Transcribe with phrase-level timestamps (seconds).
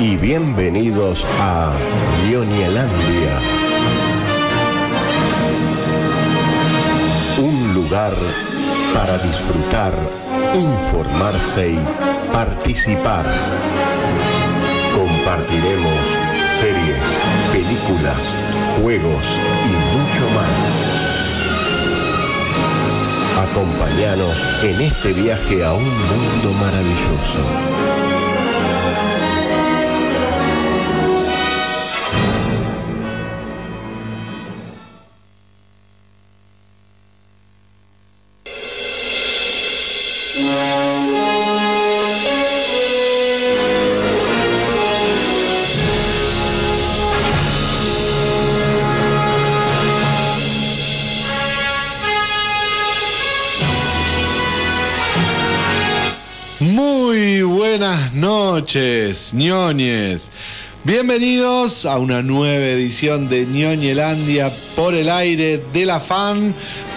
[0.00, 1.72] y bienvenidos a
[2.30, 3.40] Ñoñelandia.
[7.38, 8.14] Un lugar
[8.94, 9.92] para disfrutar,
[10.54, 11.78] informarse y
[12.32, 13.26] participar.
[14.94, 16.02] Compartiremos
[16.60, 17.02] series,
[17.52, 18.18] películas,
[18.80, 19.26] juegos
[19.64, 21.08] y mucho más.
[23.50, 28.07] Acompáñanos en este viaje a un mundo maravilloso.
[60.84, 66.54] Bienvenidos a una nueva edición de Ñoñelandia por el aire de la fan,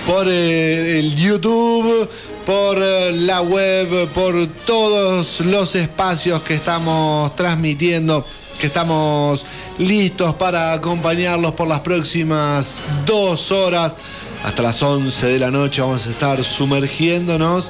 [0.07, 2.07] por eh, el YouTube,
[2.45, 8.25] por eh, la web, por todos los espacios que estamos transmitiendo,
[8.61, 9.45] que estamos
[9.77, 13.97] listos para acompañarlos por las próximas dos horas.
[14.43, 17.69] Hasta las 11 de la noche vamos a estar sumergiéndonos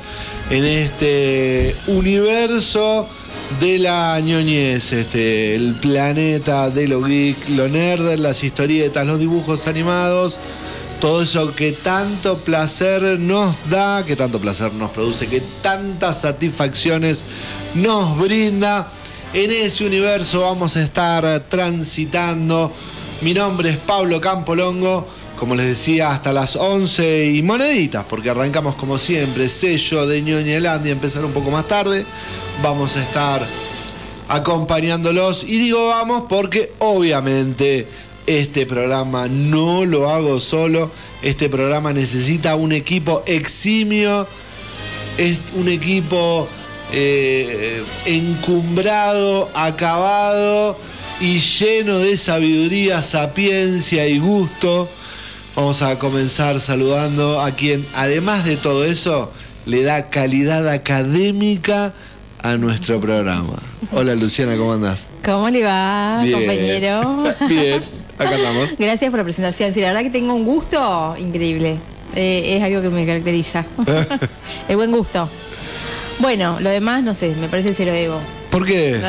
[0.50, 3.08] en este universo
[3.60, 9.68] de la ñoñez, este, el planeta de lo geek, lo nerd, las historietas, los dibujos
[9.68, 10.40] animados,
[11.02, 17.26] todo eso que tanto placer nos da, que tanto placer nos produce, que tantas satisfacciones
[17.76, 18.90] nos brinda.
[19.34, 22.72] En ese universo vamos a estar transitando.
[23.22, 25.06] Mi nombre es Pablo Campolongo
[25.42, 30.92] como les decía, hasta las 11 y moneditas, porque arrancamos como siempre, sello de Ñoñelandia,
[30.92, 32.06] empezar un poco más tarde.
[32.62, 33.42] Vamos a estar
[34.28, 35.44] acompañándolos.
[35.46, 37.88] Y digo vamos porque obviamente
[38.28, 40.92] este programa no lo hago solo.
[41.24, 44.28] Este programa necesita un equipo eximio,
[45.18, 46.48] es un equipo
[46.94, 50.78] eh, encumbrado, acabado
[51.20, 54.88] y lleno de sabiduría, sapiencia y gusto
[55.56, 59.32] Vamos a comenzar saludando a quien, además de todo eso,
[59.66, 61.94] le da calidad académica
[62.42, 63.56] a nuestro programa.
[63.92, 65.08] Hola Luciana, ¿cómo andás?
[65.24, 66.40] ¿Cómo le va, Bien.
[66.40, 67.24] compañero?
[67.50, 67.82] Bien,
[68.18, 68.70] acá estamos.
[68.80, 69.74] Gracias por la presentación.
[69.74, 71.78] Sí, la verdad que tengo un gusto increíble.
[72.16, 73.66] Eh, es algo que me caracteriza.
[74.70, 75.28] El buen gusto.
[76.20, 78.20] Bueno, lo demás, no sé, me parece el cero ego.
[78.52, 79.02] ¿Por qué?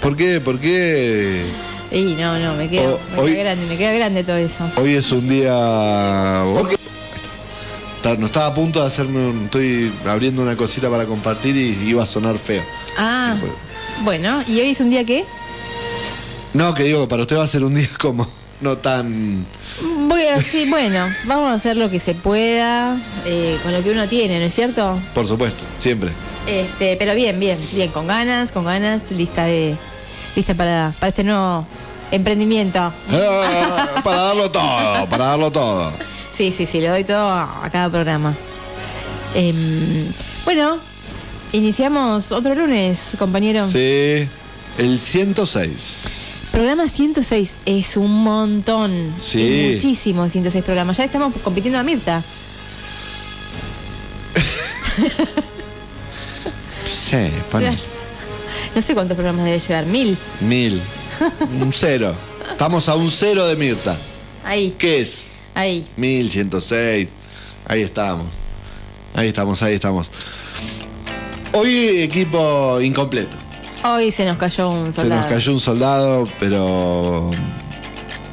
[0.00, 0.40] ¿Por qué?
[0.40, 1.42] ¿Por qué?
[1.92, 4.64] Y no, no, me queda grande, me queda grande todo eso.
[4.76, 5.52] Hoy es un día...
[7.96, 9.44] Está- No estaba a punto de hacerme un...
[9.44, 12.62] Estoy abriendo una cosita para compartir y iba a sonar feo.
[12.98, 13.52] Ah, Sí, pues.
[14.04, 15.24] bueno, ¿y hoy es un día qué?
[16.54, 18.26] No, que digo, para usted va a ser un día como...
[18.60, 19.44] No tan...
[20.08, 23.90] Voy a decir, bueno, vamos a hacer lo que se pueda eh, con lo que
[23.90, 24.96] uno tiene, ¿no es cierto?
[25.14, 26.10] Por supuesto, siempre.
[26.46, 29.74] Este, pero bien, bien, bien, con ganas, con ganas, lista de
[30.36, 31.66] lista para, para este nuevo
[32.12, 32.92] emprendimiento.
[33.10, 35.92] Ah, para darlo todo, para darlo todo.
[36.32, 38.32] Sí, sí, sí, le doy todo a, cada programa.
[39.34, 40.06] Em,
[40.44, 40.76] bueno,
[41.52, 43.66] iniciamos otro lunes, compañero.
[43.66, 44.28] Sí,
[44.78, 46.38] el 106.
[46.52, 48.92] Programa 106 es un montón.
[49.18, 49.42] Sí.
[49.42, 50.98] Es muchísimo 106 programas.
[50.98, 52.22] Ya estamos compitiendo a Mirta.
[56.84, 57.16] Sí,
[58.74, 60.16] No sé cuántos programas debe llevar, mil.
[60.40, 60.80] mil.
[61.60, 62.14] Un cero.
[62.50, 63.96] Estamos a un cero de Mirta.
[64.44, 65.28] Ahí, ¿Qué es?
[65.54, 65.86] ahí.
[65.96, 67.08] Mil, ciento seis.
[67.66, 68.26] Ahí estamos.
[69.14, 70.10] Ahí estamos, ahí estamos.
[71.52, 73.36] Hoy equipo incompleto.
[73.84, 75.20] Hoy se nos cayó un Se soldado.
[75.22, 77.30] nos cayó un soldado, pero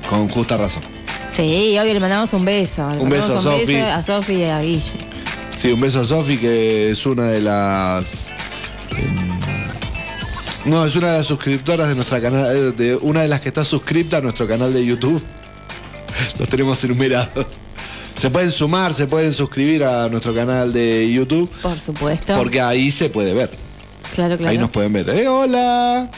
[0.09, 0.83] con justa razón.
[1.31, 2.89] Sí, hoy le mandamos un beso.
[2.91, 3.73] Le Un beso a Sofi.
[3.73, 4.81] beso a Sofi y a Guille.
[5.55, 8.29] Sí, un beso a Sofi, que es una de las.
[10.65, 12.75] No, es una de las suscriptoras de nuestra canal.
[12.75, 15.23] De una de las que está suscripta a nuestro canal de YouTube.
[16.39, 17.45] Los tenemos enumerados.
[18.15, 21.49] Se pueden sumar, se pueden suscribir a nuestro canal de YouTube.
[21.61, 22.35] Por supuesto.
[22.35, 23.49] Porque ahí se puede ver.
[24.13, 24.51] claro, claro.
[24.51, 25.09] Ahí nos pueden ver.
[25.09, 26.09] ¡Eh, hola!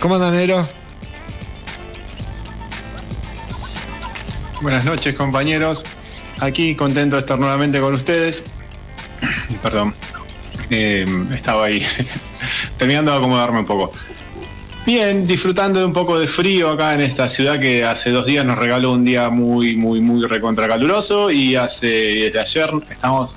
[0.00, 0.66] ¿Cómo andan, Nero?
[4.60, 5.84] Buenas noches compañeros,
[6.38, 8.44] aquí contento de estar nuevamente con ustedes.
[9.62, 9.94] Perdón,
[10.68, 11.82] Eh, estaba ahí
[12.80, 13.92] terminando de acomodarme un poco.
[14.86, 18.44] Bien, disfrutando de un poco de frío acá en esta ciudad que hace dos días
[18.46, 23.36] nos regaló un día muy, muy, muy recontracaluroso y hace desde ayer estamos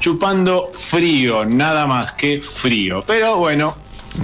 [0.00, 3.04] chupando frío, nada más que frío.
[3.06, 3.76] Pero bueno,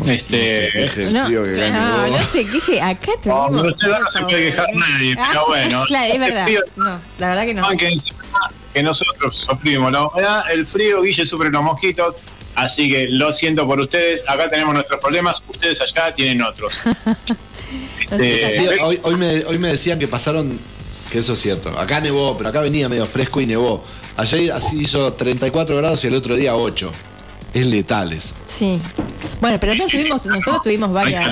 [0.06, 0.70] Este,
[1.12, 2.20] No, frío que no, gane vos.
[2.20, 5.84] no se queje, acá No, pero usted no se puede quejar nadie, pero bueno.
[5.88, 6.44] Claro, es verdad.
[6.44, 7.64] Frío- No, la verdad que no.
[7.66, 8.16] Aunque encima
[8.72, 12.14] que nosotros sufrimos la humedad, el frío, Guille sufre los mosquitos,
[12.54, 16.74] así que lo siento por ustedes, acá tenemos nuestros problemas, ustedes allá tienen otros.
[18.10, 20.58] Este, Sí, hoy, hoy me, hoy me decían que pasaron,
[21.12, 21.68] que eso es cierto.
[21.78, 23.84] Acá nevó, pero acá venía medio fresco y nevó.
[24.16, 26.90] Ayer así hizo 34 grados y el otro día 8.
[27.54, 28.34] Es letal eso.
[28.46, 28.80] Sí.
[29.40, 30.28] Bueno, pero nosotros Sí, sí, tuvimos, sí.
[30.28, 31.22] nosotros tuvimos varias.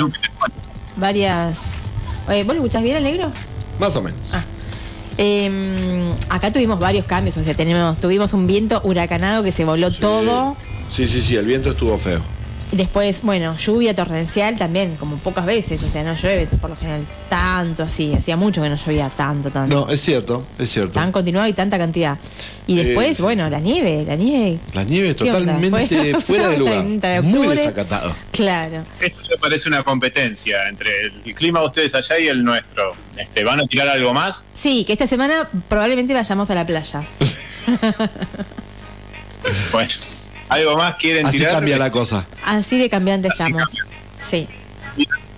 [0.97, 1.59] varias.
[2.29, 3.33] Oye, ¿Vos lo escuchás bien, el negro?
[3.81, 4.21] Más o menos.
[4.33, 4.45] Ah.
[5.17, 9.91] Eh, acá tuvimos varios cambios, o sea, tenemos, tuvimos un viento huracanado que se voló
[9.91, 10.57] todo.
[10.91, 12.21] Sí, sí, sí, el viento estuvo feo.
[12.71, 16.77] Y después, bueno, lluvia torrencial también, como pocas veces, o sea, no llueve por lo
[16.77, 18.13] general tanto así.
[18.13, 19.75] Hacía mucho que no llovía tanto, tanto.
[19.87, 20.91] No, es cierto, es cierto.
[20.93, 22.19] Tan continuado y tanta cantidad.
[22.67, 23.23] Y después, Eh, sí.
[23.23, 24.59] bueno, la nieve, la nieve.
[24.75, 25.39] La nieve es ¿qué onda?
[25.55, 26.75] totalmente Fue- fuera de lugar.
[26.81, 28.15] 30 de Muy desacatado.
[28.33, 28.85] Claro.
[29.01, 30.91] Esto se parece una competencia entre
[31.25, 32.93] el clima de ustedes allá y el nuestro.
[33.17, 34.45] Este, ¿Van a tirar algo más?
[34.53, 37.03] Sí, que esta semana probablemente vayamos a la playa.
[39.73, 39.91] Bueno,
[40.49, 41.55] ¿algo más quieren Así tirar?
[41.55, 42.27] cambia la cosa.
[42.45, 43.63] Así de cambiante Así estamos.
[43.65, 43.85] cambia.
[44.21, 44.49] Sí.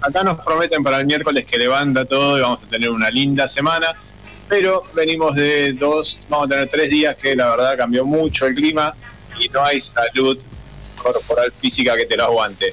[0.03, 3.47] Acá nos prometen para el miércoles que levanta todo y vamos a tener una linda
[3.49, 3.95] semana,
[4.49, 8.55] pero venimos de dos, vamos a tener tres días que la verdad cambió mucho el
[8.55, 8.95] clima
[9.39, 10.39] y no hay salud
[10.97, 12.73] corporal física que te lo aguante.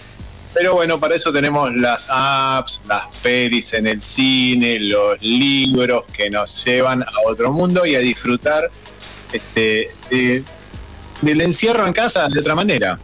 [0.54, 6.30] Pero bueno, para eso tenemos las apps, las pelis en el cine, los libros que
[6.30, 8.70] nos llevan a otro mundo y a disfrutar
[9.34, 10.44] este, de-
[11.22, 13.00] del encierro en casa de otra manera.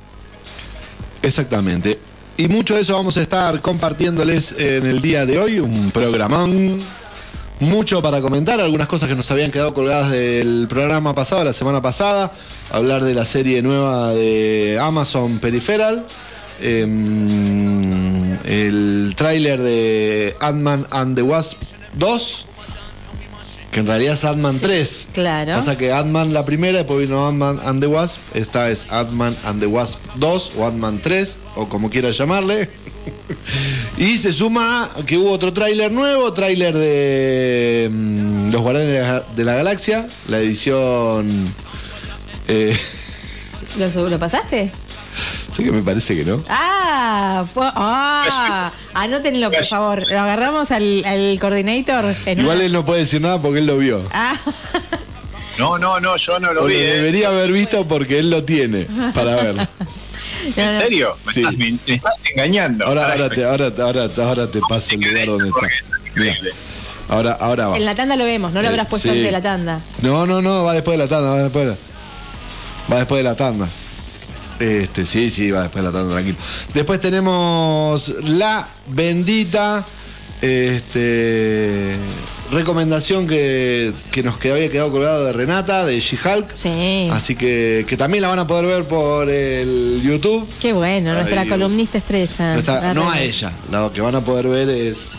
[1.22, 2.00] Exactamente.
[2.36, 6.80] Y mucho de eso vamos a estar compartiéndoles en el día de hoy, un programón.
[7.60, 11.82] Mucho para comentar, algunas cosas que nos habían quedado colgadas del programa pasado, la semana
[11.82, 12.34] pasada.
[12.72, 16.06] Hablar de la serie nueva de Amazon Peripheral.
[16.62, 21.62] em, el tráiler de Ant-Man and the Wasp
[21.94, 22.46] 2.
[23.74, 25.08] Que en realidad es Ant-Man 3.
[25.14, 25.54] claro.
[25.54, 28.20] Pasa que Ant-Man la primera, después vino Ant-Man and the Wasp.
[28.36, 32.70] Esta es Ant-Man and the Wasp 2 o Ant-Man 3, o como quieras llamarle.
[33.98, 39.56] y se suma que hubo otro tráiler nuevo, tráiler de mm, Los Guardianes de la,
[39.56, 41.28] Galaxia, la edición...
[42.48, 42.78] Eh,
[43.80, 44.70] ¿Lo, lo pasaste?
[45.56, 46.44] Sé que me parece que no.
[46.50, 50.04] Ah, ah, anótenlo por favor.
[50.10, 52.06] Lo agarramos al, al coordinator.
[52.26, 54.02] en Igual una- él no puede decir nada porque él lo vio.
[54.12, 54.36] Ah,
[55.60, 56.76] No, no, no, yo no O lo lo vi.
[56.76, 56.94] ¿eh?
[56.96, 59.62] debería haber visto porque él lo tiene para verlo.
[60.58, 61.16] ¿En serio?
[61.26, 61.40] ¿Me, Sí.
[61.42, 62.86] estás, me estás engañando.
[62.88, 66.40] Ahora, ahora, te, ahora, ahora, ahora te paso el lugar donde está.
[67.10, 67.78] Ahora, ahora va.
[67.78, 69.10] En la tanda lo vemos, no lo Eh, habrás puesto sí.
[69.10, 69.80] antes de la tanda.
[70.02, 71.78] No, no, no, va después de la tanda, va después de la,
[72.92, 73.68] va después de la tanda.
[74.60, 76.38] Este, sí, sí, va después de la tanda, tranquilo.
[76.74, 79.84] Después tenemos la bendita
[80.42, 81.96] este
[82.52, 86.54] recomendación que, que nos quedó- había quedado colgado de Renata, de She-Hulk.
[86.54, 87.10] Sí.
[87.12, 90.48] Así que, que también la van a poder ver por el YouTube.
[90.62, 92.54] Qué bueno, nuestra columnista estrella.
[92.54, 95.14] Nuestra- La no a ella, lo que van a poder ver es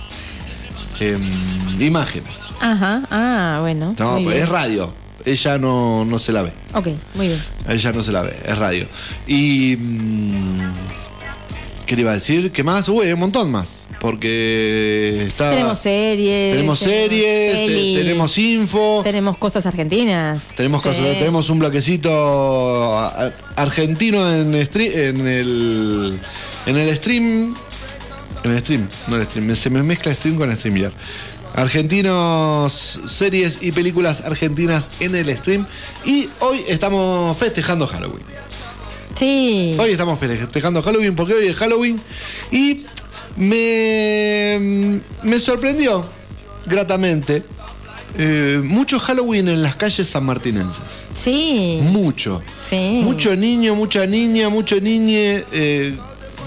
[1.00, 2.38] em, imágenes.
[2.60, 3.94] Ajá, ah, bueno.
[3.98, 4.92] No, pues es radio.
[5.26, 6.52] Ella no, no se la ve.
[6.74, 7.42] Ok, muy bien.
[7.68, 8.86] Ella no se la ve, es radio.
[9.26, 9.76] Y.
[9.78, 10.72] mm,
[11.86, 12.50] ¿Qué le iba a decir?
[12.50, 12.88] ¿Qué más?
[12.88, 13.80] Uy, hay un montón más.
[14.00, 15.50] Porque está.
[15.50, 16.52] tenemos series.
[16.54, 19.00] Tenemos series, te- tenemos info.
[19.04, 20.52] Tenemos cosas argentinas.
[20.56, 20.88] Tenemos, Sí.
[20.88, 22.98] cosas- tenemos un bloquecito
[23.56, 26.18] argentino en, en el
[26.66, 27.54] en el stream.
[28.44, 29.56] En el stream, no el stream.
[29.56, 30.92] Se me mezcla stream con StreamYard.
[31.54, 35.66] Argentinos, series y películas argentinas en el stream.
[36.04, 38.24] Y hoy estamos festejando Halloween.
[39.14, 39.76] Sí.
[39.78, 42.00] Hoy estamos festejando Halloween porque hoy es Halloween.
[42.50, 42.84] Y
[43.36, 46.04] me, me sorprendió
[46.66, 47.44] gratamente.
[48.18, 51.06] eh, mucho Halloween en las calles sanmartinenses.
[51.14, 51.78] Sí.
[51.82, 52.42] Mucho.
[52.58, 53.00] Sí.
[53.02, 55.96] Mucho niño, mucha niña, mucho niñe eh,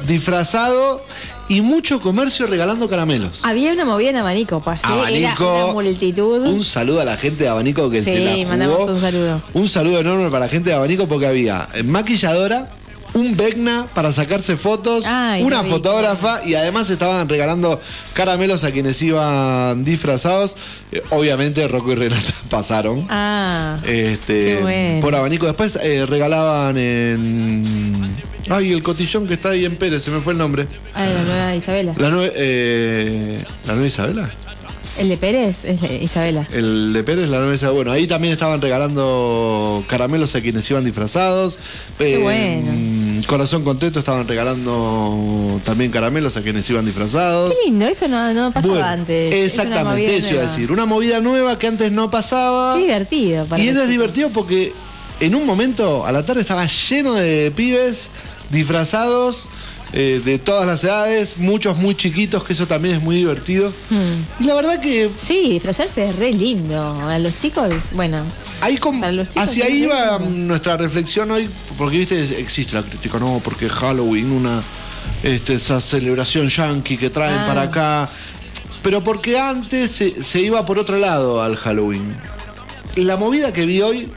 [0.07, 1.05] disfrazado
[1.49, 3.39] y mucho comercio regalando caramelos.
[3.43, 4.85] Había una movida en abanico, pasé.
[4.87, 5.43] Abanico.
[5.55, 6.45] Era una multitud.
[6.47, 8.47] Un saludo a la gente de Abanico que Sí, se la jugó.
[8.49, 9.41] mandamos un saludo.
[9.53, 12.69] Un saludo enorme para la gente de Abanico porque había maquilladora,
[13.17, 15.75] un Vecna para sacarse fotos, Ay, una rico.
[15.75, 17.79] fotógrafa y además estaban regalando
[18.13, 20.55] caramelos a quienes iban disfrazados.
[20.91, 23.05] Eh, obviamente Rocco y Renata pasaron.
[23.09, 23.77] Ah.
[23.85, 25.01] Este, bueno.
[25.01, 25.45] por abanico.
[25.45, 27.63] Después eh, regalaban en.
[28.49, 30.67] Ay, el cotillón que está ahí en Pérez, se me fue el nombre.
[30.93, 31.93] Ay, la nueva Isabela.
[31.97, 32.31] La nueve.
[32.35, 34.29] eh, ¿La nueva Isabela?
[34.97, 36.47] El de Pérez es de Isabela.
[36.53, 37.75] El de Pérez, la nueva Isabela.
[37.75, 41.59] Bueno, ahí también estaban regalando caramelos a quienes iban disfrazados.
[41.99, 42.71] Qué Eh, bueno.
[43.25, 47.51] Corazón Contento estaban regalando también caramelos a quienes iban disfrazados.
[47.51, 49.33] Qué lindo, esto no, no pasaba Bueno, antes.
[49.33, 50.71] Exactamente, eso iba a decir.
[50.71, 52.75] Una movida nueva que antes no pasaba.
[52.75, 53.45] Qué divertido.
[53.45, 54.73] Para Y era divertido porque
[55.19, 58.09] en un momento a la tarde estaba lleno de pibes
[58.49, 59.47] disfrazados
[59.93, 63.69] eh, de todas las edades, muchos muy chiquitos, que eso también es muy divertido.
[63.89, 64.43] Hmm.
[64.43, 66.77] Y la verdad que Sí, disfrazarse es re lindo.
[67.07, 68.21] A los chicos, bueno,
[68.61, 70.19] ahí com- Para los chicos hacia ahí lindo.
[70.19, 74.61] nuestra reflexión hoy, porque viste, existe la crítica, no, porque Halloween, una
[75.23, 77.45] este, esa celebración yankee que traen Ah.
[77.47, 78.09] para acá.
[78.83, 82.05] Pero porque antes se, se iba por otro lado al Halloween.
[82.95, 84.09] La movida que vi hoy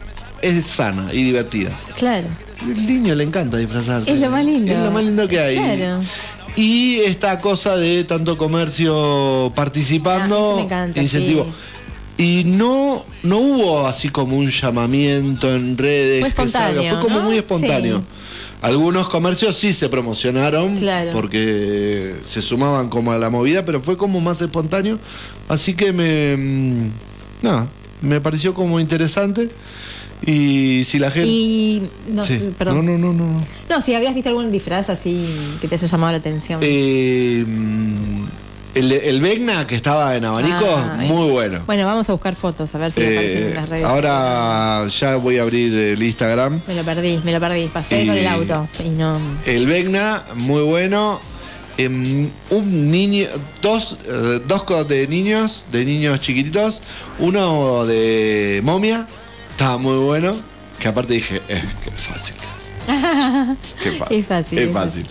[0.43, 1.71] es sana y divertida.
[1.97, 2.27] claro.
[2.67, 4.13] El niño le encanta disfrazarse.
[4.13, 4.73] Es lo más lindo.
[4.73, 5.57] Es lo más lindo que hay.
[5.57, 6.01] Claro.
[6.57, 11.47] Y esta cosa de tanto comercio participando, Ah, eso me encanta, incentivo.
[12.19, 16.21] Y no, no hubo así como un llamamiento en redes.
[16.21, 17.25] Fue que salga, espontáneo, Fue como ¿no?
[17.27, 17.99] muy espontáneo.
[17.99, 18.05] Sí.
[18.63, 21.13] Algunos comercios sí se promocionaron Claro.
[21.13, 24.99] porque se sumaban como a la movida, pero fue como más espontáneo.
[25.49, 26.37] Así que me.
[26.37, 26.91] mm,
[27.43, 27.69] Nada,
[28.03, 29.49] me pareció como interesante.
[30.27, 31.29] Y si la gente.
[31.29, 31.89] Y.
[32.09, 32.53] No, Sí.
[32.59, 32.85] perdón.
[32.87, 33.41] No, no, no, no.
[33.69, 35.25] No, si habías visto algún disfraz así
[35.61, 36.61] que te haya llamado la atención.
[36.63, 37.45] Eh,
[38.75, 41.63] el, el que estaba en abanico, Ah, muy bueno.
[41.67, 43.85] Bueno, vamos a buscar fotos, a ver si aparecen Eh, en las redes.
[43.85, 46.61] ahora ya voy a abrir el Instagram.
[46.69, 47.67] Me lo perdí, me lo perdí.
[47.67, 49.19] Pasé con el auto y no.
[49.47, 51.19] El Vecna, muy bueno.
[51.79, 53.27] Em, un niño,
[53.63, 56.83] dos, eh, dos de niños, de niños chiquititos.
[57.19, 59.07] Uno de momia,
[59.61, 60.35] estaba muy bueno.
[60.79, 62.35] Que aparte dije, eh, qué fácil.
[63.83, 64.17] Qué fácil.
[64.17, 65.07] Es fácil, Es es fácil.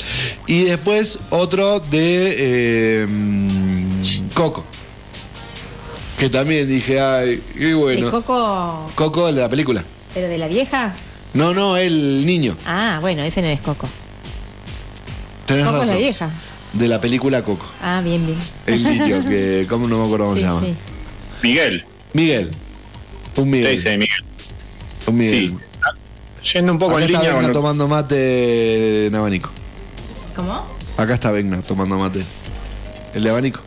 [0.48, 2.36] Y después otro de
[3.03, 4.65] eh, mm, Coco.
[6.18, 8.08] Que también dije, ay, qué bueno.
[8.08, 9.84] ¿De Coco, Coco, el de la película.
[10.15, 10.94] pero de la vieja?
[11.36, 12.58] No, no, el niño.
[12.65, 13.88] Ah, bueno, ese no es Coco.
[15.46, 15.96] Tenés Coco es razón.
[15.96, 16.29] la vieja.
[16.74, 17.68] De la película Coco.
[17.84, 18.39] Ah, bien, bien.
[18.65, 20.62] El niño, que ¿cómo no me acuerdo cómo Sí, se llama?
[20.65, 20.74] sí.
[21.44, 22.50] Miguel, Miguel.
[23.36, 23.72] Un te Miguel.
[23.72, 24.24] dice Miguel.
[25.08, 25.58] Sí.
[26.53, 29.51] Yendo un poco Acá en está línea Vegna con lo- tomando mate en abanico.
[30.36, 30.65] ¿Cómo?
[30.98, 32.24] Acá está Vegna tomando mate.
[33.13, 33.60] ¿El de abanico?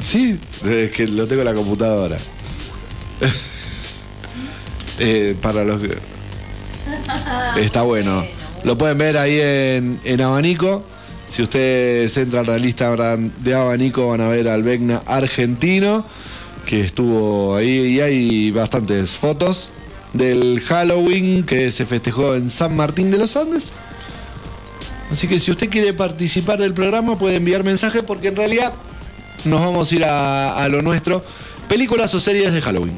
[0.00, 2.16] Sí, es que lo tengo en la computadora.
[4.98, 5.96] Eh, para los que...
[7.60, 8.24] Está bueno.
[8.62, 10.84] Lo pueden ver ahí en, en Abanico.
[11.28, 16.04] Si ustedes entran al Instagram de Abanico van a ver al Vegna argentino
[16.66, 19.70] que estuvo ahí y hay bastantes fotos
[20.12, 23.72] del Halloween que se festejó en San Martín de los Andes.
[25.10, 28.72] Así que si usted quiere participar del programa puede enviar mensaje porque en realidad
[29.44, 31.22] nos vamos a ir a, a lo nuestro.
[31.68, 32.96] Películas o series de Halloween.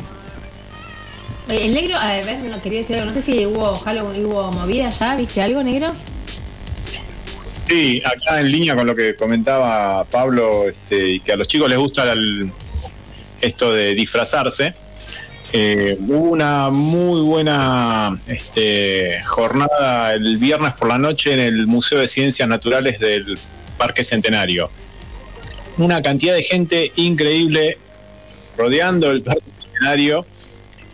[1.49, 3.07] Eh, El negro, a ver, no quería decir algo.
[3.07, 5.17] No sé si hubo Halloween, hubo movida ya.
[5.17, 5.93] ¿Viste algo, negro?
[7.69, 11.69] Sí, acá en línea con lo que comentaba Pablo, este, y que a los chicos
[11.69, 12.51] les gusta el-
[13.45, 14.75] esto de disfrazarse.
[15.53, 22.01] eh, hubo una muy buena este, jornada el viernes por la noche en el Museo
[22.01, 23.39] de Ciencias Naturales del
[23.79, 24.69] Parque Centenario.
[25.79, 27.79] Una cantidad de gente increíble
[28.57, 30.27] rodeando el Parque Centenario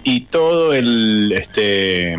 [0.04, 2.14] y todo el, este,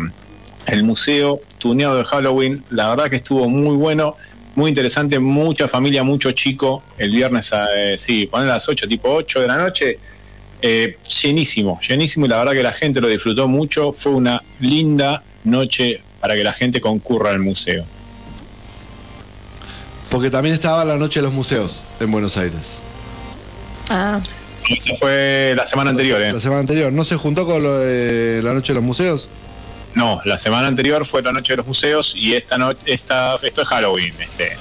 [0.66, 2.64] el museo tuneado de Halloween.
[2.70, 4.16] La verdad que estuvo muy bueno,
[4.54, 6.82] muy interesante, mucha familia, mucho chico.
[6.98, 9.98] El viernes, a, eh, sí, ponen las 8, tipo 8 de la noche.
[10.62, 13.92] Eh, llenísimo, llenísimo y la verdad que la gente lo disfrutó mucho.
[13.92, 17.84] Fue una linda noche para que la gente concurra al museo.
[20.08, 22.78] Porque también estaba la noche de los museos en Buenos Aires.
[23.88, 24.20] Ah,
[24.68, 26.32] Eso fue la semana anterior, ¿eh?
[26.32, 26.92] La semana anterior.
[26.92, 29.28] ¿No se juntó con lo de la noche de los museos?
[29.94, 33.62] No, la semana anterior fue la noche de los museos y esta noche, esta, esto
[33.62, 34.14] es Halloween.
[34.18, 34.56] Este,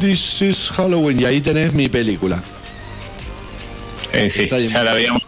[0.00, 1.20] This is Halloween.
[1.20, 2.40] Y ahí tenés mi película.
[4.12, 5.19] Eh, sí, ya la habíamos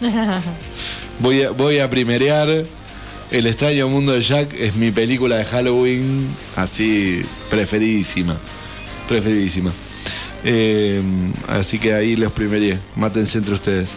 [1.20, 2.48] Voy a, voy a primerear
[3.30, 8.36] El extraño mundo de Jack es mi película de Halloween así preferidísima.
[9.08, 9.72] Preferidísima.
[10.44, 11.00] Eh,
[11.48, 12.78] así que ahí los primeré.
[12.96, 13.88] Mátense entre ustedes.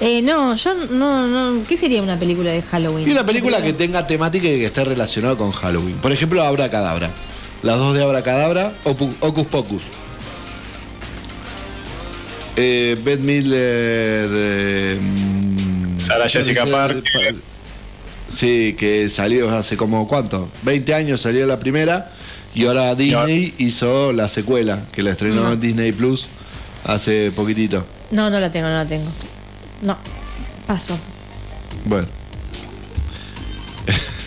[0.00, 1.62] Eh, no, yo no, no.
[1.64, 3.08] ¿Qué sería una película de Halloween?
[3.08, 5.94] Y una película que tenga temática y que esté relacionada con Halloween.
[5.96, 7.10] Por ejemplo, Abracadabra.
[7.62, 9.82] Las dos de Abracadabra, Opu- Ocus Pocus.
[12.56, 14.28] Eh, Beth Miller.
[14.32, 17.02] eh, mm, Sarah Jessica Parker.
[17.12, 17.34] Parker.
[18.28, 22.10] Sí, que salió hace como cuánto, 20 años salió la primera
[22.54, 25.52] y ahora Disney hizo la secuela, que la estrenó No.
[25.52, 26.26] en Disney Plus
[26.84, 27.84] hace poquitito.
[28.10, 29.10] No, no la tengo, no la tengo.
[29.82, 29.96] No,
[30.66, 30.98] paso.
[31.84, 32.06] Bueno,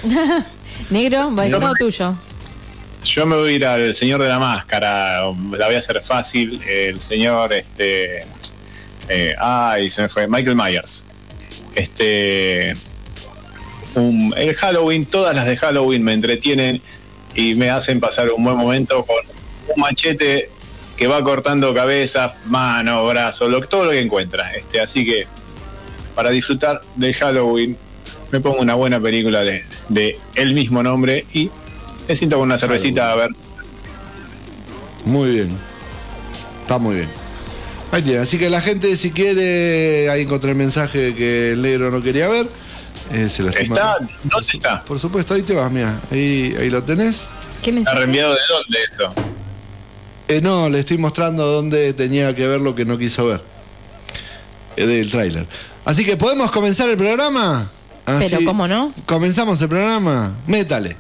[0.92, 2.16] Negro, bueno, todo tuyo.
[3.06, 6.60] Yo me voy a ir al señor de la máscara, la voy a hacer fácil,
[6.68, 8.20] el señor, este,
[9.08, 11.06] eh, ay, se me fue, Michael Myers.
[11.76, 12.76] Este,
[13.96, 16.82] un- el Halloween, todas las de Halloween me entretienen
[17.36, 19.18] y me hacen pasar un buen momento con
[19.76, 20.50] un machete
[20.98, 24.52] que va cortando cabezas, manos, brazos, lo, todo lo que encuentra.
[24.56, 25.28] Este, así que
[26.16, 27.78] para disfrutar del Halloween
[28.32, 31.52] me pongo una buena película de, de el mismo nombre y
[32.08, 33.30] me siento con una cervecita a ver.
[35.06, 35.58] Muy bien.
[36.62, 37.10] Está muy bien.
[37.92, 38.20] Ahí tiene.
[38.20, 42.28] Así que la gente, si quiere, ahí encontré el mensaje que el negro no quería
[42.28, 42.48] ver.
[43.12, 43.98] Eh, se lo estoy ¿Está?
[44.24, 44.82] ¿Dónde está?
[44.82, 46.00] Por supuesto, ahí te vas, mira.
[46.12, 47.28] Ahí, ahí lo tenés.
[47.62, 47.98] ¿Qué ¿Está mensaje?
[48.00, 49.14] reenviado de dónde eso?
[50.28, 53.42] Eh, no, le estoy mostrando dónde tenía que ver lo que no quiso ver.
[54.76, 55.46] Eh, del tráiler.
[55.86, 57.70] Así que, ¿podemos comenzar el programa?
[58.06, 58.92] Pero, ¿cómo no?
[59.06, 60.36] Comenzamos el programa.
[60.48, 60.96] Métale.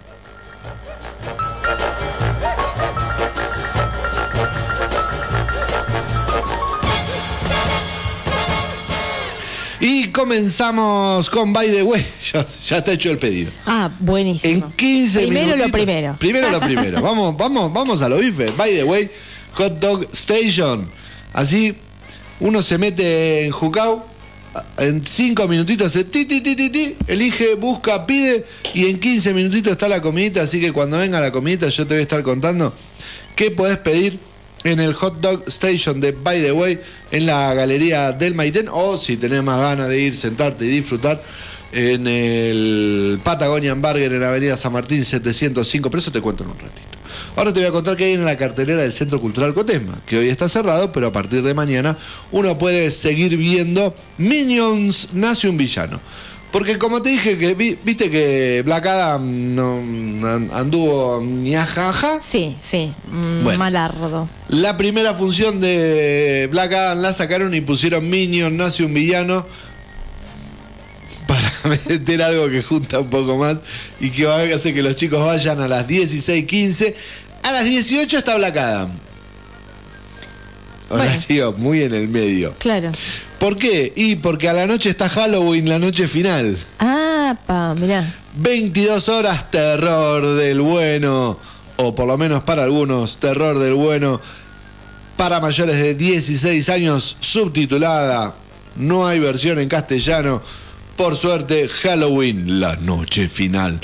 [9.80, 12.06] Y comenzamos con By the Way.
[12.34, 13.52] Ya, ya está hecho el pedido.
[13.66, 14.66] Ah, buenísimo.
[14.66, 16.16] En 15 Primero lo primero.
[16.20, 17.02] Primero lo primero.
[17.06, 18.52] Vamos, vamos, vamos a lo bife.
[18.52, 19.10] By the way,
[19.54, 20.90] Hot Dog Station.
[21.34, 21.76] Así,
[22.40, 24.06] uno se mete en Jucao,
[24.78, 29.34] en 5 minutitos hace ti, ti, ti, ti, ti, elige, busca, pide, y en 15
[29.34, 30.42] minutitos está la comidita.
[30.42, 32.74] Así que cuando venga la comidita, yo te voy a estar contando
[33.36, 34.18] qué podés pedir
[34.66, 36.80] en el Hot Dog Station de By the Way,
[37.12, 41.22] en la galería del Maitén, o si tenés más ganas de ir, sentarte y disfrutar
[41.72, 46.58] en el Patagonian Burger en Avenida San Martín 705, pero eso te cuento en un
[46.58, 46.82] ratito.
[47.36, 50.18] Ahora te voy a contar que hay en la cartelera del Centro Cultural Cotesma, que
[50.18, 51.96] hoy está cerrado, pero a partir de mañana
[52.32, 56.02] uno puede seguir viendo Minions Nace un Villano.
[56.56, 59.74] Porque como te dije, que vi- viste que Black Adam no,
[60.26, 62.22] an- anduvo ni ajaja.
[62.22, 62.94] Sí, sí.
[63.12, 63.60] mm, Bueno.
[63.60, 64.30] Malardo.
[64.48, 69.46] La primera función de Black Adam la sacaron y pusieron Minion, nace un villano.
[71.28, 71.52] Para
[71.90, 73.60] meter algo que junta un poco más
[74.00, 76.96] y que va a hacer que los chicos vayan a las 16.15.
[77.44, 78.92] A las 18 está Black Adam.
[80.88, 81.04] Bueno.
[81.04, 82.54] Horario muy en el medio.
[82.60, 82.92] Claro.
[83.40, 83.94] ¿Por qué?
[83.96, 86.58] Y porque a la noche está Halloween, la noche final.
[86.80, 88.06] Ah, pa, mirá.
[88.38, 91.38] 22 horas terror del bueno,
[91.78, 94.20] o por lo menos para algunos, terror del bueno,
[95.16, 98.36] para mayores de 16 años, subtitulada,
[98.76, 100.42] no hay versión en castellano,
[100.98, 103.80] por suerte, Halloween, la noche final,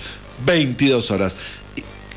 [0.45, 1.37] 22 horas.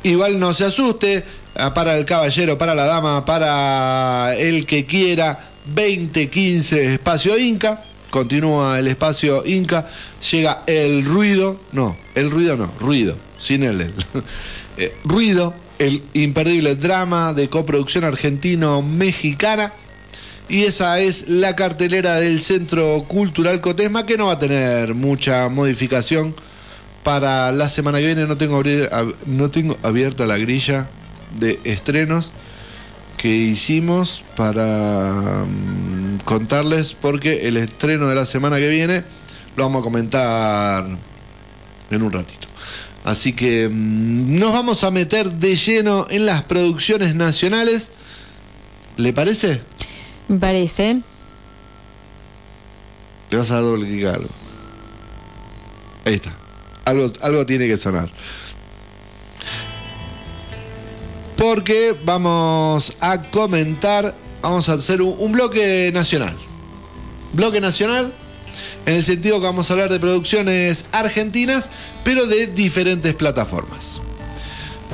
[0.03, 1.23] Igual no se asuste,
[1.55, 8.79] ah, para el caballero, para la dama, para el que quiera, 2015 espacio Inca, continúa
[8.79, 9.87] el espacio Inca,
[10.31, 13.93] llega el ruido, no, el ruido no, ruido, sin el.
[14.77, 19.71] Eh, ruido, el imperdible drama de coproducción argentino-mexicana.
[20.49, 25.47] Y esa es la cartelera del Centro Cultural Cotesma, que no va a tener mucha
[25.47, 26.35] modificación
[27.03, 28.27] para la semana que viene.
[28.27, 28.61] No tengo,
[29.27, 30.89] no tengo abierta la grilla
[31.39, 32.33] de estrenos
[33.25, 39.03] que hicimos para mm, contarles, porque el estreno de la semana que viene
[39.55, 40.85] lo vamos a comentar
[41.89, 42.45] en un ratito.
[43.03, 47.93] Así que mm, nos vamos a meter de lleno en las producciones nacionales.
[48.95, 49.59] ¿Le parece?
[50.27, 51.01] Me parece.
[53.31, 54.29] Le vas a dar doble clic a algo.
[56.05, 56.31] Ahí está.
[56.85, 58.11] Algo, algo tiene que sonar.
[61.37, 66.35] Porque vamos a comentar, vamos a hacer un, un bloque nacional.
[67.33, 68.13] Bloque nacional,
[68.85, 71.69] en el sentido que vamos a hablar de producciones argentinas,
[72.03, 73.99] pero de diferentes plataformas.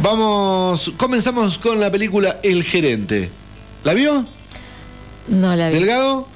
[0.02, 3.30] Vamos, comenzamos con la película El Gerente.
[3.84, 4.26] ¿La vio?
[5.28, 5.76] No la vi.
[5.76, 6.28] ¿Delgado?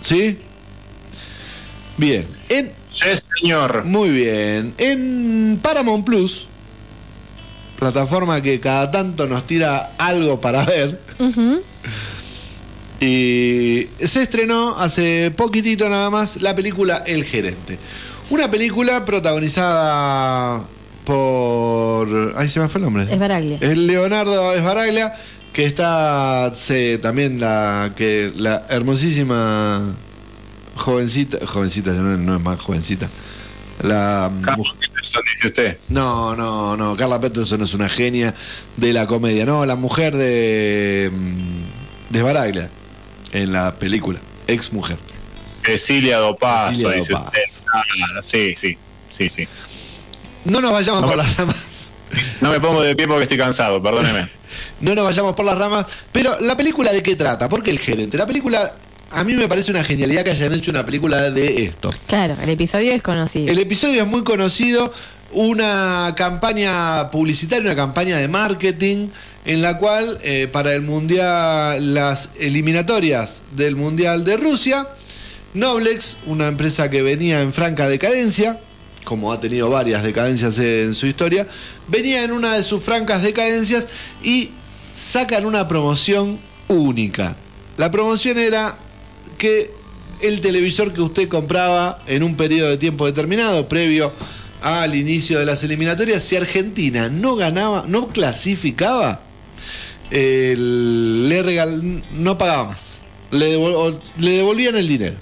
[0.00, 0.38] ¿Sí?
[1.96, 2.26] Bien.
[2.48, 3.06] En, Sí,
[3.40, 3.84] señor.
[3.84, 4.74] muy bien.
[4.78, 6.48] En Paramount Plus,
[7.80, 11.00] plataforma que cada tanto nos tira algo para ver.
[13.02, 17.78] Y se estrenó hace poquitito nada más la película El Gerente.
[18.28, 20.60] Una película protagonizada
[21.04, 22.34] por...
[22.36, 23.04] Ay, se me fue el nombre.
[23.04, 23.56] Esbaraglia.
[23.58, 25.14] Es Leonardo Esbaraglia,
[25.54, 29.80] que está se, también la, que, la hermosísima
[30.76, 33.08] jovencita, jovencita, no, no es más jovencita.
[33.82, 35.78] La mujer- Peterson, dice usted.
[35.88, 36.96] no, no, no.
[36.96, 38.34] Carla Peterson es una genia
[38.76, 39.44] de la comedia.
[39.46, 41.10] No, la mujer de.
[41.12, 42.68] mm, de Baraglia.
[43.32, 44.18] En la película.
[44.46, 44.98] Ex mujer.
[45.42, 47.26] Cecilia Dopazo, dice Dopazo.
[47.26, 47.62] usted.
[47.72, 47.82] Ah,
[48.22, 48.76] sí, sí.
[49.10, 49.48] sí, sí.
[50.44, 51.92] No nos vayamos No por las ramas.
[52.40, 54.26] No me pongo de pie porque estoy cansado, perdóneme.
[54.80, 55.86] No nos vayamos por las ramas.
[56.10, 57.48] Pero la película de qué trata?
[57.48, 58.16] Porque el gerente.
[58.18, 58.74] La película,
[59.10, 61.90] a mí me parece una genialidad que hayan hecho una película de esto.
[62.06, 63.50] Claro, el episodio es conocido.
[63.50, 64.92] El episodio es muy conocido,
[65.32, 69.08] una campaña publicitaria, una campaña de marketing,
[69.44, 74.86] en la cual eh, para el mundial, las eliminatorias del mundial de Rusia,
[75.54, 78.60] Noblex, una empresa que venía en franca decadencia,
[79.04, 81.46] como ha tenido varias decadencias en su historia,
[81.88, 83.88] venía en una de sus francas decadencias
[84.22, 84.50] y
[84.94, 87.34] sacan una promoción única.
[87.76, 88.76] La promoción era
[89.40, 89.72] que
[90.20, 94.12] el televisor que usted compraba en un periodo de tiempo determinado, previo
[94.60, 99.22] al inicio de las eliminatorias, si Argentina no ganaba, no clasificaba,
[100.10, 103.00] le regal, no pagaba más.
[103.30, 103.56] Le,
[104.18, 105.16] le devolvían el dinero.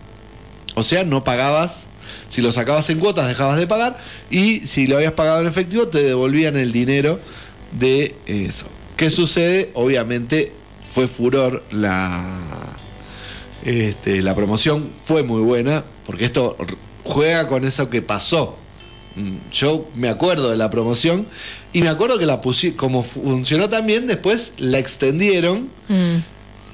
[0.75, 1.87] O sea, no pagabas.
[2.29, 3.99] Si lo sacabas en cuotas, dejabas de pagar.
[4.31, 7.21] Y si lo habías pagado en efectivo, te devolvían el dinero
[7.79, 8.67] de eso.
[8.97, 9.71] ¿Qué sucede?
[9.75, 10.53] Obviamente
[10.93, 12.37] fue furor la,
[13.69, 14.89] este, la promoción.
[15.05, 15.85] Fue muy buena.
[16.07, 16.57] Porque esto
[17.05, 18.57] juega con eso que pasó.
[19.17, 21.27] Mm, Yo me acuerdo de la promoción.
[21.73, 22.41] Y me acuerdo que la.
[22.77, 26.17] Como funcionó también, después la extendieron Mm.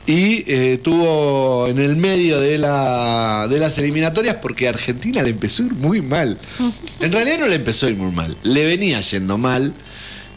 [0.07, 5.63] y eh, tuvo en el medio de, la, de las eliminatorias porque Argentina le empezó
[5.63, 6.39] a ir muy mal.
[7.01, 9.73] En realidad no le empezó a ir muy mal, le venía yendo mal.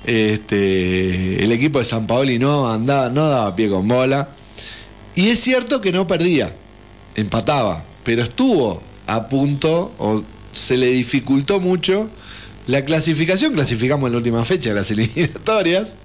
[0.06, 4.30] Este, el equipo de San Paoli no andaba, no daba pie con bola.
[5.18, 6.54] Y es cierto que no perdía,
[7.16, 12.08] empataba, pero estuvo a punto o se le dificultó mucho
[12.68, 13.54] la clasificación.
[13.54, 15.96] Clasificamos en la última fecha de las eliminatorias.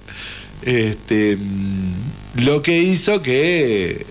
[0.62, 4.06] Este, mm, lo que hizo que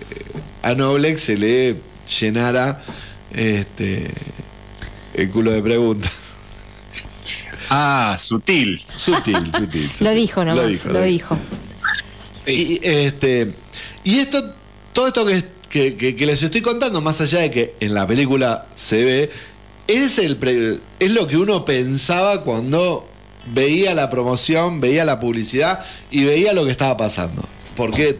[0.62, 1.76] a Noblex se le
[2.20, 2.80] llenara
[3.32, 4.08] este,
[5.14, 6.12] el culo de preguntas.
[7.74, 8.82] Ah, sutil.
[8.96, 9.88] Sutil, sutil.
[9.88, 10.06] sutil.
[10.06, 11.38] Lo dijo nomás, lo dijo.
[12.46, 13.50] Y, este,
[14.04, 14.54] y esto,
[14.92, 15.24] todo esto
[15.70, 19.30] que, les estoy contando, más allá de que en la película se ve,
[19.88, 20.18] es,
[21.10, 23.08] lo que uno pensaba cuando
[23.46, 27.42] veía la promoción, veía la publicidad y veía lo que estaba pasando.
[27.74, 28.18] Porque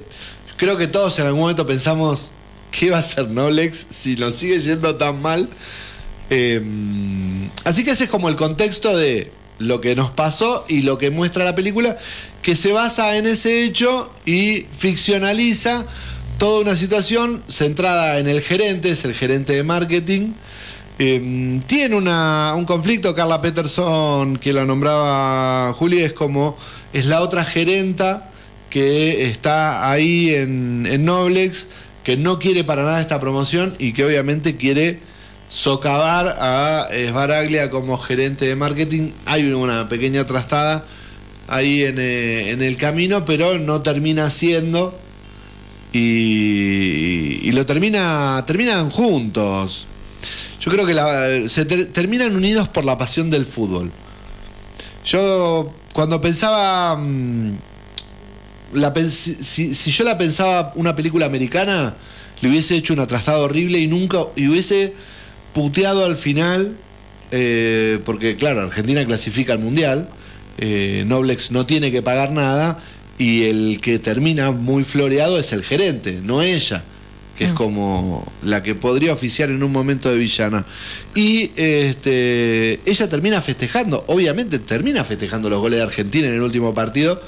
[0.56, 2.30] creo que todos en algún momento pensamos,
[2.70, 5.48] ¿qué va a hacer Noblex si nos sigue yendo tan mal?
[6.30, 6.62] Eh,
[7.64, 11.10] así que ese es como el contexto de lo que nos pasó y lo que
[11.10, 11.98] muestra la película,
[12.40, 15.86] que se basa en ese hecho y ficcionaliza
[16.42, 20.32] toda una situación centrada en el gerente, es el gerente de marketing.
[20.98, 26.58] Eh, tiene una- un conflicto, Carla Peterson, que la nombraba Juli, es como,
[26.92, 28.28] es la otra gerenta
[28.70, 31.68] que está ahí en, Noblex,
[32.02, 34.98] que no quiere para nada esta promoción y que obviamente quiere
[35.48, 39.10] socavar a Sbaraglia como gerente de marketing.
[39.26, 40.86] Hay una pequeña trastada
[41.46, 44.98] ahí en, eh, en el camino, pero no termina siendo
[45.92, 49.86] y, lo termina terminan juntos.
[50.60, 53.90] Yo creo que la- se ter- terminan unidos por la pasión del fútbol.
[55.04, 57.52] Yo cuando pensaba mm,
[59.08, 61.94] si, yo la pensaba una película americana,
[62.40, 64.94] le hubiese hecho una trastada horrible y nunca y hubiese
[65.52, 66.76] puteado al final,
[67.30, 70.08] eh, porque claro, Argentina clasifica al mundial,
[70.58, 72.78] eh, Noblex no tiene que pagar nada
[73.18, 76.82] y el que termina muy floreado es el gerente, no ella,
[77.36, 80.64] que es como la que podría oficiar en un momento de villana.
[81.14, 86.74] Y este, ella termina festejando, obviamente termina festejando los goles de Argentina en el último
[86.74, 87.20] partido,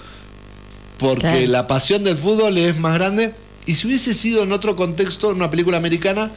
[0.98, 1.46] porque Claro.
[1.48, 3.32] la pasión del fútbol es más grande.
[3.66, 6.30] Y si hubiese sido en otro contexto, en una película americana,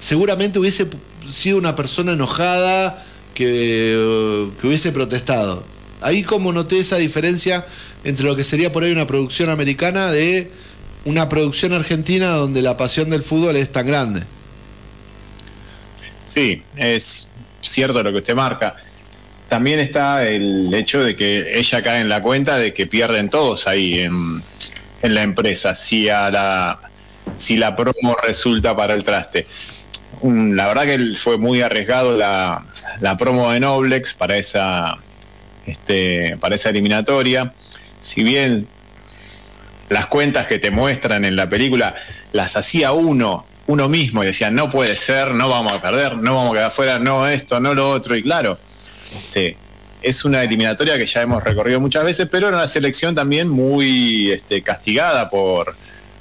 [0.00, 0.86] seguramente hubiese
[1.30, 5.64] sido una persona enojada que, que hubiese protestado.
[6.00, 7.66] Ahí como noté esa diferencia
[8.04, 10.50] entre lo que sería por ahí una producción americana de
[11.04, 14.22] una producción argentina donde la pasión del fútbol es tan grande.
[16.26, 17.28] Sí, es
[17.62, 18.76] cierto lo que usted marca.
[19.48, 23.66] También está el hecho de que ella cae en la cuenta de que pierden todos
[23.66, 24.42] ahí en,
[25.02, 26.78] la empresa si la
[27.38, 29.46] si la promo resulta para el traste.
[30.20, 32.64] Un- la verdad que fue muy arriesgado la,
[33.00, 34.98] la promo de Noblex para esa
[35.68, 37.52] este, para esa eliminatoria.
[38.00, 38.66] Si bien
[39.88, 41.94] las cuentas que te muestran en la película
[42.32, 46.34] las hacía uno, uno mismo, y decía, no puede ser, no vamos a perder, no
[46.34, 48.58] vamos a quedar fuera, no esto, no lo otro, y claro,
[49.14, 49.56] este,
[50.02, 54.30] es una eliminatoria que ya hemos recorrido muchas veces, pero era una selección también muy
[54.30, 55.74] este, castigada por,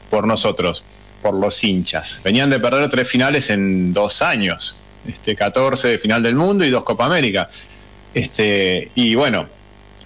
[0.10, 0.84] por nosotros,
[1.22, 2.22] por los hinchas.
[2.24, 4.76] Venían de perder tres finales en dos años,
[5.08, 7.50] este, 14 de final del mundo y dos Copa América.
[8.18, 9.48] Este, y bueno,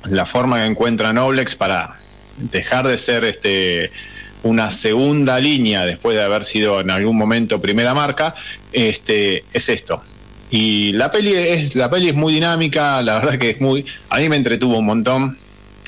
[0.03, 1.95] la forma que encuentra Noblex para
[2.37, 3.89] dejar de ser este,
[4.43, 8.35] una segunda línea después de haber sido en algún momento primera marca,
[8.73, 10.03] este, es esto.
[10.49, 14.17] Y la peli es, la peli es muy dinámica, la verdad que es muy, a
[14.17, 15.37] mí me entretuvo un montón.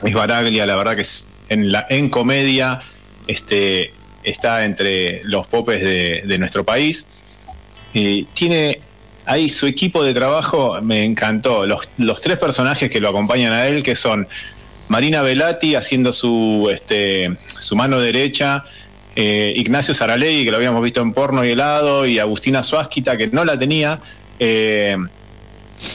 [0.01, 1.05] Es Baraglia, la verdad que
[1.49, 2.81] en comedia,
[3.27, 3.91] este,
[4.23, 7.05] está entre los popes de, nuestro país.
[7.93, 8.79] y tiene
[9.25, 11.65] ahí su equipo de trabajo, me encantó.
[11.65, 14.27] Los, tres personajes que lo acompañan a él, que son
[14.87, 18.65] Marina Velati haciendo su, este, su mano derecha,
[19.15, 23.27] eh, Ignacio Saralegui, que lo habíamos visto en porno y helado, y Agustina Suásquita, que
[23.27, 23.99] no la tenía.
[24.39, 24.97] Eh,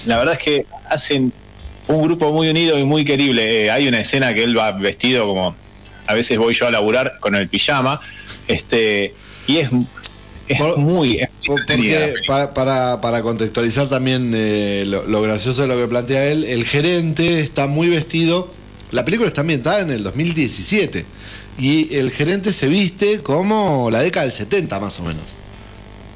[0.06, 1.32] la verdad es que hacen
[1.88, 3.64] un grupo muy unido y muy querible.
[3.64, 5.54] Eh, hay una escena que él va vestido como
[6.06, 8.00] a veces voy yo a laburar con el pijama,
[8.48, 9.14] este,
[9.46, 9.68] y es,
[10.76, 11.20] muy...
[12.26, 17.66] para, para, contextualizar también eh, lo, gracioso de lo que plantea él, el gerente está
[17.66, 18.48] muy vestido,
[18.90, 21.04] la película está ambientada en el 2017,
[21.58, 25.24] y el gerente se viste como la década del 70 más o menos.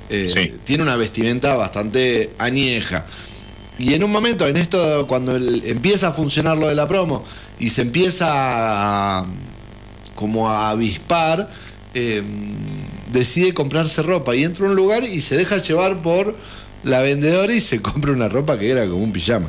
[0.08, 3.06] Eh, tiene una vestimenta bastante añeja.
[3.78, 7.24] Y en un momento, en esto, cuando empieza a funcionar lo de la promo
[7.58, 9.26] y se empieza a,
[10.14, 11.50] como a avispar,
[11.94, 12.54] em,
[13.12, 16.36] decide comprarse ropa y entra a un lugar y se deja llevar por
[16.84, 19.48] la vendedora y se compra una ropa que era como un pijama.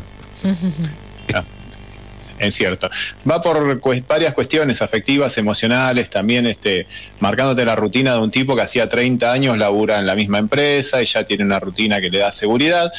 [2.40, 2.90] es cierto.
[3.30, 6.88] Va por varias cuestiones afectivas, emocionales, también este,
[7.20, 11.02] marcándote la rutina de un tipo que hacía 30 años labura en la misma empresa
[11.02, 12.92] y ya tiene una rutina que le da seguridad.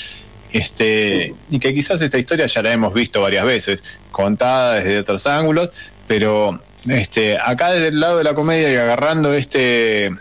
[0.53, 5.27] Este, y que quizás esta historia ya la hemos visto varias veces, contada desde otros
[5.27, 5.71] ángulos,
[6.07, 10.13] pero este, acá desde el lado de la comedia y agarrando este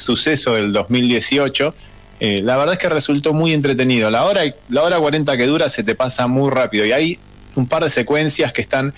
[0.00, 1.74] suceso del 2018,
[2.20, 4.10] eh, la verdad es que resultó muy entretenido.
[4.10, 7.18] La hora, la hora 40 que dura se te pasa muy rápido y hay
[7.54, 8.94] un par de secuencias que están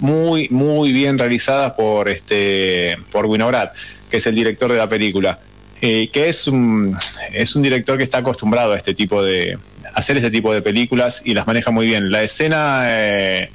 [0.00, 3.70] muy, muy bien realizadas por, este, por Winograd,
[4.10, 5.38] que es el director de la película.
[5.80, 6.96] Eh, que es un,
[7.32, 9.58] es un director que está acostumbrado a este tipo de
[9.94, 12.10] hacer este tipo de películas y las maneja muy bien.
[12.10, 13.50] La escena eh,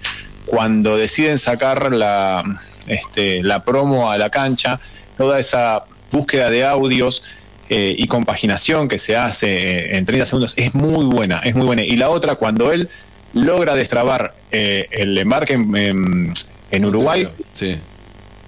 [0.46, 2.44] cuando deciden sacar la,
[2.88, 4.80] este, la promo a la cancha,
[5.18, 7.24] toda esa búsqueda de audios
[7.70, 11.84] eh, y compaginación que se hace en 30 segundos es muy buena, es muy buena.
[11.84, 12.90] Y la otra, cuando él
[13.34, 17.30] logra destrabar eh, el embarque en, Uruguay.
[17.54, 17.78] Sí.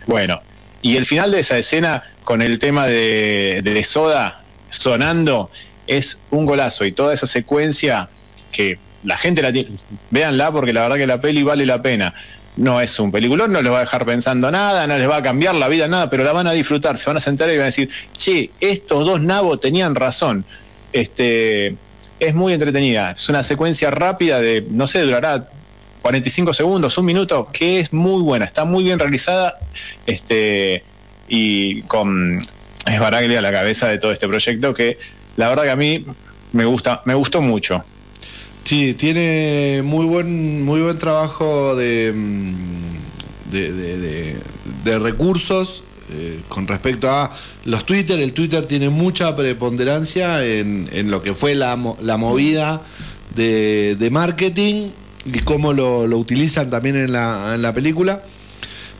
[0.07, 0.41] Bueno,
[0.81, 5.51] y el final de esa escena con el tema de, de, Soda sonando
[5.85, 8.09] es un golazo y toda esa secuencia
[8.51, 9.69] que la gente la tiene,
[10.09, 12.13] véanla porque la verdad que la peli vale la pena.
[12.57, 15.23] No es un peliculón, no les va a dejar pensando nada, no les va a
[15.23, 17.63] cambiar la vida, nada, pero la van a disfrutar, se van a sentar y van
[17.63, 20.45] a decir, che, estos dos nabos tenían razón.
[20.91, 21.75] Este,
[22.19, 23.11] es muy entretenida.
[23.11, 25.47] Es una secuencia rápida de, no sé, durará
[26.01, 29.57] 45 segundos, un minuto, que es muy buena, está muy bien realizada.
[30.05, 30.83] Este,
[31.27, 32.41] y con
[32.85, 34.97] es Baraglia a la cabeza de todo este proyecto que
[35.37, 36.05] la verdad que a mí
[36.51, 37.83] me gusta, me gustó mucho.
[38.63, 44.35] Sí, tiene muy buen, muy buen trabajo de, mm, de,
[44.83, 47.31] de recursos eh, con respecto a
[47.63, 52.81] los Twitter, el Twitter tiene mucha preponderancia en, lo que fue la, la movida
[53.33, 54.89] de, marketing
[55.25, 58.21] y cómo lo, utilizan también en la, en la película.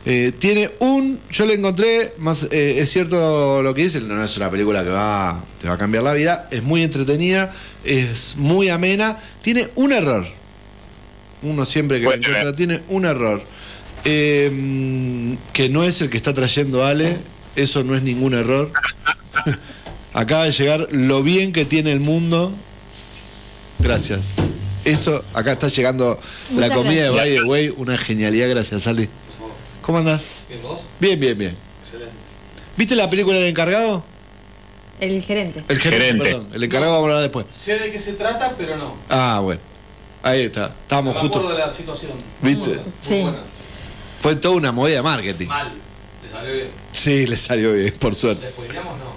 [0.04, 4.36] Eh, tiene un, yo le encontré, más eh, es cierto lo que dice, no es
[4.36, 7.52] una película que va, te va a cambiar la vida, es muy entretenida,
[7.84, 10.26] es muy amena, tiene un error.
[11.42, 13.42] Uno siempre que encuentra tiene un error.
[14.04, 17.16] Eh, que no es el que está trayendo Ale,
[17.54, 18.72] eso no es ningún error.
[20.14, 22.52] Acaba de llegar lo bien que tiene el mundo.
[23.78, 24.34] Gracias.
[24.84, 26.20] Eso, acá está llegando
[26.56, 29.08] la comida de By the Way, una genialidad, gracias, Ale.
[29.82, 30.22] ¿Cómo andás?
[30.48, 30.82] Bien, ¿vos?
[31.00, 31.56] Bien, bien, bien.
[31.80, 32.12] Excelente.
[32.76, 34.02] ¿Viste la película del encargado?
[35.00, 35.64] El gerente.
[35.68, 36.48] El gerente, perdón.
[36.52, 37.46] El encargado vamos a hablar después.
[37.50, 38.94] Sé de qué se trata, pero no.
[39.08, 39.60] Ah, bueno.
[40.22, 40.66] Ahí está.
[40.82, 41.48] Estábamos justo.
[41.48, 42.12] de la situación.
[42.40, 42.78] ¿Viste?
[43.00, 43.26] sí.
[44.20, 45.48] Fue toda una movida de marketing.
[45.48, 45.72] Mal.
[46.22, 46.68] ¿Le salió bien?
[46.92, 48.46] Sí, le salió bien, por suerte.
[48.46, 49.12] ¿Le spoileamos no?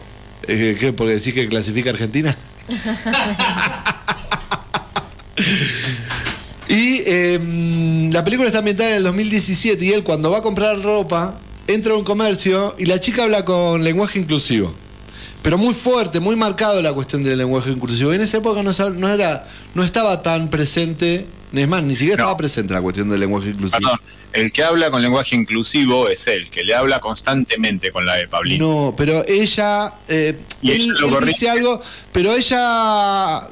[0.47, 0.93] Eh, ¿Qué?
[0.93, 2.35] ¿Porque decís que clasifica Argentina?
[7.05, 10.81] y em, la película está ambientada en el 2017 y él cuando va a comprar
[10.81, 14.73] ropa entra a un comercio y la chica habla con lenguaje inclusivo.
[15.41, 18.11] Pero muy fuerte, muy marcado la cuestión del lenguaje inclusivo.
[18.11, 22.15] Y en esa época no, no, era, no estaba tan presente, es más, ni siquiera
[22.15, 23.99] estaba presente la cuestión del lenguaje inclusivo
[24.35, 28.27] el que habla con lenguaje inclusivo es él, que le habla constantemente con la de
[28.27, 28.63] Pablito.
[28.63, 30.93] No, pero ella, eh, él,
[31.25, 33.47] dice algo, pero ella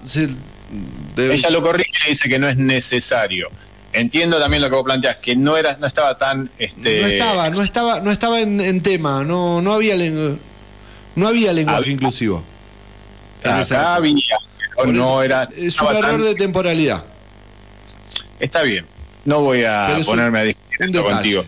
[1.15, 3.49] Debe- Ella lo corrige y le dice que no es necesario.
[3.93, 7.49] Entiendo también lo que vos planteas, que no era, no estaba tan este No estaba,
[7.51, 10.37] no estaba, no estaba en, en tema, no, no había lengu-
[11.15, 11.91] no había lenguaje Había.
[11.93, 12.43] inclusivo.
[13.43, 14.15] Acá había,
[14.77, 15.49] pero no eso, era.
[15.55, 17.03] Es un error tan- de temporalidad.
[18.39, 18.85] Está bien.
[19.25, 21.45] No voy a un- ponerme a discutir esto contigo.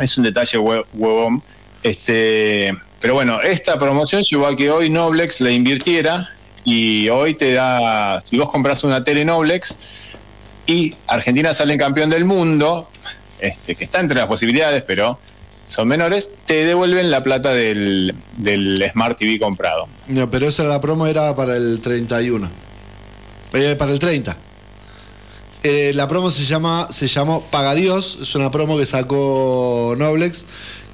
[0.00, 1.42] Es un detalle hue- huevón.
[1.82, 6.30] Este, pero bueno, esta promoción llevó a que hoy Noblex la invirtiera
[6.66, 9.78] y hoy te da, si vos compras una tele Noblex
[10.66, 12.90] y Argentina sale campeón del mundo,
[13.38, 15.18] este, que está entre las posibilidades, pero
[15.68, 19.86] son menores, te devuelven la plata del, del Smart TV comprado.
[20.08, 22.50] No, pero esa la promo era para el 31.
[23.52, 24.36] Eh, para el 30.
[25.62, 30.44] Eh, la promo se llama se llamó Paga Dios, es una promo que sacó Noblex,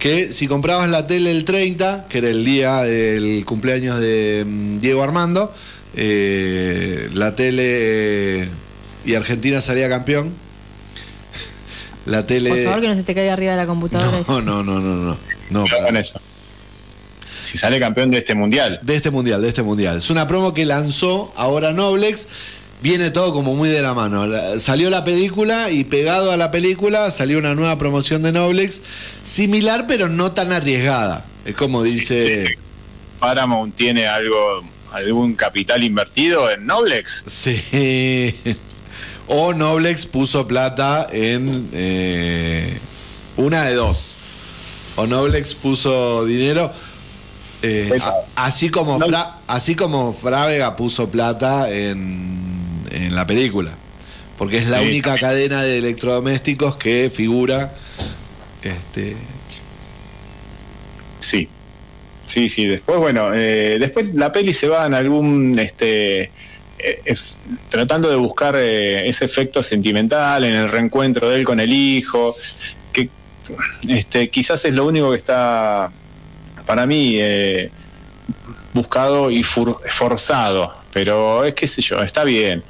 [0.03, 4.81] que si comprabas la tele el 30, que era el día del cumpleaños de mm,
[4.81, 5.55] Diego Armando,
[5.95, 8.49] eh, la tele eh,
[9.05, 10.33] y Argentina salía campeón.
[12.07, 14.19] La tele Por favor, que no se te caiga arriba de la computadora.
[14.27, 15.19] No, no, no, no, no.
[15.51, 16.21] no con eso.
[17.45, 18.81] Si sale campeón de este mundial.
[18.83, 19.99] De este mundial, de este mundial.
[19.99, 22.27] Es una promo que lanzó ahora Noblex.
[22.83, 24.27] Viene todo como muy de la mano.
[24.59, 28.83] Salió la película y pegado a la película salió una nueva promoción de Noblex.
[29.23, 31.25] Similar, pero no tan arriesgada.
[31.45, 32.41] Es como dice.
[32.41, 32.55] Sí, sí.
[33.21, 37.23] Paramount tiene algo, algún capital invertido en Noblex.
[37.27, 38.35] Sí.
[39.29, 42.77] O Noblex puso plata en eh,
[43.37, 44.15] una de dos.
[44.97, 46.71] O Noblex puso dinero.
[47.63, 52.42] eh, a- así como No- Fra- así como Frávega puso plata en,
[52.93, 53.73] en la película.
[54.39, 54.87] Porque es la Sí.
[54.87, 57.73] única cadena de electrodomésticos que figura.
[58.63, 59.17] Este,
[61.21, 61.49] Sí.
[62.27, 62.67] Sí, sí.
[62.67, 66.31] Después, bueno, eh, después la peli se va en algún, este,
[66.79, 67.15] eh,
[67.69, 72.35] tratando de buscar eh, ese efecto sentimental en el reencuentro de él con el hijo,
[72.93, 73.09] que
[73.89, 75.91] este, quizás es lo único que está,
[76.67, 77.71] para mí, eh,
[78.73, 82.63] buscado y forzado, pero es qué sé yo, está bien.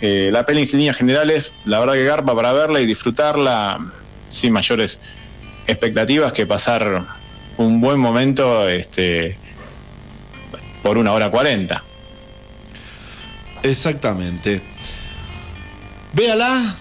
[0.00, 3.78] Eh, la peli en líneas generales, la verdad que garpa para verla y disfrutarla
[4.28, 5.00] sin mayores
[5.66, 7.04] expectativas que pasar
[7.56, 9.36] un buen momento este,
[10.82, 11.82] por una hora cuarenta.
[13.62, 14.62] Exactamente.
[16.12, 16.76] Véala.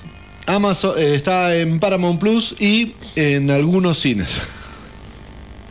[0.45, 4.41] Amazon eh, está en Paramount Plus y en algunos cines.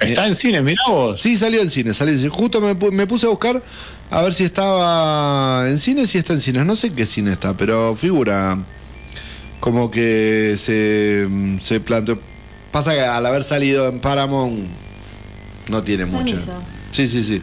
[0.00, 1.18] Está en cine, mirá vos.
[1.18, 2.30] Sí, salió en cine, salió en cine.
[2.30, 3.62] Justo me puse a buscar
[4.10, 6.64] a ver si estaba en cine, si está en cines.
[6.64, 8.58] No sé qué cine está, pero figura
[9.60, 11.26] como que se,
[11.62, 12.18] se planteó.
[12.70, 14.68] Pasa que al haber salido en Paramount
[15.68, 16.36] no tiene mucho.
[16.92, 17.42] Sí, sí, sí.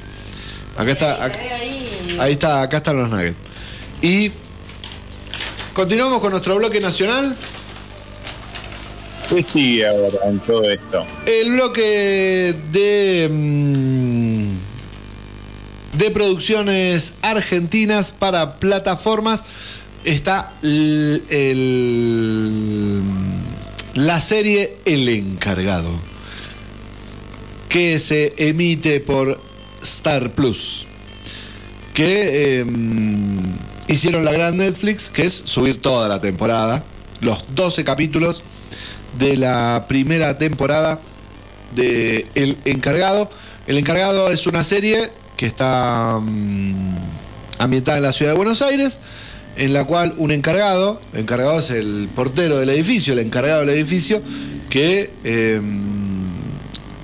[0.77, 1.23] Acá está.
[1.25, 1.39] Acá-.
[2.19, 3.35] Ahí está, acá están los nuggets.
[4.01, 4.31] Y
[5.73, 7.35] continuamos con nuestro bloque nacional.
[9.29, 11.05] ¿Qué sigue ahora en todo esto?
[11.25, 13.29] El bloque de.
[13.31, 14.72] mm,
[15.97, 19.45] de producciones argentinas para plataformas.
[20.03, 21.23] Está el-
[23.95, 25.91] la serie El Encargado.
[27.69, 29.39] Que se emite por
[29.81, 30.85] Star Plus.
[31.93, 32.65] que eh,
[33.87, 36.83] hicieron la gran Netflix, que es subir toda la temporada,
[37.21, 38.41] los 12 capítulos
[39.19, 40.99] de la primera temporada
[41.75, 43.29] de El Encargado.
[43.67, 46.97] El Encargado es una serie que está mm,
[47.59, 48.99] ambientada en la ciudad de Buenos Aires,
[49.55, 54.21] en la cual un encargado, encargado es el portero del edificio, el encargado del edificio,
[54.69, 55.61] que eh,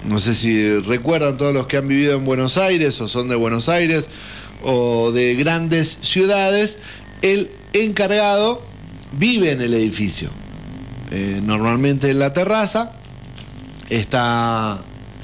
[0.05, 3.35] no sé si recuerdan todos los que han vivido en Buenos Aires o son de
[3.35, 4.09] Buenos Aires
[4.63, 6.79] o de grandes ciudades,
[7.21, 8.61] el encargado
[9.13, 10.29] vive en el edificio.
[11.11, 12.91] Eh, normalmente en la terraza
[13.89, 14.79] está...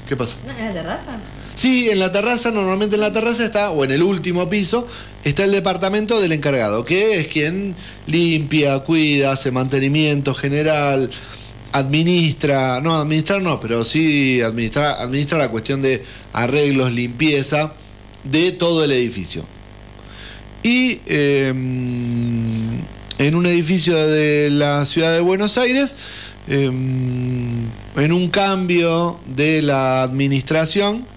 [0.08, 0.36] ¿Qué pasa?
[0.46, 1.18] ¿No, ¿En la terraza?
[1.56, 4.86] Sí, en la terraza, normalmente en la terraza está, o en el último piso,
[5.24, 7.74] está el departamento del encargado, que es quien
[8.06, 11.10] limpia, cuida, hace mantenimiento general,
[11.72, 16.04] administra, no, administrar no, pero sí administra, administra la cuestión de
[16.34, 17.72] arreglos, limpieza
[18.24, 19.42] de todo el edificio.
[20.62, 25.96] Y eh, en un edificio de la ciudad de Buenos Aires,
[26.48, 31.15] eh, en un cambio de la administración,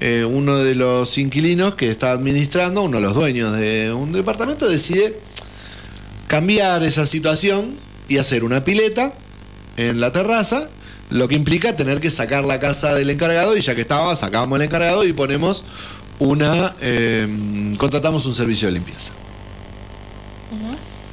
[0.00, 4.68] eh, uno de los inquilinos que está administrando, uno de los dueños de un departamento,
[4.68, 5.18] decide
[6.26, 7.76] cambiar esa situación
[8.08, 9.12] y hacer una pileta
[9.76, 10.68] en la terraza,
[11.10, 14.56] lo que implica tener que sacar la casa del encargado y ya que estaba, sacamos
[14.58, 15.64] el encargado y ponemos
[16.18, 17.26] una, eh,
[17.78, 19.12] contratamos un servicio de limpieza.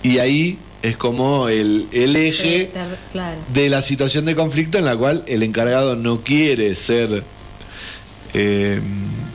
[0.04, 2.72] y ahí es como el, el eje
[3.12, 3.40] Claro.
[3.54, 7.24] de la situación de conflicto en la cual el encargado no quiere ser
[8.34, 8.82] eh,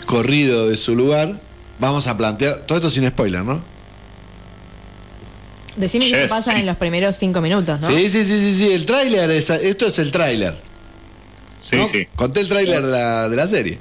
[0.06, 1.40] corrido de su lugar.
[1.78, 3.60] Vamos a plantear, todo esto sin spoiler, ¿no?
[5.76, 7.86] Decime qué Yes, pasa en los primeros cinco minutos, ¿no?
[7.88, 10.56] Sí, sí, sí, sí, sí, el tráiler, es- esto es el tráiler.
[11.60, 11.86] Sí, ¿no?
[11.88, 12.06] sí.
[12.16, 13.78] Conté el tráiler de la, de la serie.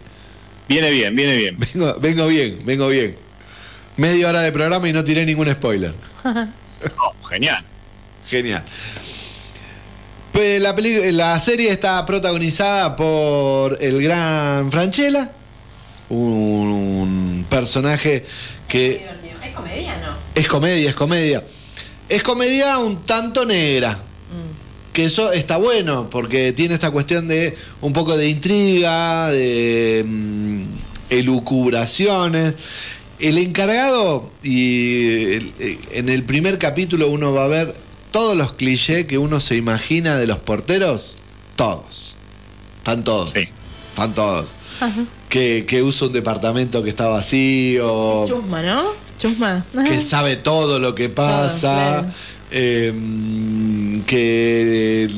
[0.67, 1.57] Viene bien, viene bien.
[1.57, 3.15] Vengo, vengo bien, vengo bien.
[3.97, 5.93] Media hora de programa y no tiré ningún spoiler.
[6.99, 7.63] Oh, genial.
[8.29, 8.63] Genial.
[10.35, 10.75] La,
[11.13, 15.31] la serie está protagonizada por el gran Franchella,
[16.09, 18.25] un personaje
[18.67, 19.05] que
[19.41, 20.17] ¿Es comedia no?
[20.35, 21.43] es comedia, es comedia.
[22.09, 23.97] Es comedia un tanto negra.
[24.91, 30.63] Que eso está bueno, porque tiene esta cuestión de un poco de intriga, de mm,
[31.11, 32.55] elucubraciones.
[33.19, 35.53] El encargado, y el-
[35.93, 37.84] en el primer capítulo uno va a ver
[38.15, 41.17] todos los clichés que uno se imagina de los porteros,
[41.57, 42.15] todos.
[42.77, 43.33] Están todos.
[43.33, 43.49] Sí.
[43.89, 44.51] Están todos.
[45.27, 48.83] Que, que usa un departamento que está vacío Chusma, ¿no?
[49.17, 49.65] Chusma.
[49.85, 52.07] que sabe todo lo que pasa, claro.
[52.51, 52.93] eh,
[54.07, 55.09] que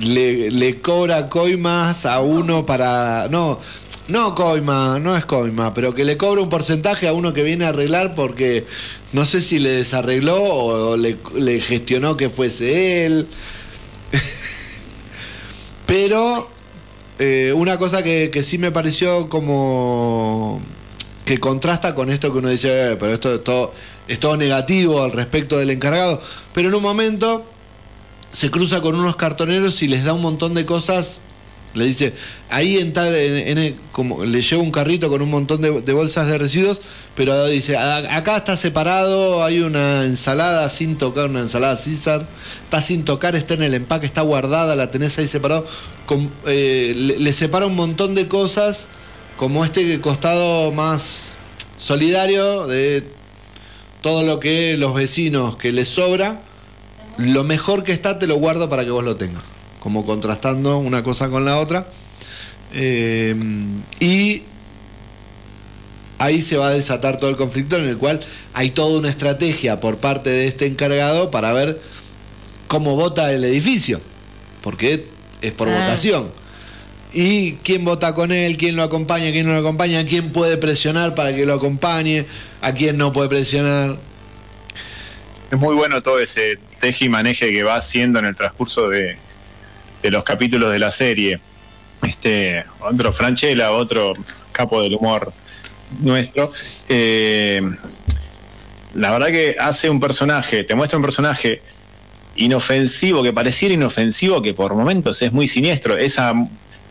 [0.00, 3.28] le, le cobra coimas a uno para...
[3.30, 3.60] No,
[4.08, 7.66] no coima, no es coima, pero que le cobra un porcentaje a uno que viene
[7.66, 8.64] a arreglar porque
[9.12, 13.26] no sé si le desarregló o le, gestionó que fuese él.
[15.86, 16.48] pero
[17.18, 20.60] eh, una cosa que, que sí me pareció como
[21.24, 23.72] que contrasta con esto que uno dice, "Eh, pero esto es todo,
[24.08, 26.22] es todo negativo al respecto del encargado.
[26.54, 27.44] Pero en un momento
[28.32, 31.20] se cruza con unos cartoneros y les da un montón de cosas.
[31.74, 32.14] Le dice,
[32.50, 33.14] ahí en tal,
[33.92, 36.80] como le lleva un carrito con un montón de, bolsas de residuos,
[37.14, 42.26] pero dice, "A- acá está separado, hay una ensalada sin tocar, una ensalada César,
[42.64, 45.66] está sin tocar, está en el empaque, está guardada, la tenés ahí separado.
[46.46, 48.88] Eh, le, le separa un montón de cosas,
[49.36, 51.36] como este costado más
[51.76, 53.04] solidario de
[54.02, 56.40] todo lo que los vecinos que les sobra,
[57.18, 59.42] lo mejor que está te lo guardo para que vos lo tengas.
[59.80, 61.86] Como contrastando una cosa con la otra.
[62.74, 63.34] Eh,
[64.00, 64.42] y
[66.18, 68.20] ahí se va a desatar todo el conflicto en el cual
[68.54, 71.80] hay toda una estrategia por parte de este encargado para ver
[72.66, 74.00] cómo vota el edificio.
[74.62, 75.06] Porque
[75.40, 75.80] es por Ah.
[75.80, 76.30] votación.
[77.12, 81.14] Y quién vota con él, quién lo acompaña, quién no lo acompaña, quién puede presionar
[81.14, 82.26] para que lo acompañe,
[82.60, 83.96] a quién no puede presionar.
[85.50, 89.16] Es muy bueno todo ese teje y maneje que va haciendo en el transcurso de,
[90.02, 91.40] de los capítulos de la serie.
[92.02, 94.12] Este, otro Franchella, otro
[94.52, 95.32] capo del humor
[96.00, 96.52] nuestro.
[96.88, 97.62] eh,
[98.94, 101.62] la verdad que hace un personaje, te muestra un personaje
[102.36, 105.96] inofensivo, que pareciera inofensivo, que por momentos es muy siniestro.
[105.96, 106.32] Esa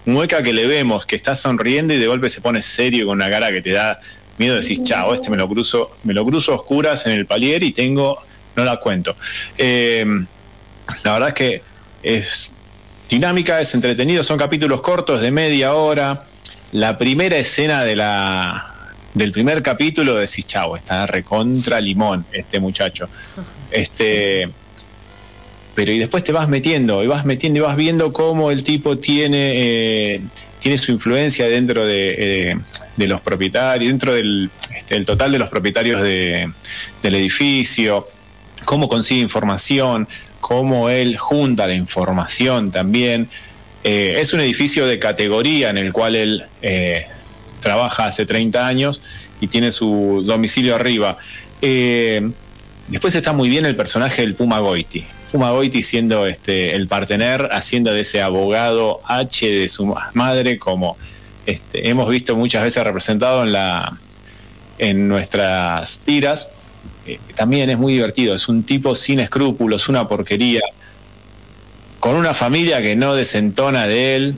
[0.06, 3.30] mueca que le vemos, que está sonriendo y de golpe se pone serio con una
[3.30, 4.00] cara que te da
[4.38, 7.72] miedo, decís, chao, este me lo cruzo, me lo cruzo oscuras en el palier y
[7.72, 8.20] tengo,
[8.56, 9.16] no la cuento.
[9.58, 10.06] Eh,
[11.04, 11.62] la verdad es que
[12.04, 12.57] es
[13.10, 16.24] dinámica, es entretenido, son capítulos cortos de media hora.
[16.74, 18.74] La primera escena de la
[19.14, 23.10] del primer capítulo decís, chao, está recontra limón este muchacho.
[23.72, 24.50] Este
[25.74, 28.98] pero y después te vas metiendo, y vas metiendo y vas viendo cómo el tipo
[28.98, 29.52] tiene,
[30.16, 30.22] eh,
[30.60, 32.16] tiene su influencia dentro de,
[32.52, 32.58] eh,
[32.96, 36.52] de los propietarios, dentro del este, el total de los propietarios de-
[37.04, 38.08] del edificio,
[38.66, 40.08] cómo consigue información,
[40.48, 43.28] cómo él junta la información también.
[43.84, 47.06] Eh, es un edificio de categoría en el cual él eh,
[47.60, 49.02] trabaja hace 30 años
[49.42, 51.18] y tiene su domicilio arriba.
[51.62, 52.32] Eh,
[52.88, 55.04] después está muy bien el personaje del Puma Goiti.
[55.34, 60.96] Puma Goiti siendo este, el partener, haciendo de ese abogado H de su madre, como
[61.46, 63.98] este, hemos visto muchas veces representado en, la,
[64.78, 66.52] en nuestras tiras.
[67.08, 70.62] Eh, también es muy divertido, es un tipo sin escrúpulos, una porquería,
[72.00, 74.36] con una familia que no desentona de él,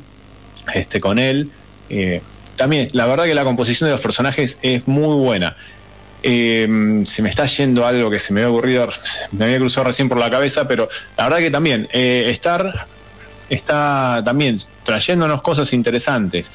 [0.74, 1.50] este, con él.
[1.90, 2.22] Eh,
[2.56, 5.56] también, la verdad que la composición de los personajes es muy buena.
[6.22, 8.90] Eh, se me está yendo algo que se me había ocurrido,
[9.32, 12.88] me había cruzado recién por la cabeza, pero la verdad que también, eh, Star
[13.50, 16.52] está también trayéndonos cosas interesantes.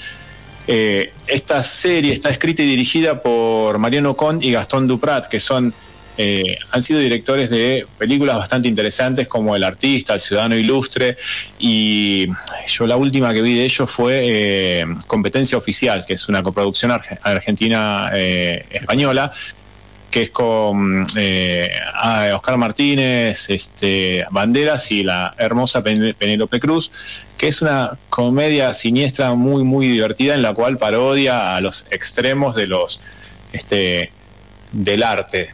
[0.66, 5.74] Eh, esta serie está escrita y dirigida por Mariano Con y Gastón Duprat, que son
[6.16, 11.16] eh, han sido directores de películas bastante interesantes como El Artista, El Ciudadano Ilustre,
[11.58, 12.28] y
[12.68, 16.92] yo la última que vi de ellos fue eh, Competencia Oficial, que es una coproducción
[16.92, 17.18] arge-
[18.14, 19.32] argentina-española,
[20.10, 26.92] que es con eh, a Oscar Martínez, este, Banderas y la hermosa Pen- Penélope Cruz,
[27.36, 32.54] que es una comedia siniestra muy, muy divertida en la cual parodia a los extremos
[32.54, 33.00] de los
[33.52, 34.12] este,
[34.70, 35.52] del arte,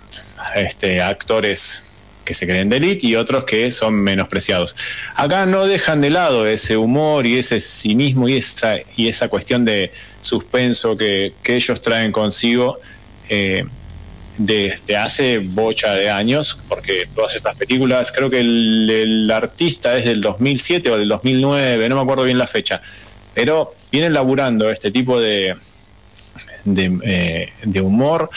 [0.55, 1.91] este, actores
[2.25, 4.77] que se creen de élite y otros que son menospreciados.
[5.17, 9.65] Acá no dejan de lado ese humor y ese cinismo y esa, y esa cuestión
[9.65, 12.79] de suspenso que, que ellos traen consigo
[13.29, 13.65] eh,
[14.39, 20.21] desde hace bocha de años, porque todas estas películas, creo que el, artista es del
[20.21, 22.81] 2007 o del 2009, no me acuerdo bien la fecha,
[23.35, 25.57] pero vienen laburando este tipo de,
[26.65, 28.31] de, eh, de humor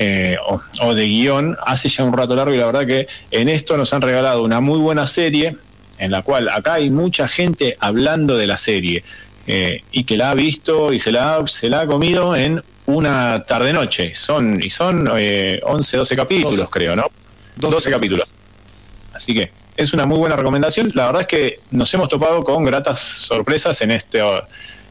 [0.00, 3.48] eh, o, o de guion hace ya un rato largo y la verdad que en
[3.48, 5.56] esto nos han regalado una muy buena serie
[5.98, 9.02] en la cual acá hay mucha gente hablando de la serie
[9.48, 12.62] eh, y que la ha visto y se la, ha- se la ha comido en
[12.86, 14.14] una tarde-noche.
[14.14, 17.06] Son, y son eh, 11, 12 capítulos, creo, ¿no?
[17.56, 17.74] 12.
[17.74, 18.28] 12 capítulos.
[19.12, 20.90] Así que es una muy buena recomendación.
[20.94, 24.20] La verdad es que nos hemos topado con gratas sorpresas en este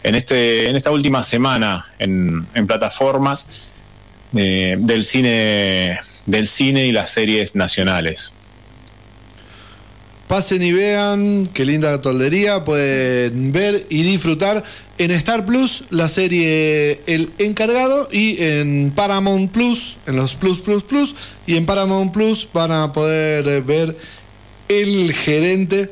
[0.03, 3.47] en este en esta última semana en, en plataformas
[4.36, 8.32] eh, del cine del cine y las series nacionales.
[10.28, 14.61] Pasen y vean, qué linda toldería, pueden ver y disfrutar
[14.97, 20.84] en Star Plus la serie El Encargado y en Paramount Plus, en los Plus Plus
[20.84, 21.15] Plus,
[21.45, 23.95] y en Paramount Plus van a poder ver
[24.67, 25.89] El Gerente,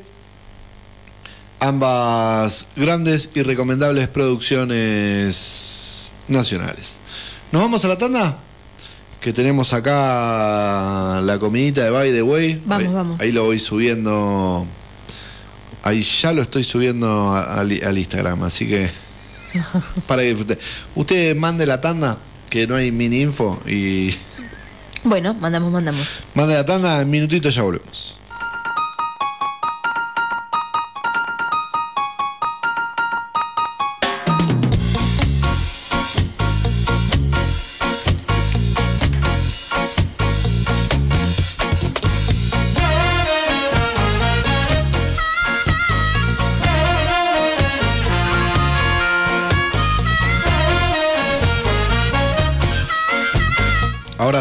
[1.61, 7.04] ambas grandes y recomendables producciones nacionales.
[7.51, 8.37] ¿Nos vamos a la tanda?
[9.21, 12.61] Que tenemos acá la comidita de By the Way.
[12.65, 13.21] Vamos, ahí, vamos.
[13.21, 14.65] Ahí lo voy subiendo.
[15.83, 18.89] Ahí ya lo estoy subiendo al, al Instagram, así que.
[20.07, 20.57] para que disfrute.
[20.95, 22.17] Usted mande la tanda,
[22.49, 24.13] que no hay mini info, y
[25.03, 26.19] Bueno, mandamos, mandamos.
[26.33, 28.14] mande la tanda, en minutito ya volvemos.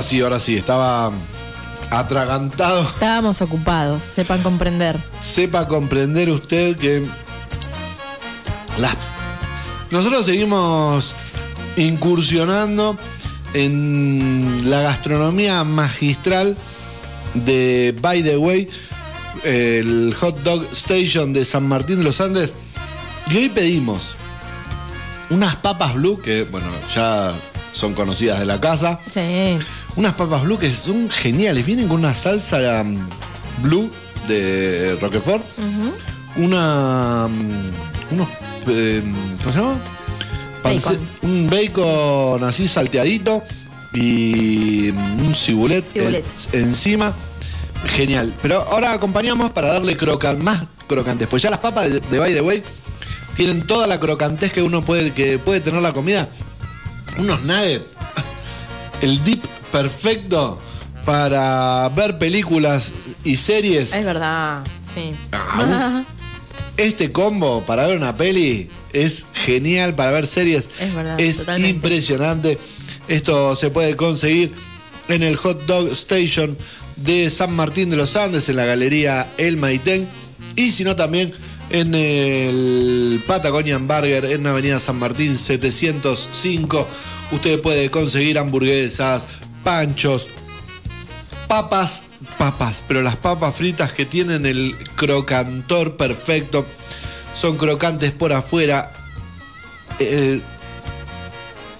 [0.04, 1.10] Sí, ahora sí, estaba
[1.90, 2.82] atragantado.
[2.82, 4.96] Estábamos ocupados, sepan comprender.
[5.22, 7.04] sepa comprender usted que
[8.78, 8.96] las
[9.90, 11.14] nosotros seguimos
[11.76, 12.96] incursionando
[13.52, 16.56] en la gastronomía magistral
[17.34, 18.68] de By the Way,
[19.44, 22.54] el Hot Dog Station de San Martín de los Andes.
[23.30, 24.16] Y hoy pedimos
[25.30, 27.32] unas papas blue, que bueno, ya
[27.72, 28.98] son conocidas de la casa.
[29.12, 29.58] Sí.
[29.96, 31.64] Unas papas blue que son geniales.
[31.64, 32.98] Vienen con una salsa um,
[33.62, 33.90] blue
[34.28, 35.42] de Roquefort.
[36.36, 37.26] Una.
[37.26, 37.48] um,
[38.10, 38.28] unos.
[38.68, 39.02] eh,
[39.42, 39.76] ¿Cómo se llama?
[40.62, 40.98] Bacon.
[41.22, 43.42] Un bacon así salteadito.
[43.92, 46.24] Y um, un cibulet, Cibulet.
[46.52, 47.14] en- encima.
[47.96, 48.34] Genial.
[48.42, 51.28] Pero ahora acompañamos para darle crocan, más crocantes.
[51.28, 52.62] Pues ya las papas de, de By the Way
[53.36, 56.28] tienen toda la crocantez que uno puede, que puede tener la comida.
[57.18, 57.84] Unos nuggets
[59.02, 59.44] el dip
[59.74, 60.56] perfecto
[61.04, 62.92] para ver películas
[63.24, 63.92] y series.
[63.92, 64.62] Es verdad,
[64.94, 65.10] sí.
[65.32, 66.04] Ah,
[66.76, 71.70] Este combo para ver una peli es genial, para ver series Es verdad, es totalmente.
[71.70, 72.58] impresionante.
[73.08, 74.52] Esto se puede conseguir
[75.08, 76.56] en el Hot Dog Station
[76.94, 80.06] de San Martín de los Andes, en la galería El Maitén,
[80.54, 81.34] y si no también
[81.70, 86.86] en el Patagonian Burger en Avenida San Martín 705.
[87.32, 89.26] Usted puede conseguir hamburguesas,
[89.64, 90.26] panchos,
[91.48, 92.04] papas,
[92.38, 96.64] papas, pero las papas fritas que tienen el crocantor perfecto
[97.34, 98.92] son crocantes por afuera,
[99.98, 100.40] eh,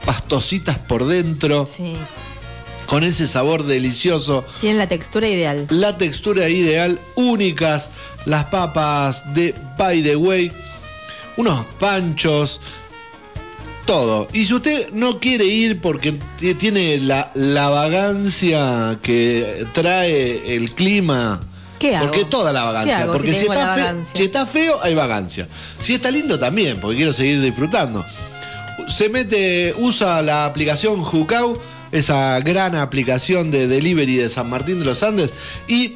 [0.04, 1.94] pastositas por dentro, Sí.
[2.86, 4.44] con ese sabor delicioso.
[4.60, 5.66] Tienen la textura ideal.
[5.70, 7.90] La textura ideal, únicas,
[8.26, 10.52] las papas de By the Way,
[11.36, 12.60] unos panchos,
[13.86, 14.28] todo.
[14.32, 16.14] Y si usted no quiere ir porque
[16.58, 21.40] tiene la, la vagancia que trae el clima.
[21.78, 22.06] ¿Qué hago?
[22.06, 23.06] Porque toda la ¿Qué vagancia.
[23.12, 24.12] porque si si, tengo está la fe- vagancia?
[24.16, 25.48] si está feo, hay vagancia.
[25.80, 28.04] Si está lindo también, porque quiero seguir disfrutando.
[28.88, 31.58] Se mete, usa la aplicación Jucau,
[31.92, 35.32] esa gran aplicación de delivery de San Martín de los Andes,
[35.68, 35.94] y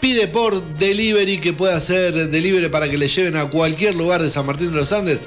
[0.00, 4.30] pide por delivery que pueda hacer delivery para que le lleven a cualquier lugar de
[4.30, 5.20] San Martín de los Andes.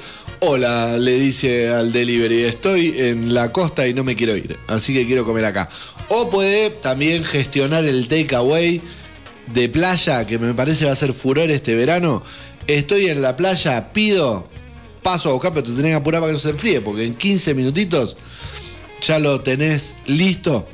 [0.46, 4.92] Hola, le dice al delivery, estoy en la costa y no me quiero ir, así
[4.92, 5.70] que quiero comer acá.
[6.10, 8.82] O puede también gestionar el takeaway
[9.46, 12.22] de playa, que me parece va a ser furor este verano.
[12.66, 14.46] Estoy en la playa, pido,
[15.02, 17.14] paso a buscar, pero te tenés que apurar para que no se enfríe, porque en
[17.14, 18.18] 15 minutitos
[19.00, 20.68] ya lo tenés listo.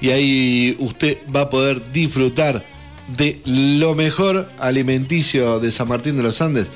[0.00, 2.66] Y ahí usted va a poder disfrutar
[3.16, 6.66] de lo mejor alimenticio de San Martín de los Andes,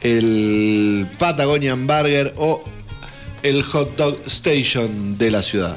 [0.00, 2.62] el Patagonian Burger o
[3.42, 5.76] el Hot Dog Station de la ciudad.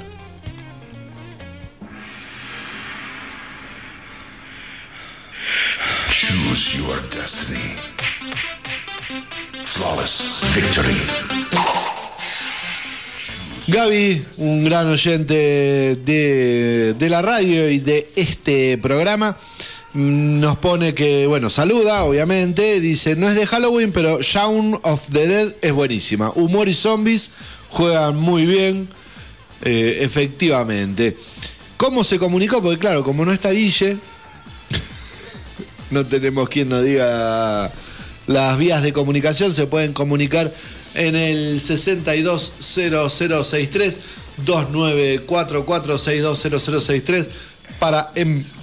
[6.10, 7.76] Choose your destiny.
[9.66, 11.42] Flawless victory.
[13.68, 19.38] Gaby, un gran oyente de, de la radio y de este programa,
[19.94, 25.28] nos pone que, bueno, saluda, obviamente, dice, no es de Halloween, pero Shaun of the
[25.28, 26.32] Dead es buenísima.
[26.32, 27.32] Humor y zombies
[27.70, 28.88] juegan muy bien,
[29.64, 31.18] eh, efectivamente.
[31.78, 32.62] ¿Cómo se comunicó?
[32.62, 33.98] Porque claro, como no está Guille,
[35.92, 37.72] no tenemos quien nos diga
[38.28, 40.54] las vías de comunicación, se pueden comunicar
[40.94, 44.02] en el 620063
[44.46, 47.28] 2944620063
[47.80, 48.12] para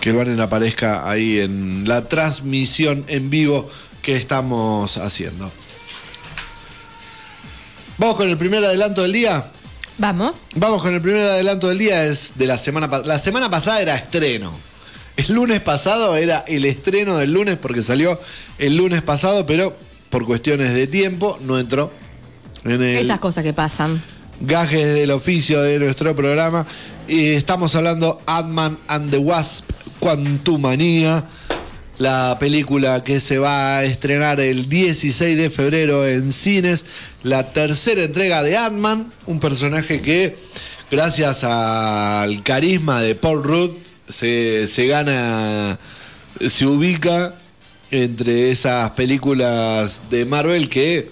[0.00, 3.68] Que el banner aparezca ahí en la transmisión en vivo
[4.02, 5.50] que estamos haciendo.
[7.98, 9.44] Vamos con el primer adelanto del día.
[9.98, 10.36] Vamos.
[10.54, 13.08] Vamos con el primer adelanto del día, es de la semana pasada.
[13.08, 14.52] La semana pasada era estreno.
[15.16, 18.18] El lunes pasado era el estreno del lunes porque salió
[18.58, 19.76] el lunes pasado, pero
[20.10, 21.90] por cuestiones de tiempo no entró
[22.64, 24.00] en el Esas cosas que pasan.
[24.40, 26.64] gajes del oficio de nuestro programa.
[27.08, 29.68] Y estamos hablando Ant-Man and the Wasp,
[29.98, 31.24] Quantumania,
[31.98, 36.86] la película que se va a estrenar el 16 de febrero en cines,
[37.22, 40.36] la tercera entrega de Ant-Man, un personaje que
[40.90, 43.70] gracias al carisma de Paul Rudd
[44.08, 45.78] se, se gana,
[46.40, 47.34] se ubica
[47.90, 51.10] entre esas películas de Marvel que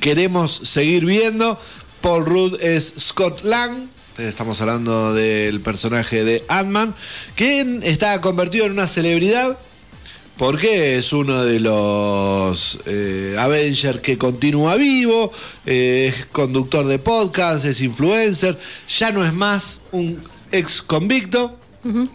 [0.00, 1.58] queremos seguir viendo.
[2.00, 3.76] Paul Rudd es Scott Lang.
[4.18, 6.92] Estamos hablando del personaje de Ant-Man,
[7.36, 9.56] que está convertido en una celebridad
[10.36, 15.32] porque es uno de los eh, Avengers que continúa vivo,
[15.66, 18.58] eh, es conductor de podcast, es influencer,
[18.88, 21.56] ya no es más un ex convicto,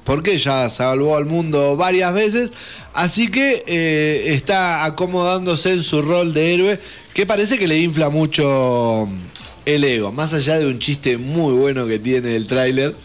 [0.03, 2.51] porque ya salvó al mundo varias veces,
[2.93, 6.79] así que eh, está acomodándose en su rol de héroe,
[7.13, 9.09] que parece que le infla mucho
[9.65, 12.95] el ego, más allá de un chiste muy bueno que tiene el tráiler.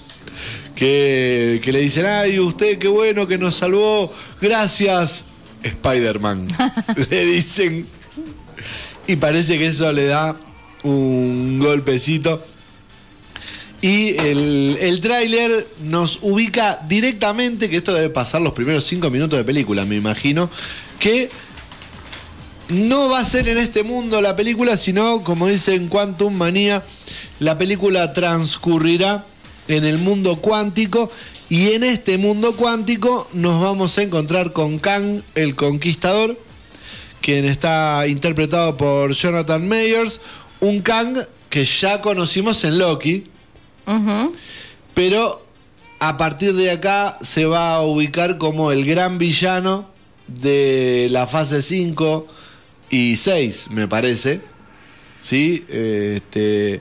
[0.75, 5.27] Que, que le dicen, ay, usted qué bueno que nos salvó, gracias,
[5.63, 6.47] Spider-Man.
[7.11, 7.87] le dicen.
[9.09, 10.37] Y parece que eso le da
[10.85, 12.41] un golpecito.
[13.81, 19.39] Y el, el tráiler nos ubica directamente, que esto debe pasar los primeros cinco minutos
[19.39, 20.51] de película, me imagino,
[20.99, 21.29] que
[22.69, 26.83] no va a ser en este mundo la película, sino, como dice en Quantum Manía,
[27.41, 29.25] la película transcurrirá
[29.69, 31.11] en el mundo cuántico
[31.49, 36.39] y en este mundo cuántico nos vamos a encontrar con Kang el Conquistador,
[37.23, 40.21] quien está interpretado por Jonathan Mayers,
[40.61, 41.17] un Kang
[41.49, 43.25] que ya conocimos en Loki,
[44.93, 45.43] pero
[46.01, 49.87] a partir de acá se va a ubicar como el gran villano
[50.27, 52.27] de la fase 5
[52.91, 54.41] y 6, me parece.
[55.21, 55.65] ¿Sí?
[55.69, 56.81] Este,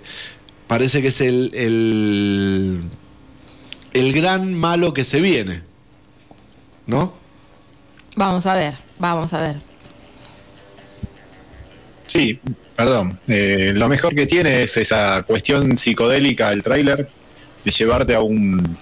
[0.67, 2.81] parece que es el, el,
[3.93, 5.61] el gran malo que se viene.
[6.85, 7.13] ¿No?
[8.15, 9.55] Vamos a ver, vamos a ver.
[12.05, 12.39] Sí,
[12.75, 13.19] perdón.
[13.27, 17.07] Eh, lo mejor que tiene es esa cuestión psicodélica del tráiler
[17.65, 18.77] de llevarte a un.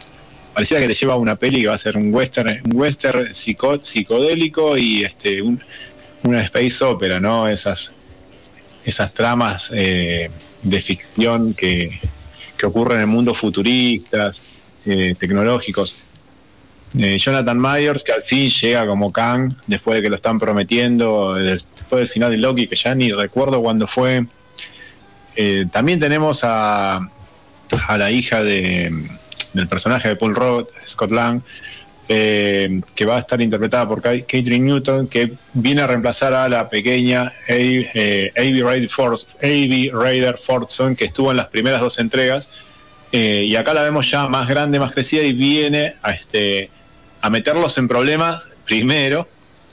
[0.54, 3.26] Parecía que te lleva a una peli que va a ser un western, un western
[3.34, 5.62] psico- psicodélico y este un-
[6.26, 7.48] una space opera, ¿no?
[7.48, 7.94] Esas,
[8.84, 10.30] esas tramas eh,
[10.62, 12.00] de ficción que,
[12.58, 14.42] que ocurren en mundos futuristas,
[14.86, 15.96] eh, tecnológicos.
[16.98, 21.36] Eh, Jonathan Myers, que al fin llega como Kang, después de que lo están prometiendo,
[21.36, 24.26] después del final de Loki, que ya ni recuerdo cuándo fue.
[25.72, 27.02] También tenemos a,
[27.88, 29.10] a la hija de,
[29.54, 31.42] del personaje de Paul Rudd, Scott Lang,
[32.08, 36.70] eh, que va a estar interpretada por Catherine Newton, que viene a reemplazar a la
[36.70, 42.50] pequeña A- eh, Raider Raider Fortson, que estuvo en las primeras dos entregas.
[43.12, 46.70] Eh, y acá la vemos ya más grande, más crecida, y viene a, este,
[47.22, 49.28] a meterlos en problemas primero,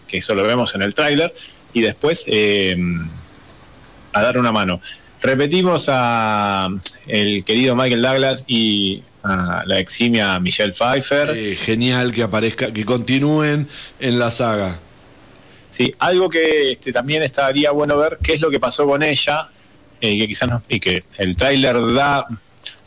[0.07, 1.35] que eso lo vemos en el tráiler,
[1.73, 2.77] y después eh,
[4.13, 4.81] a dar una mano.
[5.23, 6.69] Repetimos a
[7.07, 11.31] el querido Michael Douglas y a la eximia Michelle Pfeiffer.
[11.37, 13.69] Eh, genial que aparezca, que continúen
[14.01, 14.79] en la saga.
[15.71, 19.49] Sí, algo que este, también estaría bueno ver qué es lo que pasó con ella,
[20.01, 22.27] eh, que quizás no- y que el tráiler da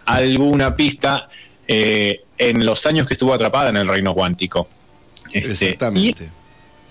[0.05, 1.29] alguna pista
[1.67, 4.69] eh, en los años que estuvo atrapada en el reino cuántico.
[5.33, 6.29] Este, Exactamente.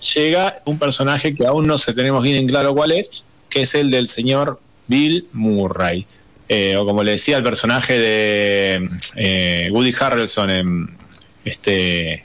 [0.01, 3.61] y llega un personaje que aún no se tenemos bien en claro cuál es, que
[3.61, 6.05] es el del señor Bill Murray.
[6.47, 10.97] Eh, o como le decía el personaje de eh, Woody Harrelson en
[11.43, 12.23] este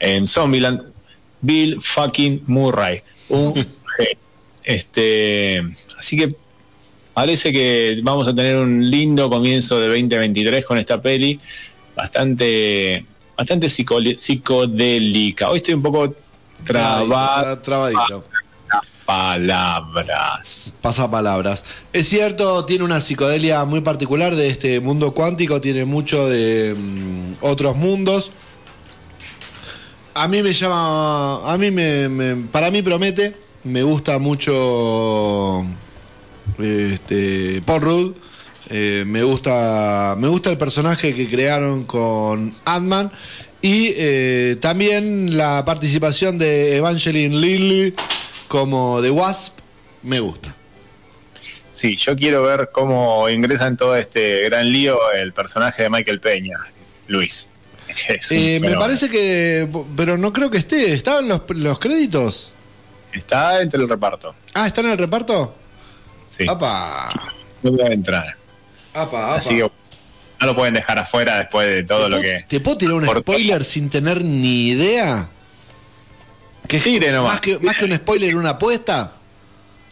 [0.00, 0.82] en Zombieland,
[1.40, 3.02] Bill fucking Murray.
[3.28, 3.66] Un
[4.64, 5.62] este,
[5.98, 6.34] así que
[7.12, 11.38] parece que vamos a tener un lindo comienzo de 2023 con esta peli,
[11.94, 13.04] bastante
[13.36, 15.50] bastante psicodélica.
[15.50, 16.14] Hoy estoy un poco
[16.64, 18.24] trabado Trabadito.
[19.06, 20.74] Palabras.
[20.82, 21.64] Pasa palabras.
[21.92, 27.34] Es cierto, tiene una psicodelia muy particular de este mundo cuántico, tiene mucho de mm,
[27.44, 28.32] otros mundos.
[30.14, 33.34] A mí me llama, a mí me, me- para mí promete,
[33.64, 35.64] me gusta mucho
[36.58, 38.12] este, Paul Rudd,
[38.70, 43.12] eh, me gusta, me gusta el personaje que crearon con Ant-Man
[43.60, 47.94] y eh, también la participación de Evangeline Lilly
[48.48, 49.58] como The Wasp,
[50.02, 50.54] me gusta.
[51.72, 56.20] Sí, yo quiero ver cómo ingresa en todo este gran lío el personaje de Michael
[56.20, 56.58] Peña,
[57.08, 57.50] Luis.
[58.30, 62.52] Eh, me parece que, pero no creo que esté, ¿estaban los, los créditos?
[63.12, 64.34] Está entre el reparto.
[64.54, 65.54] Ah, ¿está en el reparto?
[66.28, 67.12] Sí, Apa,
[67.62, 68.36] no voy a entrar.
[68.92, 69.34] apa, apa.
[69.36, 72.44] Así que no lo pueden dejar afuera después de todo ¿Te lo que.
[72.48, 75.28] ¿Te puedo tirar un spoiler sin tener ni idea?
[76.68, 77.32] Que es Tire nomás.
[77.34, 79.12] más que, más que un spoiler, una apuesta.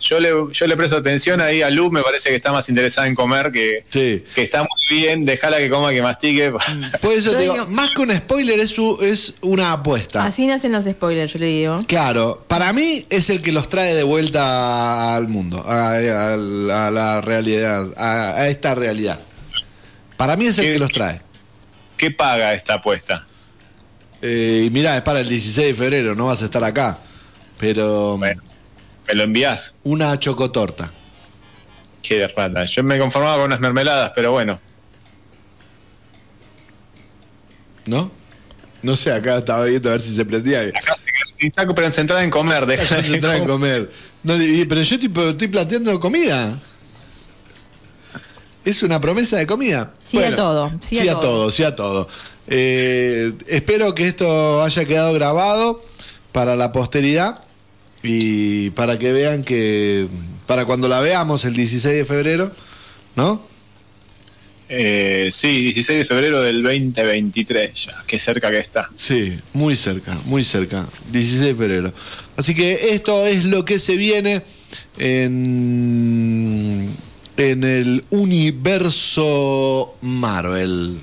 [0.00, 3.06] Yo le, yo le presto atención ahí a Luz, me parece que está más interesada
[3.08, 4.22] en comer, que, Sí.
[4.34, 4.68] que está muy
[5.00, 6.50] bien, déjala que coma, que mastique.
[7.00, 10.24] Por eso te digo, digo- más que un spoiler es, su- es una apuesta.
[10.24, 11.80] Así nacen los spoilers, yo le digo.
[11.86, 16.90] Claro, para mí es el que los trae de vuelta al mundo, a, a- a
[16.90, 19.18] la realidad, a, a esta realidad.
[20.18, 21.22] Para mí es el ¿Qué- que los trae.
[21.96, 23.26] ¿Qué paga esta apuesta?
[24.26, 26.98] Eh, y mirá, es para el 16 de febrero, no vas a estar acá.
[27.58, 28.40] Pero Bueno,
[29.06, 29.74] me lo envías.
[29.84, 30.90] una chocotorta.
[32.02, 32.64] Qué rata.
[32.64, 34.58] Yo me conformaba con unas mermeladas, pero bueno.
[37.84, 38.10] ¿No?
[38.80, 40.60] No sé, acá estaba viendo a ver si se prendía.
[40.62, 43.90] Acá se está concentrada en comer, que concentrada en comer.
[44.22, 44.36] No,
[44.68, 46.58] pero yo tipo, estoy planteando comida.
[48.64, 49.92] Es una promesa de comida.
[50.06, 51.20] Sí a todo, sí a a todo.
[51.20, 52.08] todo, sí a todo.
[52.48, 55.82] Eh, espero que esto haya quedado grabado
[56.32, 57.42] para la posteridad
[58.02, 60.08] y para que vean que,
[60.46, 62.52] para cuando la veamos el 16 de febrero,
[63.16, 63.40] ¿no?
[64.68, 68.04] Eh, sí, 16 de febrero del 2023, ya.
[68.06, 68.90] Qué cerca que está.
[68.96, 70.86] Sí, muy cerca, muy cerca.
[71.12, 71.92] 16 de febrero.
[72.36, 74.42] Así que esto es lo que se viene
[74.98, 76.90] en,
[77.36, 80.98] en el universo Marvel.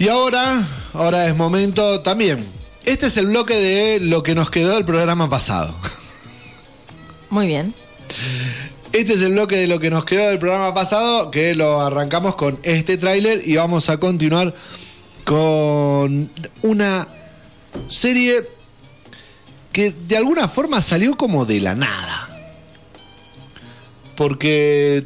[0.00, 2.42] Y ahora, ahora es momento también.
[2.86, 5.74] Este es el bloque de lo que nos quedó del programa pasado.
[7.28, 7.74] Muy bien.
[8.92, 12.34] Este es el bloque de lo que nos quedó del programa pasado, que lo arrancamos
[12.34, 14.54] con este tráiler y vamos a continuar
[15.24, 16.30] con
[16.62, 17.06] una
[17.88, 18.48] serie
[19.70, 22.56] que de alguna forma salió como de la nada.
[24.16, 25.04] Porque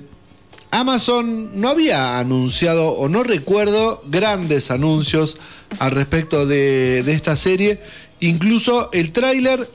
[0.75, 5.37] Amazon no había anunciado, o no recuerdo, grandes anuncios
[5.79, 7.79] al respecto de, esta serie.
[8.19, 9.71] Incluso el tráiler,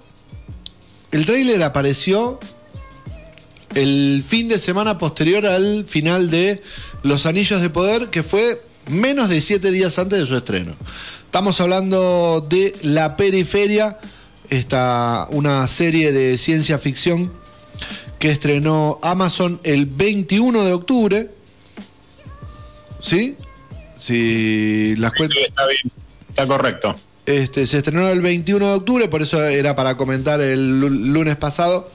[1.14, 2.38] el tráiler apareció
[3.76, 6.62] el fin de semana posterior al final de
[7.04, 10.76] Los Anillos de Poder, que fue menos de siete días antes de su estreno.
[11.24, 14.00] Estamos hablando de La Periferia,
[14.50, 17.32] esta, una serie de ciencia ficción
[18.20, 21.30] que estrenó Amazon el 21 de octubre.
[23.02, 23.36] ¿Sí?
[23.98, 25.38] Si las cuentas.
[25.38, 25.92] Sí, está bien.
[26.30, 26.96] Está correcto.
[27.26, 31.38] Este, se estrenó el 21 de octubre, por eso era para comentar el lu- lunes
[31.38, 31.90] pasado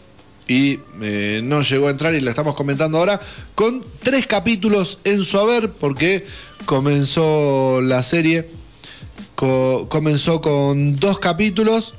[0.46, 3.18] y eh, no llegó a entrar y la estamos comentando ahora
[3.54, 6.24] con tres capítulos en su haber porque
[6.66, 8.48] comenzó la serie,
[9.34, 11.94] co- comenzó con dos capítulos.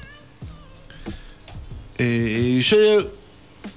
[1.97, 2.77] Eh, yo,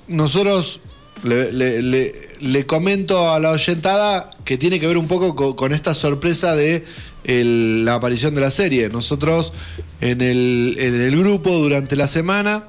[0.09, 0.81] nosotros
[1.25, 6.55] le, comento a la oyentada que tiene que ver un poco co- con, esta sorpresa
[6.55, 6.85] de
[7.25, 8.89] la aparición de la serie.
[8.89, 9.53] Nosotros
[10.01, 12.65] en el, en el grupo durante la semana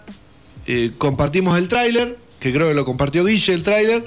[0.67, 4.05] eh, compartimos el tráiler, que creo que lo compartió Guille el tráiler,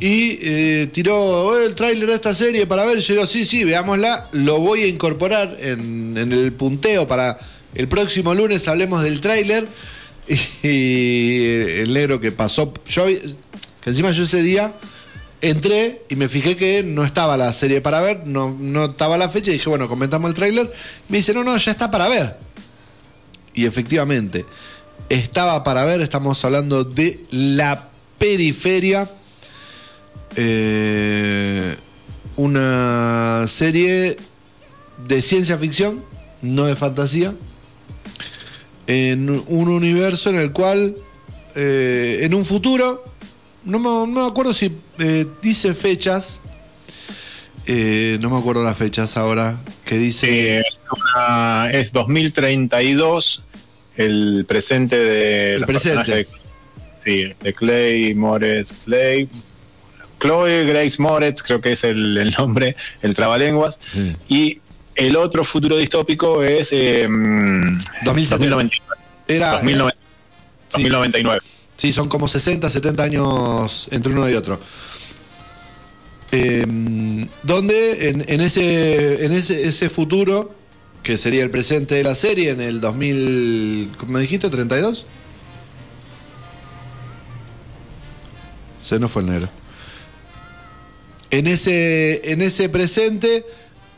[0.00, 1.16] y eh, tiró
[1.46, 2.98] "Oh, el tráiler de esta serie para ver.
[2.98, 7.38] Yo digo, sí, sí, veámosla, lo voy a incorporar en el punteo para
[7.74, 9.66] el próximo lunes hablemos del tráiler.
[10.62, 11.44] Y
[11.80, 14.72] el negro que pasó, yo que encima yo ese día
[15.40, 19.28] entré y me fijé que no estaba la serie para ver, no, no estaba la
[19.28, 20.72] fecha y dije, bueno, comentamos el tráiler.
[21.08, 22.36] Me dice, no, no, ya está para ver.
[23.54, 24.46] Y efectivamente,
[25.08, 29.08] estaba para ver, estamos hablando de la periferia.
[30.36, 31.76] eh,
[32.36, 34.16] una serie
[35.06, 36.02] de ciencia ficción,
[36.40, 37.34] no de fantasía,
[38.86, 40.94] en un universo en el cual,
[41.54, 43.04] eh, en un futuro,
[43.64, 46.42] no me, no me acuerdo si eh, dice fechas,
[47.66, 50.26] eh, no me acuerdo las fechas ahora, que dice...
[50.26, 50.80] Sí, es,
[51.16, 53.42] una- es 2032
[53.96, 56.10] el presente de El presente.
[56.14, 56.26] de,
[56.98, 59.28] sí, de Clay Moretz, Clay,
[60.20, 63.78] Chloe Grace Moretz, creo que es el, el nombre, el trabalenguas.
[63.92, 64.16] Sí.
[64.28, 64.60] Y
[64.94, 68.56] el otro futuro distópico es eh, mm, 2070.
[68.56, 69.02] 2099.
[69.28, 70.02] Era, 2090
[70.68, 70.82] Sí.
[70.84, 71.40] 2099.
[71.76, 74.58] Sí, son como 60, 70 años entre uno y otro.
[76.30, 76.64] Eh,
[77.42, 80.54] donde en, en ese, en ese, ese futuro,
[81.02, 84.50] que sería el presente de la serie, en el 2000, ¿cómo me dijiste?
[84.50, 85.02] ¿32?
[88.80, 89.48] Se nos fue el negro.
[91.30, 93.44] En ese, en ese presente,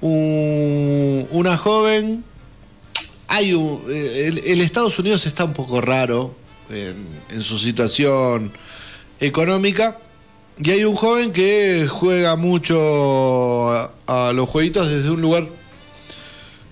[0.05, 2.23] un- una joven
[3.27, 6.35] hay un, eh, el, Estados Unidos está un poco raro
[6.69, 8.53] en, su situación
[9.19, 9.99] económica
[10.59, 15.47] y hay un joven que juega mucho a, a los jueguitos desde un lugar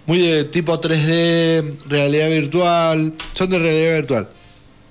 [0.06, 4.28] muy de tipo 3D, realidad virtual, son de realidad virtual.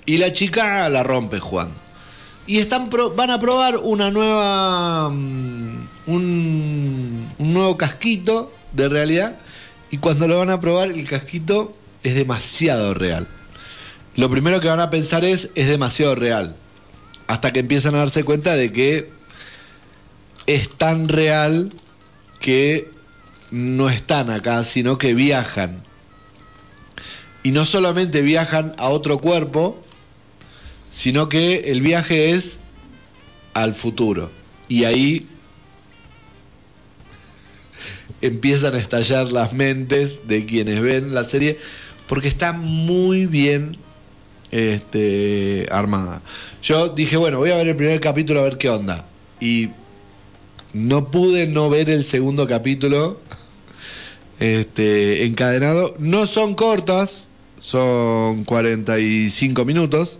[0.06, 1.74] Y la chica la rompe jugando.
[2.46, 9.36] Y están pro- van a probar una nueva mm, un, un nuevo casquito de realidad
[9.90, 13.28] y cuando lo van a probar el casquito es demasiado real.
[14.16, 16.56] Lo primero que van a pensar es es demasiado real.
[17.26, 19.10] Hasta que empiezan a darse cuenta de que
[20.46, 21.72] es tan real
[22.40, 22.90] que
[23.50, 25.82] no están acá, sino que viajan.
[27.42, 29.82] Y no solamente viajan a otro cuerpo,
[30.90, 32.60] sino que el viaje es
[33.54, 34.30] al futuro.
[34.68, 35.26] Y ahí
[38.22, 41.58] empiezan a estallar las mentes de quienes ven la serie,
[42.08, 43.76] porque está muy bien
[44.50, 46.22] este, armada.
[46.62, 49.04] Yo dije, bueno, voy a ver el primer capítulo a ver qué onda.
[49.40, 49.70] Y
[50.72, 53.20] no pude no ver el segundo capítulo
[54.38, 55.94] este, encadenado.
[55.98, 57.28] No son cortas,
[57.60, 60.18] son 45 minutos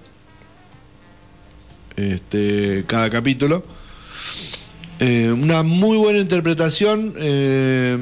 [1.96, 3.64] este, cada capítulo.
[4.98, 7.96] Eh, una muy buena interpretación eh,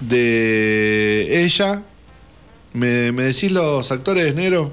[0.00, 1.82] de ella.
[2.72, 4.72] ¿Me, me decís los actores, negro?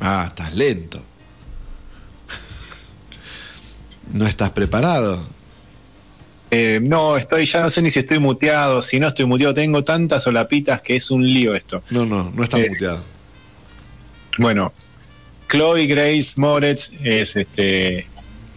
[0.00, 1.02] Ah, estás lento.
[4.12, 5.22] No estás preparado.
[6.50, 9.84] Eh, no, estoy, ya no sé ni si estoy muteado, si no estoy muteado, tengo
[9.84, 11.84] tantas solapitas que es un lío esto.
[11.90, 13.04] No, no, no estás Eh, muteado.
[14.38, 14.72] Bueno,
[15.48, 18.08] Chloe Grace Moretz es este,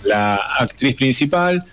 [0.04, 1.64] la actriz principal,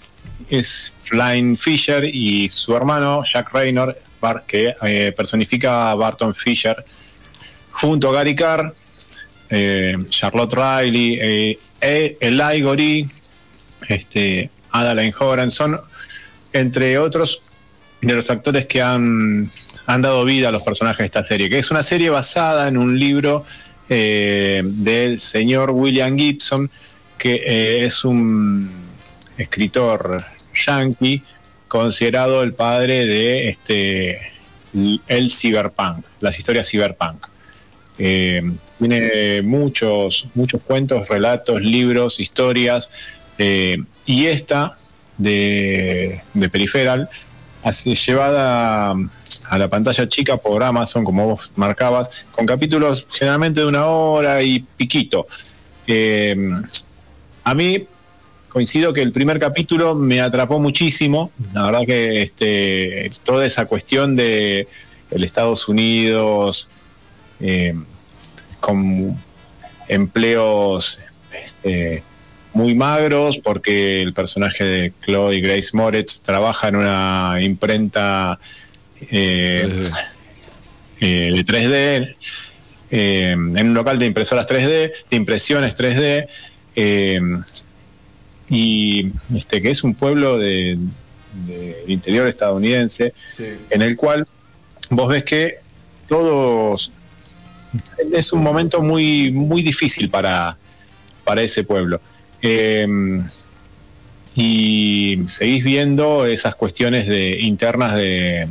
[0.48, 3.98] es Flying Fisher y su hermano Jack Raynor,
[4.46, 6.84] que eh, personifica a Barton Fisher,
[7.72, 8.74] junto a Gary Carr,
[9.48, 13.08] eh, Charlotte Riley, eh, eh, Eli Gory,
[13.88, 15.80] este, Adaline Horan, son
[16.52, 17.42] entre otros
[18.00, 19.50] de los actores que han,
[19.86, 22.76] han dado vida a los personajes de esta serie, que es una serie basada en
[22.76, 23.44] un libro
[23.88, 26.70] eh, del señor William Gibson,
[27.20, 28.70] que eh, es un
[29.36, 30.24] escritor
[30.66, 31.22] yankee
[31.68, 34.32] considerado el padre de este
[35.08, 37.26] el cyberpunk, las historias cyberpunk.
[37.98, 38.42] Eh,
[38.78, 42.90] tiene muchos, muchos cuentos, relatos, libros, historias,
[43.36, 44.78] eh, y esta
[45.18, 47.10] de, de Peripheral
[47.62, 48.94] así, llevada
[49.48, 54.42] a la pantalla chica por Amazon, como vos marcabas, con capítulos generalmente de una hora
[54.42, 55.26] y piquito.
[55.86, 56.36] Eh,
[57.50, 57.84] a mí
[58.48, 61.32] coincido que el primer capítulo me atrapó muchísimo.
[61.52, 64.68] La verdad que este, toda esa cuestión de
[65.10, 66.70] el Estados Unidos
[67.40, 67.74] eh,
[68.60, 69.16] con
[69.88, 71.00] empleos
[71.32, 72.04] este,
[72.52, 78.38] muy magros, porque el personaje de Chloe Grace Moretz trabaja en una imprenta
[79.10, 79.84] eh,
[81.00, 82.16] eh, de 3D,
[82.92, 86.28] eh, en un local de impresoras 3D, de impresiones 3D,
[86.74, 87.20] eh,
[88.48, 90.78] y este, que es un pueblo de,
[91.46, 93.14] del interior estadounidense,
[93.70, 94.26] en el cual
[94.90, 95.58] vos ves que
[96.08, 96.92] todos
[98.12, 100.56] es un momento muy muy difícil para,
[101.24, 102.00] para ese pueblo.
[102.42, 102.86] Eh,
[104.34, 108.48] y seguís viendo esas cuestiones de, internas de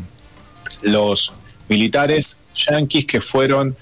[0.81, 1.33] los
[1.67, 3.75] militares yanquis que fueron,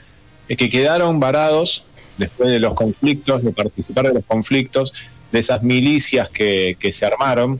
[0.47, 1.85] que quedaron varados
[2.17, 4.93] después de los conflictos, de participar de los conflictos,
[5.31, 7.59] de esas milicias que, que se armaron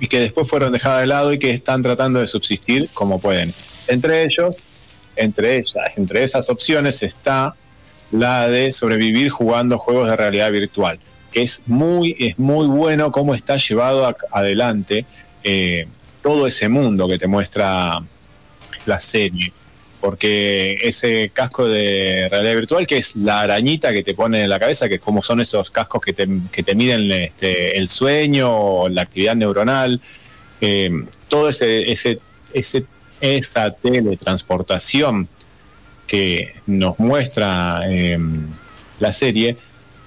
[0.00, 3.52] y que después fueron dejadas de lado y que están tratando de subsistir como pueden.
[3.88, 4.56] Entre ellos,
[5.16, 7.54] entre ellas, entre esas opciones está
[8.10, 10.98] la de sobrevivir jugando juegos de realidad virtual,
[11.30, 15.04] que es muy, es muy bueno cómo está llevado adelante
[15.42, 15.86] eh,
[16.22, 17.98] todo ese mundo que te muestra
[18.86, 19.52] la serie.
[20.00, 24.60] Porque ese casco de realidad virtual, que es la arañita que te pone en la
[24.60, 28.88] cabeza, que es como son esos cascos que te, que te miden este, el sueño
[28.88, 30.00] la actividad neuronal,
[30.60, 30.90] eh,
[31.28, 32.20] todo ese, ese,
[32.52, 32.84] ese,
[33.20, 35.28] esa teletransportación
[36.06, 38.18] que nos muestra eh,
[39.00, 39.56] la serie,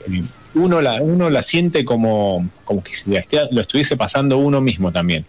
[0.09, 0.23] eh,
[0.55, 3.09] uno, la, uno la siente como, como que si
[3.51, 5.25] lo estuviese pasando uno mismo también.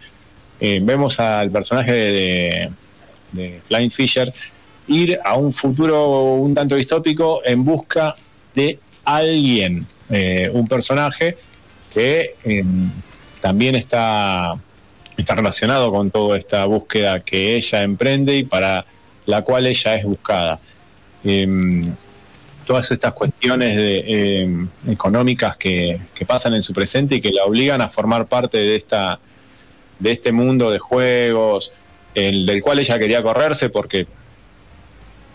[0.58, 2.70] Eh, vemos al personaje de,
[3.32, 4.32] de Flying Fisher
[4.88, 8.16] ir a un futuro un tanto distópico en busca
[8.54, 11.36] de alguien, eh, un personaje
[11.92, 12.64] que eh,
[13.40, 14.54] también está,
[15.16, 18.84] está relacionado con toda esta búsqueda que ella emprende y para
[19.26, 20.58] la cual ella es buscada.
[21.24, 21.94] Em,
[22.66, 27.80] todas estas cuestiones em, económicas que, que pasan en su presente y que la obligan
[27.80, 29.18] a formar parte de esta
[30.02, 31.72] de este mundo de juegos,
[32.14, 34.06] el, del cual ella quería correrse porque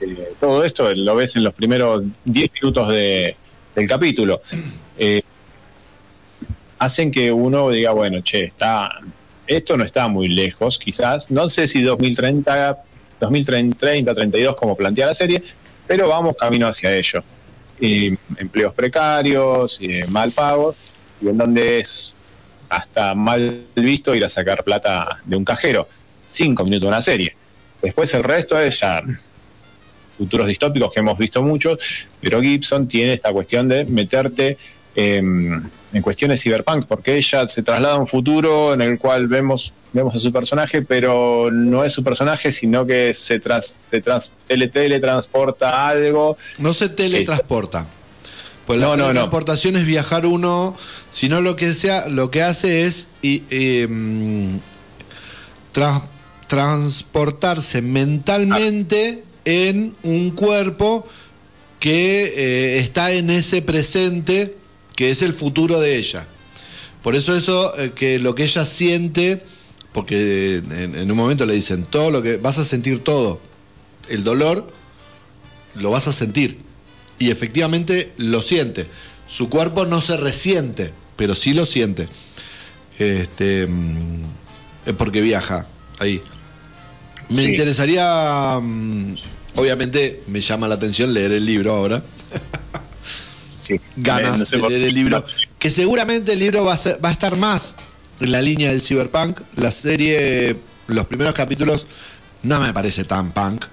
[0.02, 3.36] eh, todo esto lo ves en los primeros 10 minutos de,
[3.76, 4.42] del capítulo.
[4.98, 5.22] Eh,
[6.80, 9.00] hacen que uno diga, bueno, che, está,
[9.48, 12.78] esto no está muy lejos, quizás, no sé si 2030,
[13.20, 15.44] 2030, 32 como plantea la serie,
[15.88, 17.24] pero vamos camino hacia ello.
[17.80, 22.14] Empleos precarios, mal pagos, y en donde es
[22.70, 25.88] hasta mal visto ir a sacar plata de un cajero.
[26.28, 27.36] Cinco minutos de una serie.
[27.82, 29.02] Después el resto es ya
[30.12, 31.78] futuros distópicos que hemos visto muchos,
[32.22, 34.58] pero Gibson tiene esta cuestión de meterte
[34.96, 39.72] eh, en cuestiones cyberpunk, porque ella se traslada a un futuro en el cual vemos,
[39.94, 44.32] vemos a su personaje, pero no es su personaje, sino que se, tras, se trans,
[44.48, 46.36] tele, teletransporta algo.
[46.58, 47.86] No se teletransporta.
[48.66, 49.08] Pues No, la no, no.
[49.10, 50.76] teletransportación es viajar uno,
[51.12, 53.88] sino lo que sea, lo que hace es y, eh,
[55.74, 56.02] tra-
[56.48, 61.08] transportarse mentalmente en un cuerpo
[61.80, 64.56] que eh, está en ese presente
[64.96, 66.28] que es el futuro de ella.
[67.04, 69.42] Por eso eso eh, que lo que ella siente,
[69.94, 73.40] porque en, en un momento le dicen todo lo que vas a sentir todo,
[74.10, 74.72] el dolor
[75.76, 76.58] lo vas a sentir
[77.20, 78.88] y efectivamente lo siente.
[79.28, 82.08] Su cuerpo no se resiente, pero sí lo siente.
[82.98, 84.24] Este mm,
[84.86, 85.68] es porque viaja
[86.00, 86.22] ahí.
[87.30, 87.50] Me Sí.
[87.52, 89.16] interesaría mm,
[89.56, 92.02] obviamente me llama la atención leer el libro ahora.
[93.50, 95.26] Sí, ganas no sé de leer el libro.
[95.60, 97.76] Que seguramente el libro va a, ser- va a estar más
[98.20, 99.40] en la línea del cyberpunk.
[99.56, 100.56] La serie,
[100.88, 101.88] los primeros capítulos,
[102.44, 103.66] no me parece tan punk.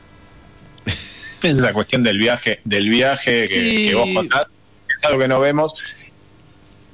[1.42, 4.46] Es la cuestión del viaje, del viaje que, que vos contás,
[4.88, 5.74] que es algo que no vemos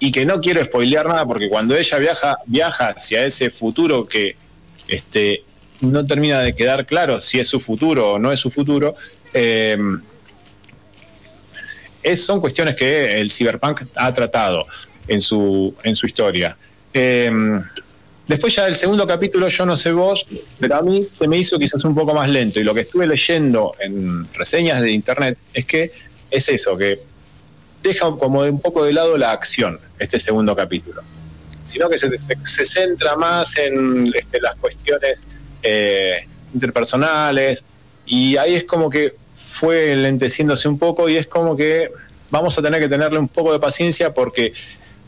[0.00, 4.34] y que no quiero spoilear nada porque cuando ella viaja, viaja hacia ese futuro que
[4.88, 5.44] este,
[5.80, 8.94] no termina de quedar claro si es su futuro o no es su futuro,
[9.32, 9.78] eh,
[12.02, 14.66] es- son cuestiones que el cyberpunk ha tratado
[15.08, 16.56] en su, en su historia.
[16.94, 17.30] Eh,
[18.26, 20.24] después ya del segundo capítulo, yo no sé vos,
[20.58, 23.06] pero a mí se me hizo quizás un poco más lento y lo que estuve
[23.06, 25.90] leyendo en reseñas de internet es que
[26.30, 26.98] es eso, que
[27.82, 31.02] deja como un poco de lado la acción, este segundo capítulo.
[31.62, 35.20] sino que se, se- se centra más en este, las cuestiones
[35.62, 37.60] eh, interpersonales
[38.06, 41.90] y ahí es como que fue lenteciéndose un poco y es como que
[42.30, 44.52] vamos a tener que tenerle un poco de paciencia porque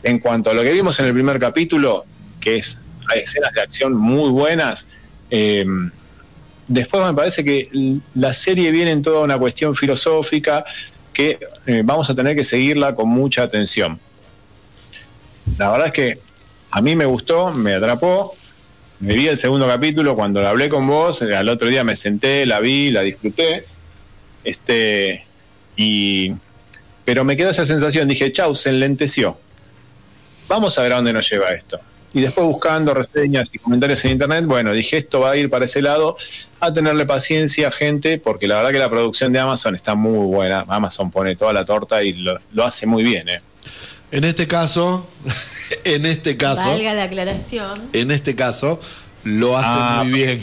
[0.03, 2.05] en cuanto a lo que vimos en el primer capítulo,
[2.39, 2.79] que es
[3.09, 4.87] hay escenas de acción muy buenas,
[5.29, 5.65] eh,
[6.67, 10.63] después me parece que la serie viene en toda una cuestión filosófica
[11.11, 13.99] que eh, vamos a tener que seguirla con mucha atención.
[15.57, 16.19] La verdad es que
[16.71, 18.35] a mí me gustó, me atrapó.
[19.03, 21.93] Me vi el segundo capítulo cuando la hablé con vos, eh, al otro día me
[21.93, 23.65] senté, la vi, la disfruté.
[24.45, 25.25] Este,
[25.75, 26.31] y,
[27.03, 29.37] pero me quedó esa sensación, dije, chau, se enlenteció.
[30.47, 31.81] Vamos a ver a dónde nos lleva esto.
[32.13, 35.65] Y después buscando reseñas y comentarios en internet, bueno, dije, esto va a ir para
[35.65, 36.15] ese lado,
[36.61, 40.63] a tenerle paciencia, gente, porque la verdad que la producción de Amazon está muy buena.
[40.69, 43.41] Amazon pone toda la torta y lo, lo hace muy bien, ¿eh?
[44.13, 45.07] En este caso,
[45.85, 47.81] en este caso, Valga la aclaración.
[47.93, 48.79] en este caso,
[49.23, 50.39] lo hace Ah, muy bien.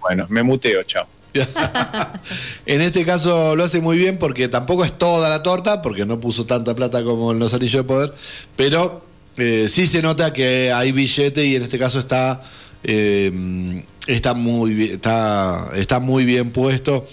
[0.00, 1.06] Bueno, me muteo, chao.
[2.66, 6.18] en este caso lo hace muy bien porque tampoco es toda la torta, porque no
[6.18, 8.14] puso tanta plata como en los anillos de poder,
[8.56, 9.04] pero
[9.36, 12.42] eh, sí se nota que hay billete y en este caso está,
[12.82, 17.06] eh, está, muy, está, está muy bien puesto,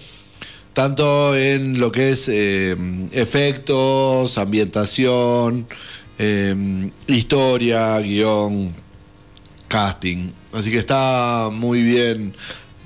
[0.76, 2.76] tanto en lo que es eh,
[3.14, 5.66] efectos, ambientación,
[6.20, 8.74] eh, historia, guion,
[9.70, 10.32] casting.
[10.52, 12.36] Así que está muy bien,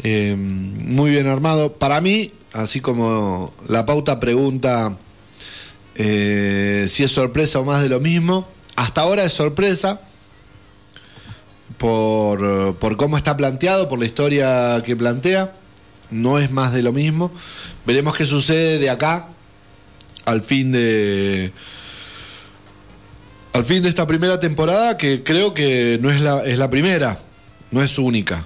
[0.03, 1.73] eh, muy bien armado.
[1.73, 4.95] Para mí, así como la pauta pregunta
[5.95, 9.99] si es sorpresa o más de lo mismo, hasta ahora es sorpresa
[11.77, 15.58] por, por cómo está planteado, por la historia que plantea.
[16.11, 17.31] No es más de lo mismo.
[17.85, 19.27] Veremos qué sucede de acá
[20.25, 21.51] al fin de
[23.53, 27.17] al fin de esta primera temporada, que creo que no es la, es la primera,
[27.71, 28.45] no es única.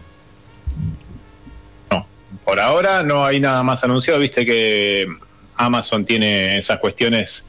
[1.91, 2.07] No,
[2.45, 4.20] por ahora no hay nada más anunciado.
[4.20, 5.07] Viste que
[5.55, 7.45] Amazon tiene esas cuestiones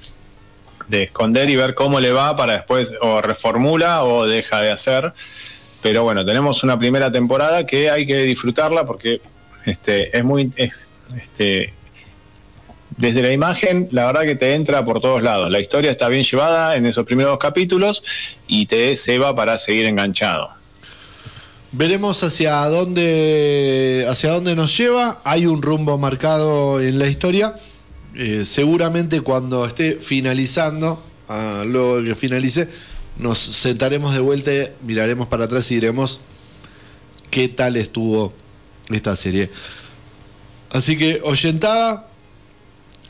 [0.89, 5.13] de esconder y ver cómo le va para después o reformula o deja de hacer.
[5.81, 9.21] Pero bueno, tenemos una primera temporada que hay que disfrutarla porque
[9.67, 10.53] este, es muy...
[10.57, 10.73] es-
[11.21, 11.73] este,
[12.97, 15.51] desde la imagen, la verdad que te entra por todos lados.
[15.51, 18.03] La historia está bien llevada en esos primeros capítulos
[18.47, 20.49] y te ceba para seguir enganchado.
[21.73, 25.21] Veremos hacia dónde, hacia dónde nos lleva.
[25.25, 27.55] Hay un rumbo marcado en la historia.
[28.15, 32.69] Eh, seguramente cuando esté finalizando, ah, luego que finalice,
[33.19, 34.53] nos sentaremos de vuelta,
[34.83, 36.21] miraremos para atrás y diremos
[37.31, 38.33] qué tal estuvo
[38.91, 39.51] esta serie.
[40.71, 42.09] Así que, oyentada,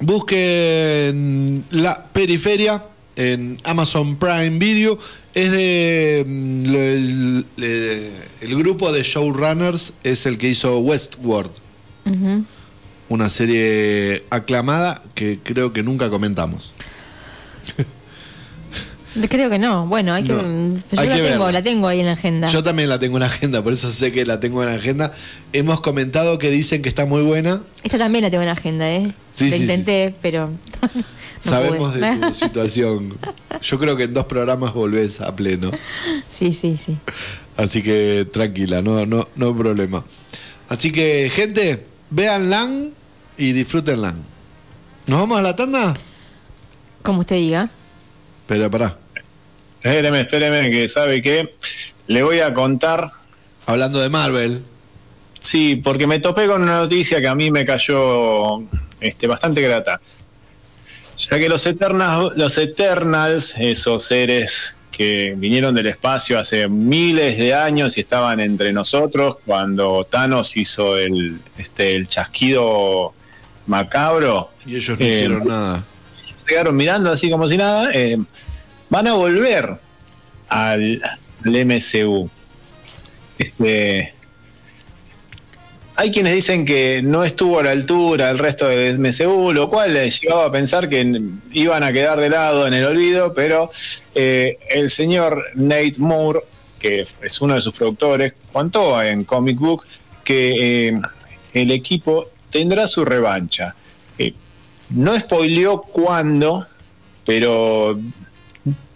[0.01, 2.85] busquen la periferia
[3.17, 4.99] en Amazon Prime Video.
[5.35, 6.25] Es de.
[6.27, 11.51] mm, el grupo de showrunners es el que hizo Westworld.
[13.09, 16.73] Una serie aclamada que creo que nunca comentamos.
[19.29, 19.87] Creo que no.
[19.87, 20.33] Bueno, hay que.
[20.33, 21.53] No, yo hay la que tengo, verla.
[21.53, 22.49] la tengo ahí en la agenda.
[22.49, 24.75] Yo también la tengo en la agenda, por eso sé que la tengo en la
[24.77, 25.13] agenda.
[25.53, 27.63] Hemos comentado que dicen que está muy buena.
[27.85, 29.13] Esta también la tengo en la agenda, ¿eh?
[29.37, 30.49] Sí, la sí, intenté, pero.
[30.95, 31.03] no
[31.41, 32.01] Sabemos pude.
[32.01, 33.17] de tu situación.
[33.63, 35.71] Yo creo que en dos programas volvés a pleno.
[36.29, 36.97] sí, sí, sí.
[37.57, 40.05] Así que tranquila, no, no, no problema.
[40.69, 42.69] Así que, gente, véanla
[43.39, 44.15] y disfrútenla.
[45.07, 45.95] ¿Nos vamos a la tanda?
[47.03, 47.69] Como usted diga.
[48.47, 48.97] Pero pará,
[49.85, 51.55] Espéreme, espéreme, que sabe que
[52.07, 53.11] le voy a contar
[53.67, 54.63] hablando de Marvel.
[55.41, 58.61] Sí, porque me topé con una noticia que a mí me cayó
[59.01, 60.01] este, bastante grata.
[61.19, 67.53] Ya que los Eternals, los Eternals, esos seres que vinieron del espacio hace miles de
[67.53, 73.13] años y estaban entre nosotros cuando Thanos hizo el, este, el chasquido
[73.67, 75.85] macabro, Y ellos no Eh, hicieron nada.
[76.47, 78.17] quedaron mirando así como si nada, eh,
[78.95, 79.77] van a volver
[80.49, 81.03] al,
[81.45, 82.31] MCU.
[83.37, 84.15] Este,
[85.97, 89.95] hay quienes dicen que no estuvo a la altura del resto del MCU, lo cual
[89.95, 93.69] les llevaba a pensar que iban a quedar de lado en el olvido, pero
[94.15, 96.43] eh, el señor Nate Moore,
[96.79, 99.85] que es uno de sus productores, contó en Comic Book
[100.23, 100.95] que eh,
[101.53, 103.75] el equipo tendrá su revancha.
[104.19, 104.35] Eh,
[104.91, 106.65] no spoileó cuándo,
[107.27, 107.99] pero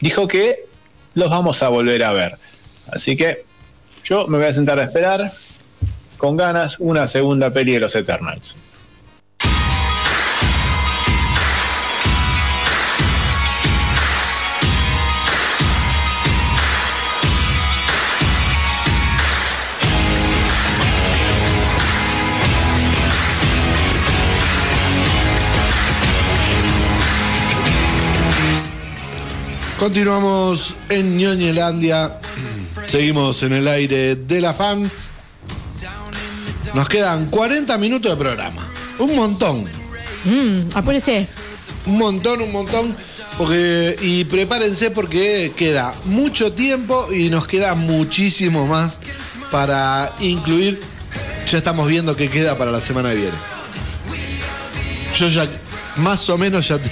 [0.01, 0.65] dijo que
[1.15, 2.37] los vamos a volver a ver.
[2.89, 3.45] Así que
[4.05, 5.31] yo me voy a sentar a esperar
[6.17, 8.57] con ganas una segunda peli de los Eternals.
[29.93, 32.19] Continuamos en Ñoñelandia.
[32.87, 34.89] Seguimos en el aire de la fan.
[36.75, 38.69] Nos quedan 40 minutos de programa.
[38.99, 39.65] Un montón.
[40.27, 41.27] Mm, apúrese.
[41.87, 42.95] Un montón, un montón.
[43.39, 48.99] Porque, y prepárense porque queda mucho tiempo y nos queda muchísimo más
[49.51, 50.83] para incluir.
[51.51, 53.37] Ya estamos viendo qué queda para la semana que viene.
[55.17, 55.49] Yo ya,
[55.97, 56.91] más o menos ya, te-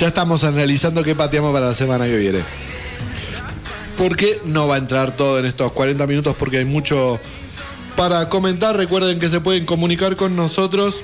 [0.00, 2.38] ya estamos analizando qué pateamos para la semana que viene.
[3.98, 7.20] Porque no va a entrar todo en estos 40 minutos porque hay mucho
[7.96, 8.78] para comentar.
[8.78, 11.02] Recuerden que se pueden comunicar con nosotros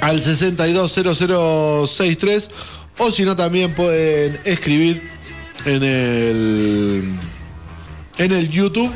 [0.00, 2.50] al 620063
[2.98, 5.02] o si no también pueden escribir
[5.64, 7.12] en el
[8.18, 8.92] en el YouTube.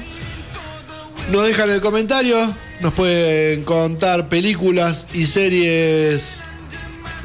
[1.32, 6.44] Nos dejan el comentario, nos pueden contar películas y series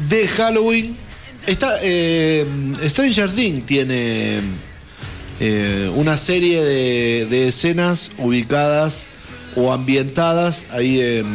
[0.10, 1.06] de Halloween.
[1.48, 2.46] Está eh,
[2.88, 4.42] Stranger Things tiene
[5.40, 9.06] eh, una serie de, de escenas ubicadas
[9.56, 11.26] o ambientadas ahí en,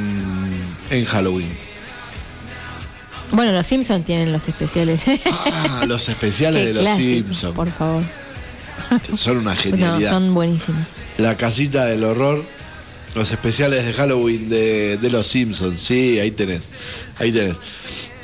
[0.91, 1.49] en Halloween.
[3.33, 5.01] Bueno, los Simpsons tienen los especiales.
[5.27, 7.55] Ah, los especiales de los Simpsons.
[7.57, 8.03] Por favor.
[9.09, 10.11] que son una No, genialidad.
[10.13, 10.87] son buenísimos.
[11.17, 12.45] La casita del horror,
[13.15, 15.81] los especiales de Halloween de, de los Simpsons.
[15.81, 16.63] Sí, ahí tenés.
[17.19, 17.57] Ahí tenés.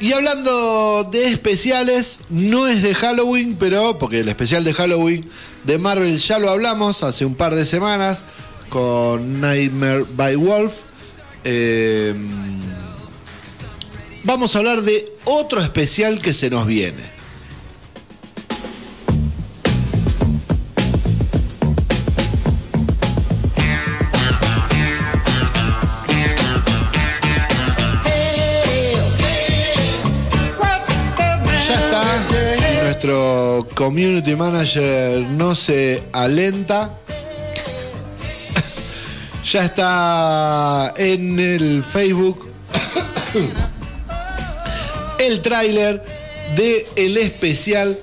[0.01, 5.25] Y hablando de especiales, no es de Halloween, pero porque el especial de Halloween
[5.65, 8.23] de Marvel ya lo hablamos hace un par de semanas
[8.69, 10.83] con Nightmare by Wolf.
[11.43, 12.15] Eh,
[14.23, 17.18] vamos a hablar de otro especial que se nos viene.
[33.79, 36.91] Community manager no se alenta.
[39.45, 42.51] Ya está en el Facebook
[45.19, 46.03] el tráiler
[46.57, 47.99] de el especial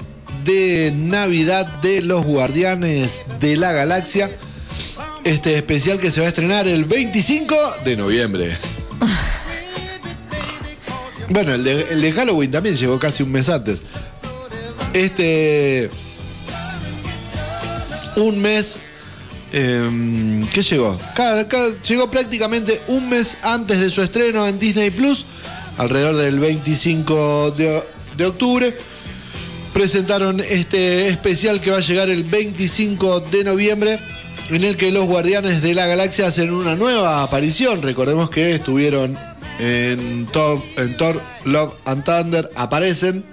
[0.46, 4.32] de Navidad de los Guardianes de la Galaxia.
[5.26, 8.58] Este especial que se va a estrenar el 25 de noviembre.
[11.28, 13.82] Bueno, el de, el de Halloween también llegó casi un mes antes.
[14.96, 15.90] Este.
[18.16, 18.78] Un mes.
[19.52, 20.98] em, ¿Qué llegó?
[21.86, 25.26] Llegó prácticamente un mes antes de su estreno en Disney Plus,
[25.78, 27.84] alrededor del 25 de,
[28.16, 28.74] de octubre.
[29.74, 34.00] Presentaron este especial que va a llegar el 25 de noviembre,
[34.50, 37.82] en el que los Guardianes de la Galaxia hacen una nueva aparición.
[37.82, 39.20] Recordemos que estuvieron
[39.60, 43.26] en Thor, en Thor Love and Thunder, aparecen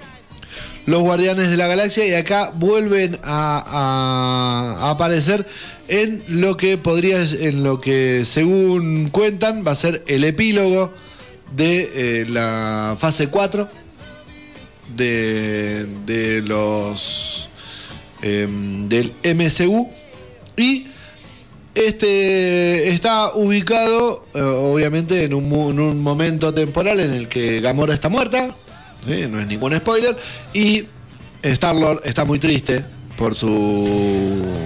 [0.87, 5.47] los Guardianes de la Galaxia y acá vuelven a, a- aparecer
[5.89, 10.93] en lo que podría, en lo que según cuentan va a ser el epílogo
[11.55, 11.91] de
[12.23, 13.69] eh, la fase 4
[14.97, 17.49] de, de los
[18.23, 19.89] em, del MCU
[20.57, 20.87] y
[21.75, 28.55] este está ubicado, eh, obviamente, en un momento temporal en el que Gamora está muerta,
[29.07, 29.27] ¿sí?
[29.29, 30.17] no es ningún spoiler,
[30.53, 30.87] y
[31.43, 32.85] Star-Lord está muy triste
[33.17, 33.49] por su...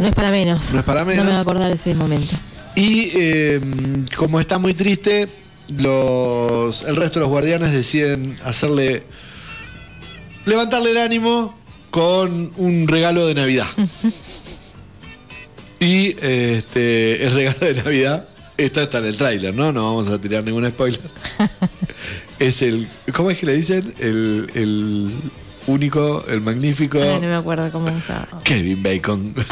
[0.01, 0.73] No es para menos.
[0.73, 1.19] No es para menos.
[1.19, 2.35] No me voy a acordar ese momento.
[2.75, 3.61] Y eh,
[4.17, 5.29] como está muy triste,
[5.79, 9.03] los, el resto de los guardianes deciden hacerle...
[10.45, 11.59] levantarle el ánimo
[11.91, 13.67] con un regalo de Navidad.
[15.79, 18.27] Y este, el regalo de Navidad,
[18.57, 19.73] esto está en el tráiler, ¿no?
[19.73, 21.01] No vamos a tirar ningún spoiler.
[22.39, 23.95] es el, ¿cómo es que le dicen?
[23.99, 25.13] El, el
[25.67, 28.29] único, el magnífico Ay, no me acuerdo cómo estaba.
[28.45, 29.35] Kevin Bacon.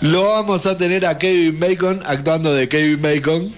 [0.00, 3.52] Lo vamos a tener a Kevin Bacon actuando de Kevin Bacon,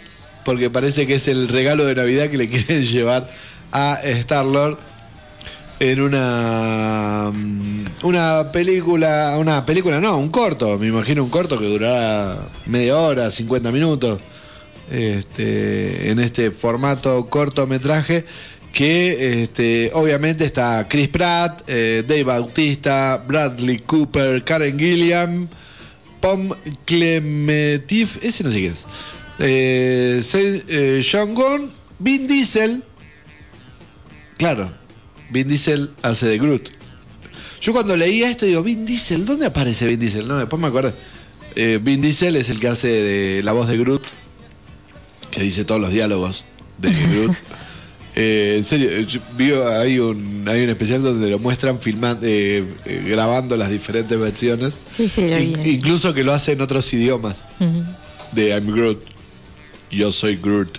[0.44, 3.30] porque parece que es el regalo de Navidad que le quieren llevar
[3.72, 4.78] a Star Lord
[5.80, 11.66] en una mm, una película, una película no, un corto, me imagino un corto que
[11.66, 14.20] durará media hora, 50 minutos,
[14.90, 18.24] este, en este formato cortometraje
[18.72, 25.48] que este, obviamente está Chris Pratt, eh, Dave Bautista, Bradley Cooper, Karen Gilliam,
[26.20, 26.50] Pom
[26.84, 28.84] Clementif, ese no sé quién es,
[29.38, 30.22] eh,
[30.68, 32.84] eh, Sean Gunn, Vin Diesel,
[34.36, 34.70] claro,
[35.30, 36.70] Vin Diesel hace de Groot.
[37.60, 40.26] Yo cuando leía esto digo, Vin Diesel, ¿dónde aparece Vin Diesel?
[40.26, 40.70] No, después me.
[41.56, 44.02] Eh, Vin Diesel es el que hace de la voz de Groot,
[45.30, 46.44] que dice todos los diálogos
[46.78, 47.36] de Groot.
[48.16, 52.64] Eh, en serio, yo vi- hay un, hay un especial donde lo muestran filmando, eh,
[52.84, 54.80] eh, grabando las diferentes versiones.
[54.96, 55.42] Sí, sí, lo vi.
[55.44, 57.44] In- incluso que lo hace en otros idiomas.
[58.32, 58.98] De I'm Groot.
[59.92, 60.76] Yo soy Groot.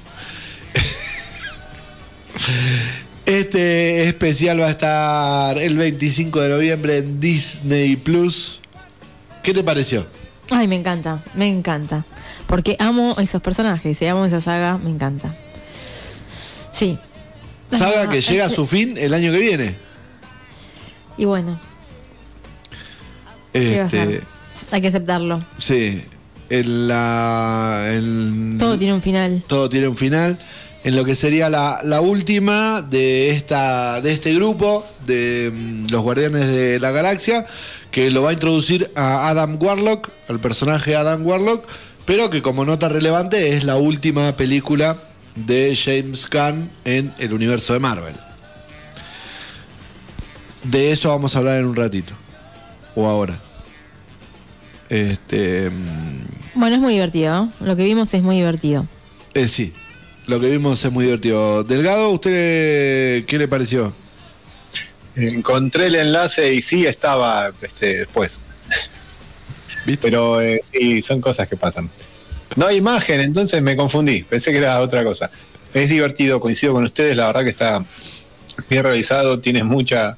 [3.26, 8.60] Este especial va a estar el 25 de noviembre en Disney Plus.
[9.42, 10.06] ¿Qué te pareció?
[10.50, 12.06] Ay, me encanta, me encanta.
[12.52, 15.34] Porque amo esos personajes, y amo esa saga, me encanta.
[16.74, 17.00] Sí.
[17.70, 19.76] Saga que llega a su fin el año que viene.
[21.18, 21.58] Y bueno,
[23.54, 24.24] ¿qué va a Este, ser?
[24.72, 25.40] Hay que aceptarlo.
[25.58, 26.04] sí.
[26.50, 29.42] En la, en- Todo tiene un final.
[29.48, 30.38] todo tiene un final.
[30.84, 36.02] En lo que sería la, la última de esta de este grupo de mm, los
[36.02, 37.46] Guardianes de la Galaxia,
[37.90, 41.66] que lo va a introducir a Adam Warlock, al personaje Adam Warlock,
[42.06, 44.98] pero que como nota relevante es la última película
[45.36, 48.16] de James Gunn en el universo de Marvel.
[50.64, 52.14] De eso vamos a hablar en un ratito.
[52.96, 53.40] O ahora.
[54.90, 55.70] Este.
[55.70, 57.34] mm, Bueno, es muy divertido.
[57.34, 57.54] ¿no?
[57.66, 58.86] Lo que vimos es muy divertido.
[59.34, 59.74] eh, sí,
[60.28, 61.64] lo que vimos es muy divertido.
[61.64, 63.94] Delgado, ¿usted qué le pareció?
[65.16, 68.42] Encontré el enlace y sí estaba este, después.
[70.02, 71.90] Pero eh, sí, son cosas que pasan.
[72.56, 74.24] No hay imagen, entonces me confundí.
[74.24, 75.30] Pensé que era otra cosa.
[75.74, 77.16] Es divertido, coincido con ustedes.
[77.16, 77.84] La verdad que está
[78.70, 79.40] bien realizado.
[79.40, 80.18] Tiene mucha.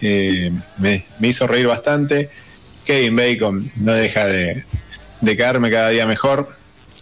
[0.00, 2.30] eh, me, me hizo reír bastante.
[2.84, 4.64] Kevin Bacon no deja de,
[5.20, 6.48] de caerme cada día mejor.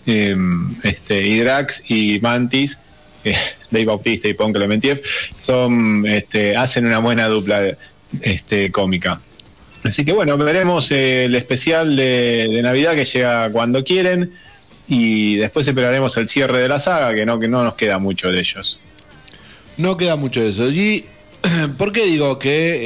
[0.07, 0.37] Eh,
[0.83, 2.79] este, y Drax y Mantis,
[3.25, 3.37] eh,
[3.71, 5.01] Dave Bautista y Pon Clementiev,
[5.41, 7.77] son, este, hacen una buena dupla
[8.21, 9.21] este, cómica.
[9.85, 14.33] Así que bueno, veremos eh, el especial de, de Navidad que llega cuando quieren
[14.89, 18.31] y después esperaremos el cierre de la saga, que no, que no nos queda mucho
[18.31, 18.79] de ellos.
[19.77, 20.71] No queda mucho de eso.
[20.71, 21.07] ¿Y
[21.79, 22.81] por qué digo que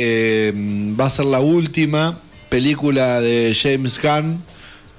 [0.49, 0.53] eh,
[0.99, 2.19] va a ser la última
[2.49, 4.43] película de James Gunn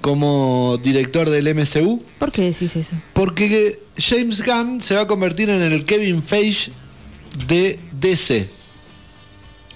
[0.00, 2.02] como director del MCU?
[2.18, 2.96] ¿Por qué decís eso?
[3.12, 6.72] Porque James Gunn se va a convertir en el Kevin Feige
[7.46, 8.48] de DC.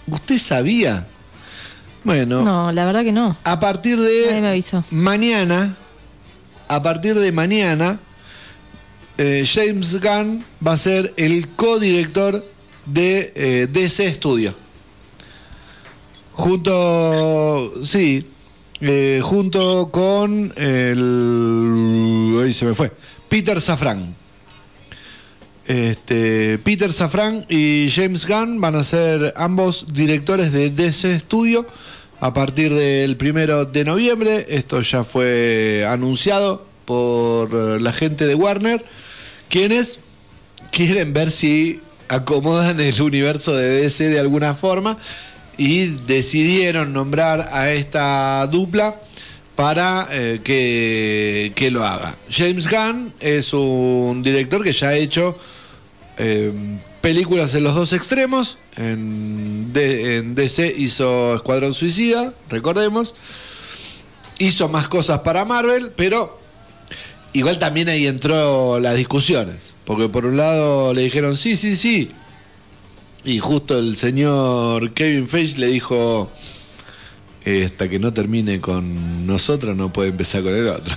[0.07, 1.07] ¿Usted sabía?
[2.05, 3.37] Bueno, No, la verdad que no.
[3.45, 4.85] a partir me de avisó.
[4.91, 5.74] mañana,
[6.69, 7.99] a partir de mañana,
[9.19, 12.45] eh, James Gunn va a ser el co-director
[12.87, 14.55] de eh, DC Studio.
[16.33, 18.27] Junto, sí,
[18.81, 22.91] eh, junto con el, ahí se me fue,
[23.29, 24.15] Peter Safran.
[25.66, 31.65] Este, Peter Safran y James Gunn van a ser ambos directores de DC Studio
[32.23, 34.47] a partir del primero de noviembre.
[34.49, 38.85] Esto ya fue anunciado por eh, la gente de Warner,
[39.49, 39.99] quienes
[40.70, 44.99] quieren ver si acomodan el universo de DC de alguna forma
[45.59, 48.94] y decidieron nombrar a esta dupla
[49.57, 52.15] para eh, que, que lo haga.
[52.31, 55.36] James Gunn es un director que ya ha hecho
[56.19, 56.53] eh,
[57.03, 58.57] películas en los dos extremos.
[58.77, 63.15] En, D- en DC hizo Escuadrón Suicida, recordemos.
[64.39, 66.41] Hizo más cosas para Marvel, pero
[67.35, 69.57] igual también ahí entró las discusiones.
[69.85, 72.11] Porque por un lado le dijeron sí, sí, sí.
[73.24, 76.31] Y justo el señor Kevin Feige le dijo,
[77.45, 80.97] "Eh, hasta que no termine con nosotros no puede empezar con el otro.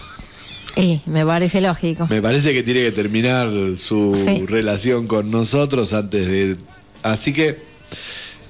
[0.76, 2.08] Eh, me parece lógico.
[2.10, 4.46] Me parece que tiene que terminar su Sí.
[4.46, 6.58] relación con nosotros antes de...
[7.02, 7.58] Así que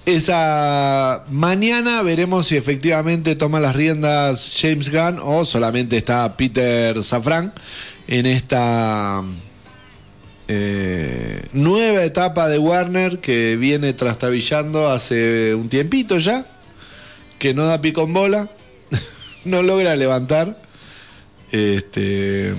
[0.06, 7.54] esa mañana veremos si efectivamente toma las riendas James Gunn o solamente está Peter Safran
[8.08, 9.24] en esta
[10.48, 16.46] eh, nueva etapa de Warner que viene trastabillando hace un tiempito ya,
[17.40, 18.50] que no da pico en bola,
[19.46, 20.65] no logra levantar.
[21.52, 22.54] Este.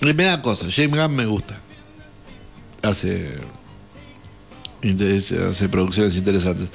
[0.00, 1.58] Primera cosa, James Gunn me gusta.
[2.82, 3.38] Hace
[5.70, 6.70] producciones interesantes.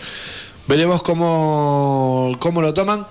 [0.68, 3.06] Veremos cómo, cómo lo toman.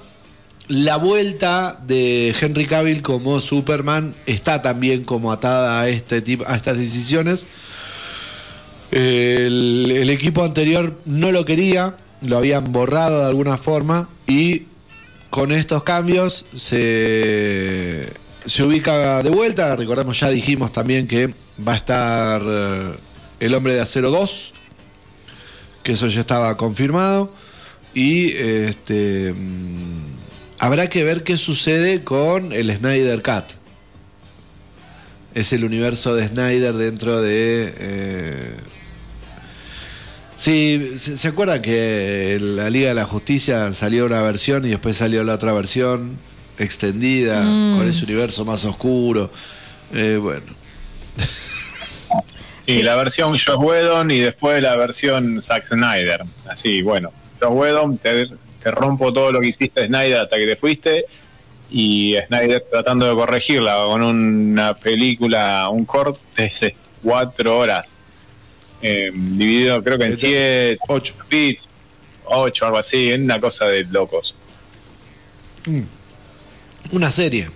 [0.69, 6.57] La vuelta de Henry Cavill como Superman está también como atada a este tipo, a
[6.57, 7.47] estas decisiones.
[8.91, 14.65] El, el equipo anterior no lo quería, lo habían borrado de alguna forma y
[15.37, 18.09] con estos cambios se,
[18.47, 19.77] se ubica de vuelta.
[19.77, 21.27] Recordemos, ya dijimos también que
[21.61, 22.93] va a estar eh,
[23.41, 24.55] el hombre de acero 2,
[25.83, 27.35] que eso ya estaba confirmado.
[27.93, 30.07] Y este mm,
[30.59, 33.53] habrá que ver qué sucede con el Snyder Cut.
[35.35, 37.75] Es el universo de Snyder dentro de...
[37.77, 38.57] eh,
[40.37, 44.69] Sí, ¿se, se acuerdan que en la Liga de la Justicia salió una versión y
[44.71, 46.19] después salió la otra versión
[46.59, 49.31] extendida con ese universo más oscuro?
[49.95, 50.45] Eh, bueno,
[52.67, 56.23] Y la versión Josh Whedon y después la versión Zack Snyder.
[56.49, 58.27] Así, bueno, Josh Whedon, te,
[58.61, 61.07] te rompo todo lo que hiciste Snyder hasta que te fuiste.
[61.71, 67.89] Y Snyder tratando de corregirla con una película, un corte de cuatro horas.
[68.83, 71.15] Eh, dividido creo que en siete, ocho.
[71.29, 71.63] bits,
[72.25, 74.35] ocho, algo así, en una cosa de locos.
[76.93, 77.51] Una serie.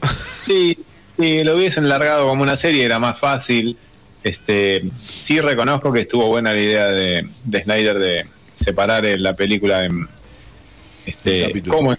[0.44, 0.76] Sí,
[1.16, 3.78] si lo hubiesen largado como una serie era más fácil.
[4.22, 9.34] Este, sí reconozco que estuvo buena la idea de, de Snyder de separar eh, la
[9.34, 10.06] película en
[11.06, 11.98] este como en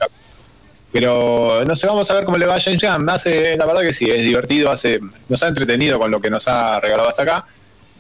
[0.95, 3.09] pero no sé, vamos a ver cómo le va a James Gunn.
[3.09, 6.47] Hace, la verdad que sí, es divertido, hace, nos ha entretenido con lo que nos
[6.47, 7.45] ha regalado hasta acá.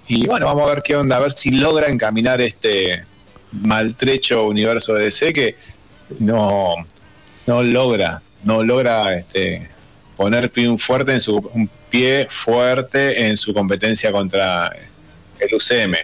[0.07, 3.05] Y bueno, vamos a ver qué onda, a ver si logra encaminar este
[3.51, 5.55] maltrecho universo de DC que
[6.19, 6.75] no,
[7.47, 9.69] no logra, no logra este,
[10.15, 14.75] poner pie fuerte en su un pie fuerte en su competencia contra
[15.39, 15.95] el UCM.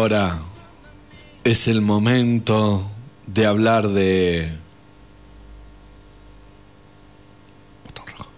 [0.00, 0.38] Ahora
[1.44, 2.90] es el momento
[3.26, 4.50] de hablar de...
[7.84, 8.30] Botón rojo.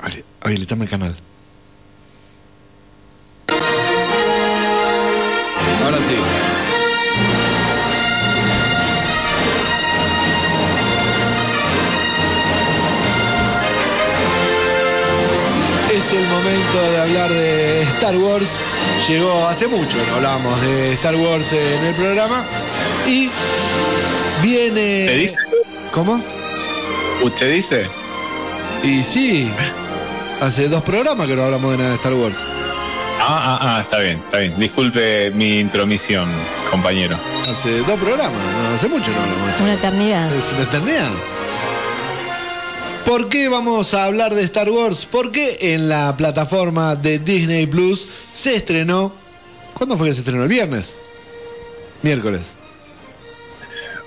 [0.00, 0.24] Habilitame-
[0.82, 1.16] el canal.
[5.84, 6.16] Ahora sí.
[15.94, 17.61] Es el momento de hablar de
[18.02, 18.58] Star Wars.
[19.06, 22.44] Llegó hace mucho, no hablábamos de Star Wars en el programa.
[23.06, 23.30] Y
[24.42, 25.06] viene.
[25.06, 25.36] ¿Te dice?
[25.92, 26.20] ¿Cómo?
[27.22, 27.86] ¿Usted dice?
[28.82, 29.48] Y sí,
[30.40, 32.38] hace dos programas que no hablamos de nada de Star Wars.
[33.20, 34.58] Ah, ah, ah, está bien, está bien.
[34.58, 36.28] Disculpe mi intromisión,
[36.72, 37.16] compañero.
[37.48, 38.40] Hace dos programas,
[38.74, 40.34] hace mucho no hablamos de Star Una eternidad.
[40.34, 41.10] Es una eternidad.
[43.04, 45.06] ¿Por qué vamos a hablar de Star Wars?
[45.10, 49.12] Porque en la plataforma de Disney Plus se estrenó.
[49.74, 50.44] ¿Cuándo fue que se estrenó?
[50.44, 50.94] ¿El viernes?
[52.02, 52.56] Miércoles.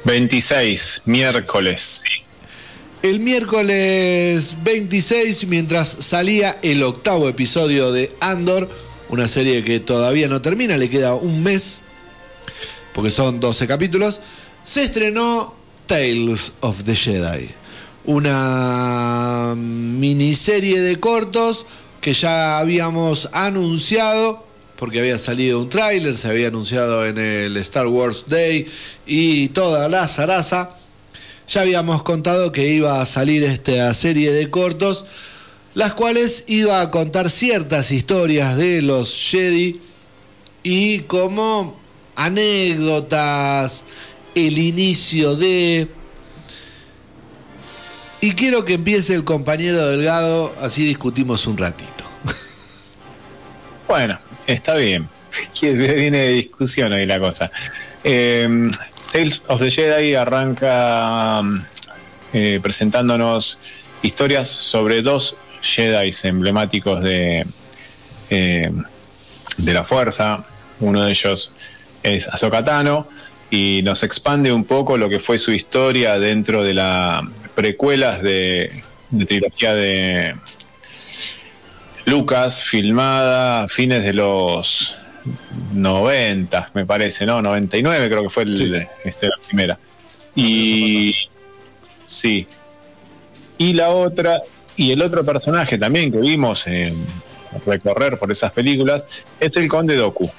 [0.06, 2.04] 26, miércoles.
[3.02, 8.70] El miércoles 26, mientras salía el octavo episodio de Andor,
[9.10, 11.82] una serie que todavía no termina, le queda un mes,
[12.94, 14.22] porque son 12 capítulos,
[14.64, 15.54] se estrenó
[15.86, 17.50] Tales of the Jedi,
[18.06, 21.65] una miniserie de cortos
[22.02, 24.45] que ya habíamos anunciado,
[24.77, 28.68] porque había salido un tráiler, se había anunciado en el Star Wars Day
[29.07, 30.69] y toda la zaraza.
[31.48, 35.06] Ya habíamos contado que iba a salir esta serie de cortos,
[35.73, 39.80] las cuales iba a contar ciertas historias de los Jedi
[40.64, 41.80] y como
[42.15, 43.86] anécdotas,
[44.36, 45.88] el inicio de...
[48.22, 52.04] Y quiero que empiece el compañero Delgado, así discutimos un ratito.
[53.88, 54.18] Bueno,
[54.48, 55.08] está bien.
[55.62, 57.52] Viene de discusión ahí la cosa.
[58.04, 58.70] Eh,
[59.12, 61.66] Tales of the Jedi arranca mm,
[62.34, 63.60] eh, presentándonos
[64.02, 67.46] historias sobre dos Jedi emblemáticos de,
[68.30, 68.72] eh,
[69.58, 70.44] de la fuerza.
[70.80, 71.52] Uno de ellos
[72.04, 73.08] es Ahsoka Tano
[73.50, 77.22] y nos expande un poco lo que fue su historia dentro de las
[77.56, 80.36] precuelas de, de trilogía de
[82.06, 84.95] Lucas, filmada a fines de los
[85.73, 87.41] 90, me parece, ¿no?
[87.41, 88.73] 99 creo que fue el- Sí.
[89.03, 89.80] este, la primera.
[90.36, 91.15] Y
[92.06, 92.48] sí.
[93.57, 94.41] Y la otra,
[94.76, 96.94] y el otro personaje también que vimos en
[97.65, 99.06] recorrer por esas películas
[99.40, 100.30] es el Conde Doku.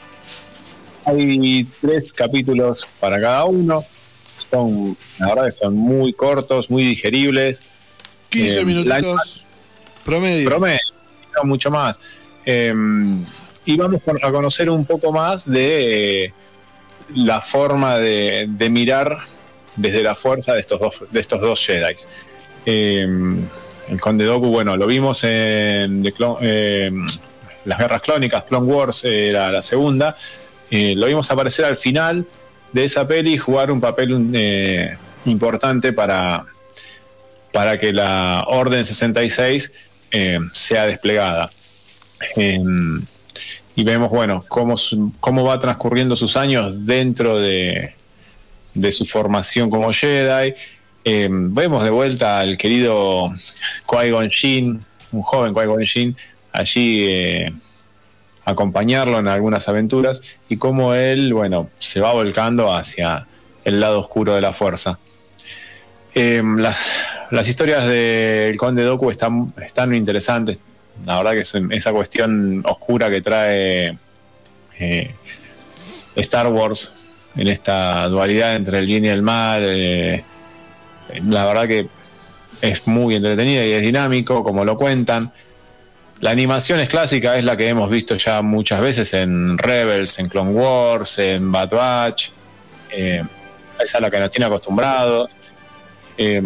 [1.06, 3.82] Hay tres capítulos para cada uno.
[4.51, 7.64] Son, la verdad que son muy cortos, muy digeribles.
[8.31, 9.44] 15 Eh, minutitos
[10.05, 10.48] promedio.
[10.48, 10.81] Promedio,
[11.44, 11.98] mucho más.
[12.44, 12.73] Eh,
[13.64, 16.32] y vamos a conocer un poco más de eh,
[17.14, 19.18] la forma de, de mirar
[19.74, 21.94] desde la fuerza de estos dos, de estos dos Jedi.
[22.64, 23.06] Eh,
[23.89, 26.90] el Conde Doku, bueno, lo vimos en The Clone- eh,
[27.64, 30.16] las Guerras Clónicas, Clone Wars era la segunda.
[30.70, 32.24] Eh, lo vimos aparecer al final
[32.72, 36.44] de esa peli jugar un papel eh, importante para,
[37.52, 39.72] para que la Orden 66
[40.10, 41.51] eh, sea desplegada.
[42.36, 42.59] Eh,
[43.74, 44.74] y vemos, bueno, cómo,
[45.20, 47.94] cómo va transcurriendo sus años dentro de,
[48.72, 50.55] de su formación como Jedi.
[51.05, 53.30] Eh, vemos de vuelta al querido
[53.86, 56.16] Qui-Gon Jinn, un joven Qui-Gon Jinn,
[56.52, 57.52] allí eh,
[58.47, 63.27] acompañarlo en algunas aventuras y cómo él, bueno, se va volcando hacia
[63.64, 64.98] el lado oscuro de la fuerza.
[66.14, 66.93] Eh, las,
[67.31, 70.59] las historias del Conde Doku están, están interesantes.
[71.05, 73.98] La verdad que es esa cuestión oscura que trae
[74.78, 75.14] eh,
[76.14, 76.93] Star Wars
[77.36, 79.62] en esta dualidad entre el bien y el mal.
[79.66, 80.24] eh,
[81.27, 81.89] la verdad que
[82.62, 85.32] es muy entretenida y es dinámico, como lo cuentan.
[86.20, 90.28] La animación es clásica, es la que hemos visto ya muchas veces en Rebels, en
[90.28, 92.30] Clone Wars, en Bad Batch.
[92.90, 93.22] eh,
[93.74, 95.30] esa es a la que nos tiene acostumbrados.
[96.16, 96.43] Eh,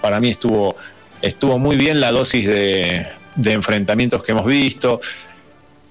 [0.00, 0.74] para mí estuvo,
[1.20, 5.02] estuvo muy bien la dosis de, de enfrentamientos que hemos visto.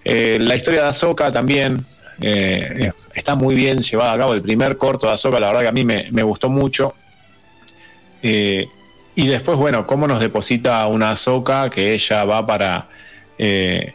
[0.04, 1.86] Eh, la historia de Ahsoka también
[2.20, 4.34] eh, está muy bien llevada a cabo.
[4.34, 6.96] El primer corto de Ahsoka, la verdad que a mí me, me gustó mucho.
[8.24, 8.66] Eh,
[9.16, 12.88] y después, bueno, cómo nos deposita una Ahsoka que ella va para
[13.38, 13.94] eh,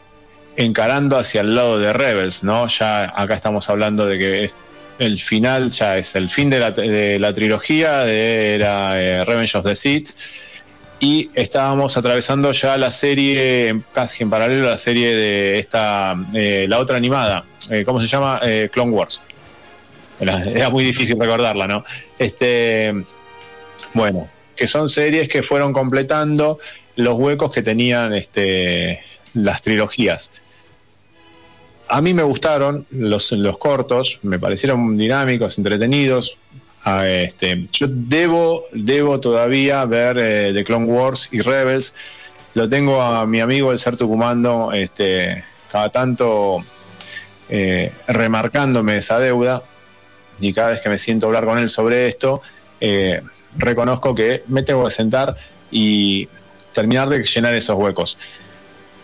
[0.56, 2.68] encarando hacia el lado de Rebels, ¿no?
[2.68, 4.50] Ya acá estamos hablando de que
[4.98, 6.74] el final, ya es el fin de la,
[7.18, 10.10] la trilogía, de, era eh, Revenge of the Sith,
[11.00, 16.66] y estábamos atravesando ya la serie, casi en paralelo a la serie de esta, eh,
[16.68, 18.40] la otra animada, eh, ¿cómo se llama?
[18.70, 19.20] Clone Wars.
[20.20, 21.84] Era, era muy difícil recordarla, ¿no?
[22.18, 22.94] Este,
[23.92, 26.58] bueno, que son series que fueron completando
[26.96, 29.02] los huecos que tenían este,
[29.34, 30.30] las trilogías.
[31.88, 36.36] A mí me gustaron los, los cortos, me parecieron dinámicos, entretenidos.
[36.84, 41.94] Ah, este, yo debo, debo todavía ver eh, The Clone Wars y Rebels.
[42.54, 46.64] Lo tengo a mi amigo el ser tucumano, este, cada tanto
[47.48, 49.62] eh, remarcándome esa deuda.
[50.40, 52.42] Y cada vez que me siento a hablar con él sobre esto,
[52.80, 53.22] eh,
[53.56, 55.36] reconozco que me tengo que sentar
[55.70, 56.28] y
[56.72, 58.18] terminar de llenar esos huecos.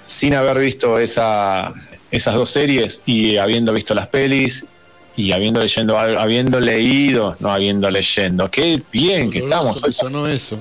[0.05, 1.73] Sin haber visto esa,
[2.11, 4.69] esas dos series y habiendo visto las pelis
[5.17, 8.51] y habiendo leyendo habiendo leído, no habiendo leyendo.
[8.51, 9.83] Qué bien que estamos.
[9.83, 10.59] Que sonó eso.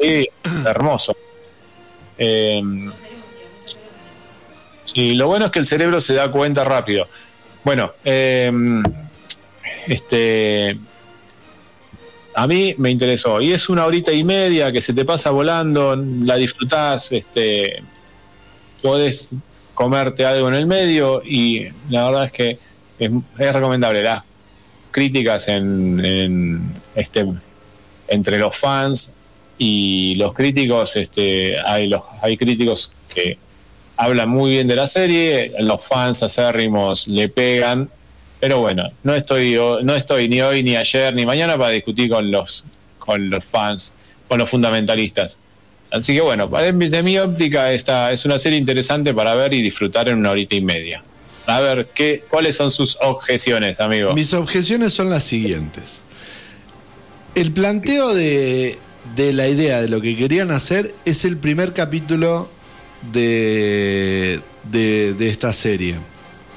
[0.00, 0.28] Sí,
[0.66, 1.16] hermoso.
[2.18, 2.62] Eh,
[4.84, 7.08] sí, lo bueno es que el cerebro se da cuenta rápido.
[7.64, 8.52] Bueno, eh,
[9.86, 10.78] este,
[12.34, 13.40] a mí me interesó.
[13.40, 17.82] Y es una horita y media que se te pasa volando, la disfrutás, este,
[18.82, 19.30] podés
[19.74, 22.58] comerte algo en el medio y la verdad es que
[22.98, 24.02] es, es recomendable.
[24.02, 24.22] Las
[24.90, 27.26] críticas en, en, este,
[28.08, 29.14] entre los fans
[29.58, 33.38] y los críticos, este, hay, los, hay críticos que
[33.96, 37.88] hablan muy bien de la serie, los fans acérrimos le pegan,
[38.44, 42.30] pero bueno, no estoy, no estoy ni hoy, ni ayer, ni mañana para discutir con
[42.30, 42.66] los,
[42.98, 43.94] con los fans,
[44.28, 45.38] con los fundamentalistas.
[45.90, 50.10] Así que bueno, desde mi óptica esta es una serie interesante para ver y disfrutar
[50.10, 51.02] en una horita y media.
[51.46, 54.12] A ver, ¿qué, ¿cuáles son sus objeciones, amigo?
[54.12, 56.02] Mis objeciones son las siguientes.
[57.34, 58.76] El planteo de,
[59.16, 62.50] de la idea de lo que querían hacer es el primer capítulo
[63.10, 65.94] de, de, de esta serie,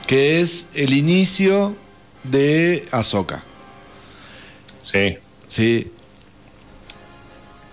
[0.08, 1.76] que es el inicio
[2.24, 3.44] de Ahsoka.
[4.84, 5.18] Sí,
[5.48, 5.92] ¿sí?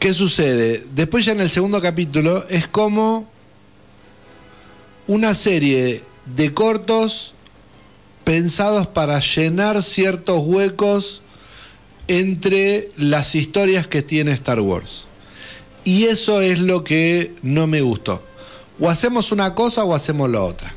[0.00, 0.84] ¿Qué sucede?
[0.94, 3.26] Después ya en el segundo capítulo es como
[5.06, 6.02] una serie
[6.36, 7.34] de cortos
[8.24, 11.22] pensados para llenar ciertos huecos
[12.08, 15.06] entre las historias que tiene Star Wars.
[15.84, 18.22] Y eso es lo que no me gustó.
[18.80, 20.74] O hacemos una cosa o hacemos la otra.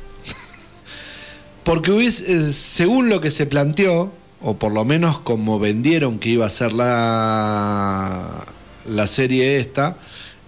[1.68, 6.30] Porque hubiese, eh, según lo que se planteó, o por lo menos como vendieron que
[6.30, 8.46] iba a ser la,
[8.86, 9.98] la serie esta,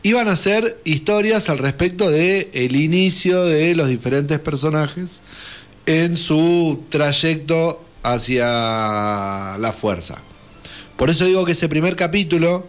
[0.03, 5.21] iban a ser historias al respecto de el inicio de los diferentes personajes
[5.85, 10.23] en su trayecto hacia la fuerza.
[10.97, 12.67] Por eso digo que ese primer capítulo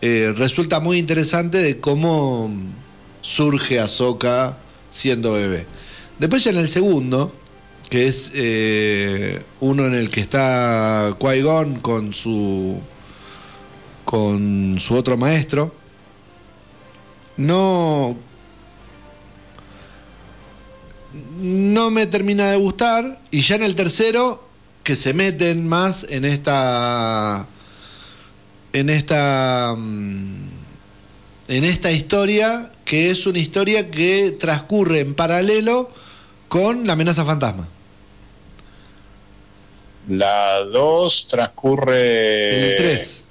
[0.00, 2.52] eh, resulta muy interesante de cómo
[3.20, 4.58] surge Ahsoka
[4.92, 5.66] siendo bebé.
[6.20, 7.34] Después ya en el segundo,
[7.90, 12.78] que es eh, uno en el que está Qui-Gon con su
[14.04, 15.74] con su otro maestro,
[17.36, 18.16] no
[21.40, 24.44] no me termina de gustar y ya en el tercero
[24.84, 27.46] que se meten más en esta
[28.72, 30.48] en esta mm,
[31.48, 35.90] en esta historia que es una historia que transcurre en paralelo
[36.48, 37.68] con la amenaza fantasma.
[40.08, 42.70] La 2 transcurre.
[42.72, 43.24] El 3.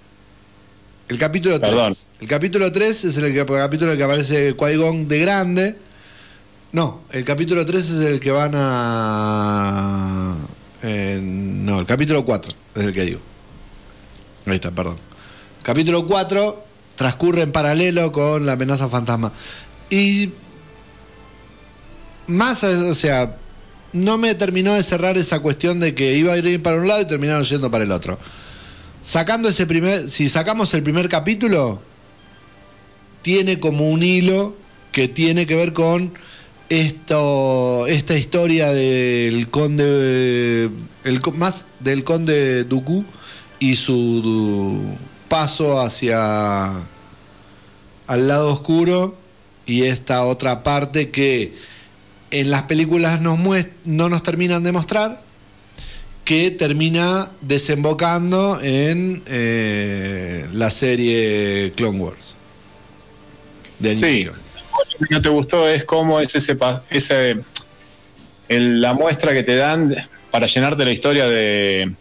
[1.10, 1.70] El capítulo 3.
[1.72, 1.96] Perdón.
[2.22, 5.76] El capítulo 3 es el, que- capítulo en el que aparece Qui-Gon de grande.
[6.72, 10.36] No, el capítulo 3 es el que van a.
[10.84, 13.20] eh, no, el capítulo 4 es el que digo.
[14.46, 14.98] Ahí está, perdón.
[15.64, 16.64] Capítulo 4
[16.96, 19.32] transcurre en paralelo con la amenaza fantasma.
[19.90, 20.30] Y.
[22.28, 23.36] Más, o sea,
[23.94, 27.02] no me terminó de cerrar esa cuestión de que iba a ir para un lado
[27.02, 28.20] y terminaron yendo para el otro.
[29.04, 31.82] Sacando ese primer, si sacamos el primer capítulo,
[33.22, 34.56] tiene como un hilo
[34.92, 36.14] que tiene que ver con
[36.70, 40.70] esto, esta historia del conde,
[41.04, 43.04] el, más del conde Dooku
[43.60, 44.82] y su
[45.28, 46.72] paso hacia
[48.08, 49.16] al lado oscuro
[49.66, 51.54] y esta otra parte que
[52.32, 53.40] en las películas nos
[53.86, 55.22] no nos terminan de mostrar
[56.26, 62.36] que termina desembocando en eh, la serie Clone Wars
[63.80, 64.26] de Sí.
[65.00, 66.58] Lo que no te gustó es cómo es ese,
[66.90, 67.38] ese
[68.50, 69.96] el- la muestra que te dan
[70.32, 71.92] para llenarte la historia de,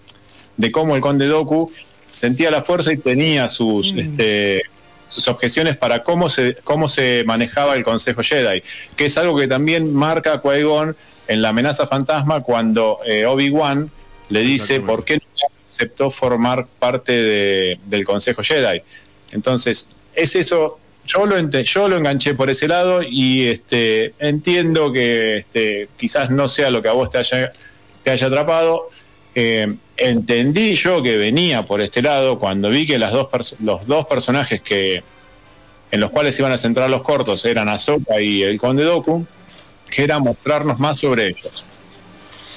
[0.56, 1.72] de cómo el conde Doku
[2.10, 4.62] sentía la fuerza y tenía sus, este,
[5.08, 8.62] sus objeciones para cómo se, cómo se manejaba el Consejo Jedi,
[8.96, 10.94] que es algo que también marca a Qui-Gon
[11.28, 13.90] en la amenaza fantasma cuando eh, Obi-Wan
[14.28, 15.22] le dice por qué no
[15.70, 18.82] aceptó formar parte de- del Consejo Jedi.
[19.32, 24.92] Entonces, es eso, yo lo, ente- yo lo enganché por ese lado y este, entiendo
[24.92, 27.52] que este, quizás no sea lo que a vos te haya,
[28.02, 28.88] te haya atrapado.
[29.34, 33.28] Eh, entendí yo que venía por este lado cuando vi que las dos
[33.60, 35.02] los dos personajes que
[35.90, 39.26] en los cuales iban a centrar los cortos eran Ahsoka y el Conde Doku,
[39.90, 41.64] que era mostrarnos más sobre ellos.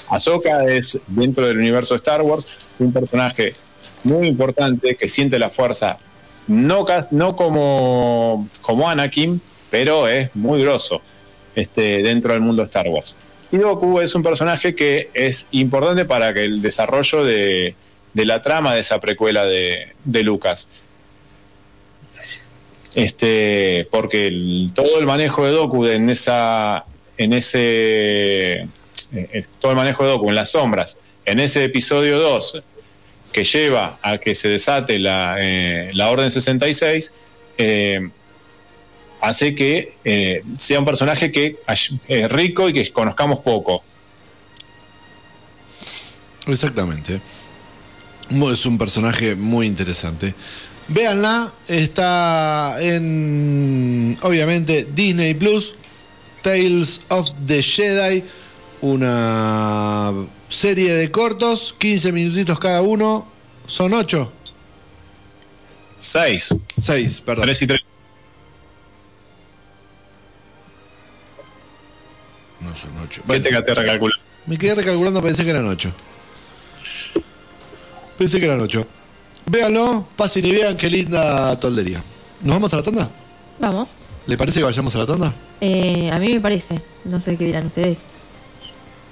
[0.09, 2.45] Ahsoka es, dentro del universo Star Wars,
[2.79, 3.55] un personaje
[4.03, 5.97] muy importante que siente la fuerza,
[6.47, 11.01] no, no como, como Anakin, pero es muy grosso
[11.55, 13.15] este, dentro del mundo Star Wars.
[13.51, 17.75] Y Doku es un personaje que es importante para que el desarrollo de,
[18.13, 20.69] la trama de esa precuela de, Lucas.
[22.95, 26.85] Este, porque todo el manejo de Doku en esa,
[27.17, 28.67] en ese,
[29.13, 32.63] eh, todo el manejo de Doku en las sombras, en ese episodio 2,
[33.31, 37.13] que lleva a que se desate la, eh, Orden 66,
[37.57, 38.09] eh,
[39.21, 41.57] hace que eh, sea un personaje que
[42.07, 43.83] es rico y que conozcamos poco.
[46.47, 47.21] Exactamente.
[48.51, 50.33] Es un personaje muy interesante.
[50.87, 55.75] Véanla, está en, obviamente, Disney Plus,
[56.41, 58.23] Tales of the Jedi,
[58.81, 60.13] una
[60.49, 63.27] serie de cortos, 15 minutitos cada uno,
[63.67, 64.31] son 8,
[65.99, 67.45] 6, 6, perdón.
[67.45, 67.90] 3 y 3.
[72.61, 73.23] No son 8.
[73.27, 74.23] ¿Qué te recalculando?
[74.45, 75.91] Me quedé recalculando, pensé que eran 8.
[78.17, 78.87] Pensé que eran 8.
[79.47, 82.01] Véanlo, pasen y vean qué linda toldería.
[82.41, 83.09] ¿Nos vamos a la tanda?
[83.59, 83.97] Vamos.
[84.27, 85.33] ¿Le parece que vayamos a la tanda?
[85.59, 86.79] Eh, a mí me parece.
[87.05, 87.99] No sé qué dirán ustedes.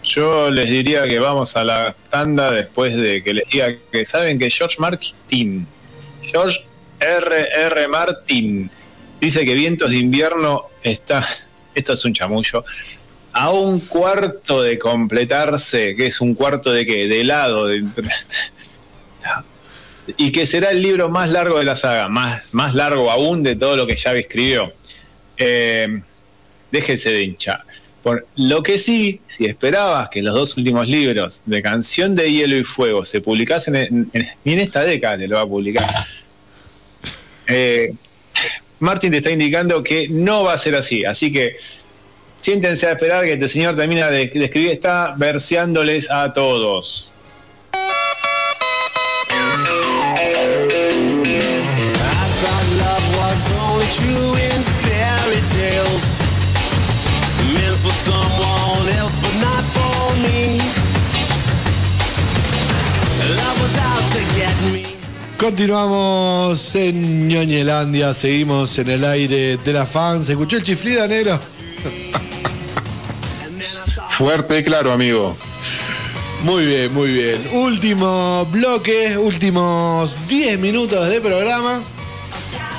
[0.04, 4.40] Yo les diría que vamos a la tanda después de que les diga que saben
[4.40, 5.68] que George Martin,
[6.24, 6.66] George
[7.00, 7.50] R.
[7.66, 7.88] R.
[7.88, 8.72] Martin,
[9.22, 11.24] dice que Vientos de Invierno está,
[11.76, 12.66] esto es un chamullo,
[13.34, 17.70] a un cuarto de completarse, que es un cuarto de qué, de helado,
[20.18, 23.56] y que será el libro más largo de la saga, más, más largo aún de
[23.56, 24.74] todo lo que ya escribió.
[25.38, 26.02] Eh,
[26.72, 27.64] déjese de hinchar.
[28.04, 32.56] Por lo que sí, si esperabas que los dos últimos libros de Canción de Hielo
[32.58, 35.90] y Fuego se publicasen en, en esta década te lo va a publicar.
[37.48, 37.94] Eh,
[38.80, 41.58] Martín te está indicando que no va a ser así, así que
[42.40, 47.14] siéntense a esperar que este señor termina de, de escribir, está verseándoles a todos.
[65.38, 70.24] Continuamos en Ñoñelandia, seguimos en el aire de la fan.
[70.24, 71.40] ¿Se escuchó el chiflido, negro?
[74.18, 75.36] Fuerte y claro, amigo.
[76.44, 77.42] Muy bien, muy bien.
[77.54, 81.82] Último bloque, últimos 10 minutos de programa.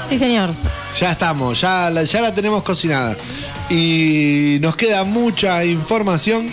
[0.09, 0.51] Sí, señor.
[0.99, 3.17] Ya estamos, ya la, ya la tenemos cocinada.
[3.69, 6.51] Y nos queda mucha información.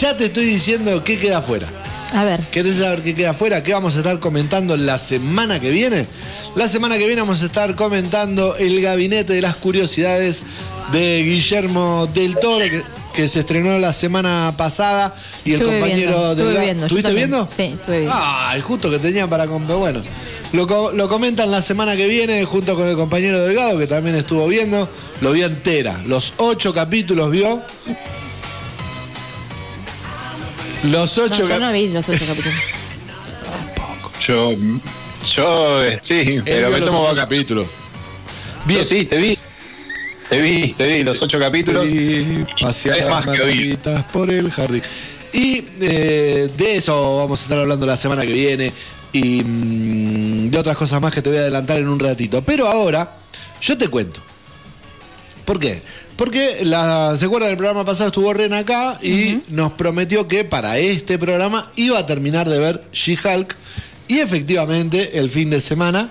[0.00, 1.66] Ya te estoy diciendo qué queda afuera.
[2.14, 2.40] A ver.
[2.50, 3.62] ¿Querés saber qué queda afuera?
[3.62, 6.06] ¿Qué vamos a estar comentando la semana que viene?
[6.54, 10.42] La semana que viene vamos a estar comentando el gabinete de las curiosidades
[10.92, 12.82] de Guillermo del Toro, que,
[13.14, 15.14] que se estrenó la semana pasada.
[15.44, 17.48] Y el Estuve compañero viendo, Ga- viendo, yo ¿Estuviste viendo?
[17.54, 18.16] Sí, estuve viendo.
[18.18, 19.78] Ay, justo que tenía para comprar.
[19.78, 20.00] Bueno,
[20.52, 24.46] lo, lo comentan la semana que viene junto con el compañero Delgado, que también estuvo
[24.48, 24.88] viendo.
[25.20, 26.00] Lo vio entera.
[26.06, 27.60] Los ocho capítulos vio.
[30.84, 32.54] Los No, ocho yo no vi los ocho capítulos.
[34.26, 34.54] Yo,
[35.36, 37.14] yo, eh, sí, pero me tomo vaca.
[37.14, 37.64] capítulos.
[38.64, 39.35] Bien, sí, te vi.
[40.28, 41.90] Te vi, te vi, los ocho capítulos.
[41.90, 43.78] Y pasear más que
[44.12, 44.82] por el jardín.
[45.32, 48.72] Y eh, de eso vamos a estar hablando la semana que viene
[49.12, 52.42] y mm, de otras cosas más que te voy a adelantar en un ratito.
[52.42, 53.16] Pero ahora,
[53.60, 54.20] yo te cuento.
[55.44, 55.80] ¿Por qué?
[56.16, 60.78] Porque la, se acuerdan del programa pasado estuvo Ren acá y nos prometió que para
[60.78, 63.54] este programa iba a terminar de ver She-Hulk
[64.08, 66.08] y efectivamente el fin de semana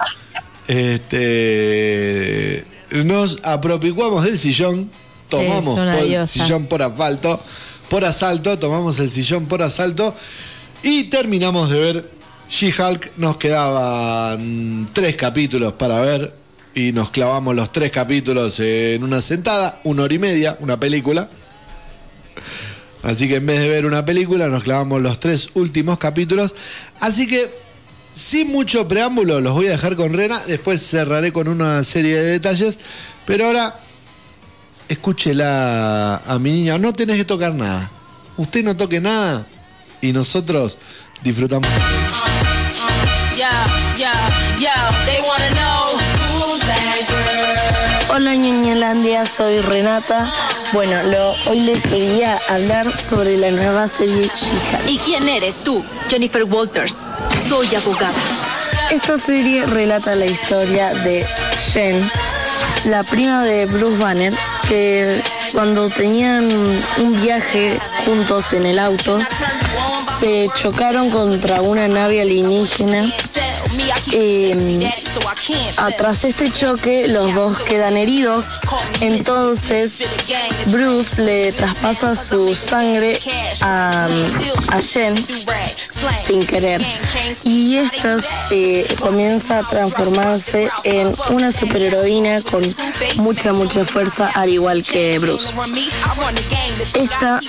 [0.68, 2.64] este,
[3.04, 4.90] nos apropicuamos del sillón,
[5.30, 7.40] tomamos el sillón por asfalto,
[7.90, 10.16] por asalto, tomamos el sillón por asalto
[10.84, 12.12] y terminamos de ver
[12.50, 13.12] She-Hulk.
[13.18, 16.34] Nos quedaban tres capítulos para ver
[16.76, 21.28] y nos clavamos los tres capítulos en una sentada, una hora y media, una película.
[23.02, 26.56] Así que en vez de ver una película, nos clavamos los tres últimos capítulos.
[27.00, 27.50] Así que,
[28.16, 30.42] sin mucho preámbulo, los voy a dejar con Rena.
[30.48, 32.80] Después cerraré con una serie de detalles.
[33.26, 33.80] Pero ahora,
[34.88, 36.78] escúchela a mi niña.
[36.78, 37.92] No tenés que tocar nada.
[38.38, 39.46] Usted no toque nada.
[40.02, 40.78] Y nosotros
[41.24, 41.70] disfrutamos.
[43.36, 43.46] Yo,
[43.98, 44.12] yo,
[44.60, 44.72] yo,
[45.06, 45.98] they wanna know
[46.40, 48.16] who's that girl.
[48.16, 50.32] Hola Ñoñelandia, soy Renata.
[50.74, 54.90] Bueno, lo, hoy les quería hablar sobre la nueva serie She-Hulk.
[54.90, 55.84] ¿Y quién eres tú?
[56.10, 57.08] Jennifer Walters.
[57.48, 58.14] Soy abogada.
[58.92, 61.26] Esta serie relata la historia de
[61.72, 62.10] Jen,
[62.86, 64.34] la prima de Bruce Banner,
[64.68, 65.22] que
[65.54, 66.50] cuando tenían
[66.98, 69.20] un viaje juntos en el auto,
[70.20, 73.14] se chocaron contra una nave alienígena.
[74.12, 74.90] Eh,
[75.98, 78.50] Tras este choque, los dos quedan heridos.
[79.02, 79.98] Entonces,
[80.68, 83.20] Bruce le traspasa su sangre
[83.62, 84.08] a,
[84.70, 85.16] a Jen
[86.26, 86.86] sin querer.
[87.44, 88.18] Y esta
[89.00, 92.64] comienza a transformarse en una superheroína con
[93.18, 95.54] mucha, mucha fuerza, al igual que Bruce.
[96.94, 97.40] Esta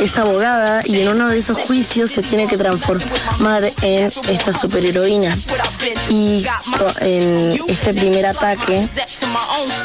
[0.00, 5.36] es abogada y en uno de esos juicios se tiene que transformar en esta superheroína.
[6.08, 6.46] Y
[7.00, 8.88] en este primer ataque,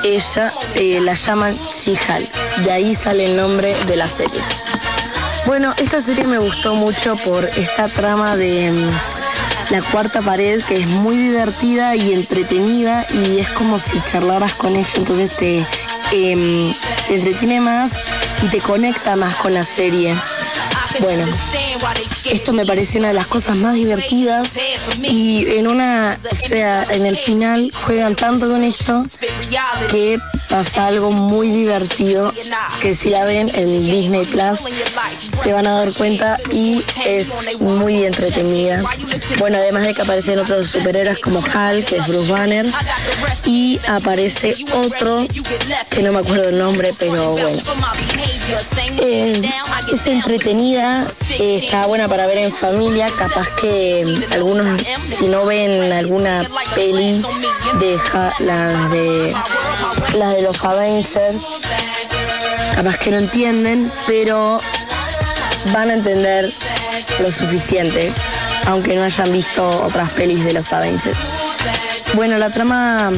[0.04, 2.64] ella eh, la llaman She-Hulk.
[2.64, 4.42] De ahí sale el nombre de la serie.
[5.46, 8.72] Bueno, esta serie me gustó mucho por esta trama de
[9.72, 14.76] la cuarta pared que es muy divertida y entretenida y es como si charlaras con
[14.76, 15.66] ella, entonces te,
[16.12, 16.74] em,
[17.08, 17.94] te entretiene más
[18.44, 20.14] y te conecta más con la serie.
[21.00, 21.26] Bueno,
[22.26, 24.54] esto me pareció una de las cosas más divertidas
[25.02, 29.06] y en una, o sea, en el final juegan tanto con esto
[29.90, 30.20] que
[30.50, 32.34] pasa algo muy divertido
[32.82, 34.60] que si la ven en Disney Plus
[35.42, 37.30] se van a dar cuenta y es
[37.62, 38.84] muy entretenida.
[39.40, 42.66] Bueno, además de que aparecen otros superhéroes como Hulk, que es Bruce Banner,
[43.46, 45.26] y aparece otro
[45.90, 47.60] que no me acuerdo el nombre, pero bueno.
[49.00, 49.42] Eh,
[49.92, 51.08] es entretenida,
[51.40, 56.46] eh, está buena para ver en familia, capaz que mm, algunos, si no ven alguna
[56.76, 57.24] peli
[57.80, 57.98] de
[58.40, 59.34] las de
[60.18, 61.62] las de los Avengers,
[62.76, 64.60] capaz que no entienden, pero
[65.72, 66.52] van a entender
[67.20, 68.12] lo suficiente,
[68.68, 71.20] aunque no hayan visto otras pelis de los Avengers.
[72.14, 73.12] Bueno, la trama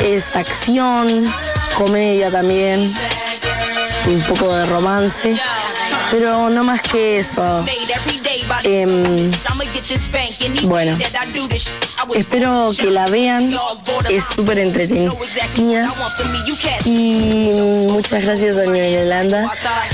[0.00, 1.32] es acción,
[1.76, 2.92] comedia también,
[4.06, 5.40] un poco de romance,
[6.10, 7.64] pero no más que eso.
[8.64, 9.30] Em,
[10.62, 10.98] bueno,
[12.14, 13.56] espero que la vean,
[14.08, 15.12] es súper entretenida.
[16.84, 17.50] Y
[17.88, 19.52] muchas gracias Doña Yolanda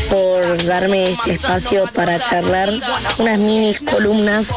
[0.09, 2.71] por darme este espacio para charlar
[3.19, 4.49] unas mini columnas.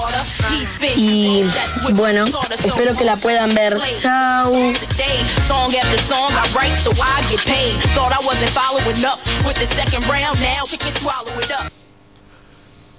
[0.96, 1.44] Y
[1.92, 2.26] bueno,
[2.64, 3.80] espero que la puedan ver.
[3.98, 4.52] Chao.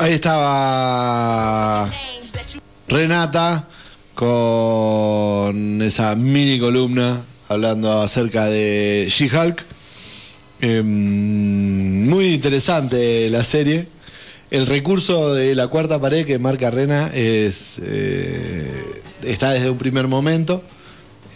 [0.00, 1.90] Ahí estaba
[2.88, 3.68] Renata
[4.14, 9.62] con esa mini columna hablando acerca de She-Hulk.
[10.62, 13.88] Em, muy interesante la serie.
[14.50, 18.74] El recurso de la cuarta pared que marca Rena es eh,
[19.22, 20.62] está desde un primer momento.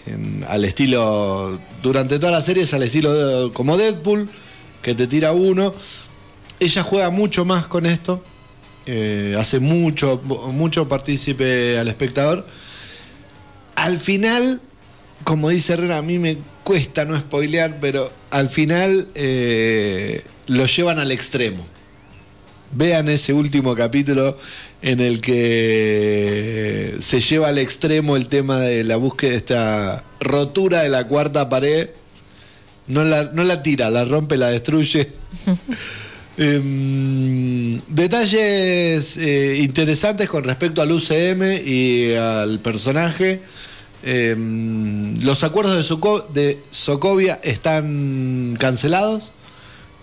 [0.06, 1.58] em, al estilo.
[1.82, 4.28] Durante toda la serie es al estilo de- como Deadpool,
[4.82, 5.74] que te tira uno.
[6.60, 8.22] Ella juega mucho más con esto.
[8.86, 10.20] Eh, hace mucho,
[10.52, 12.46] mucho partícipe al espectador.
[13.76, 14.60] Al final,
[15.24, 20.98] como dice Herrera, a mí me cuesta no spoilear, pero al final eh, lo llevan
[20.98, 21.64] al extremo.
[22.72, 24.36] Vean ese último capítulo
[24.82, 30.82] en el que se lleva al extremo el tema de la búsqueda de esta rotura
[30.82, 31.90] de la cuarta pared.
[32.86, 35.10] No la, no la tira, la rompe, la destruye.
[36.36, 43.40] Em, detalles eh, interesantes con respecto al UCM y al personaje.
[44.02, 49.32] Em, los acuerdos de, Soco- de Sokovia están cancelados.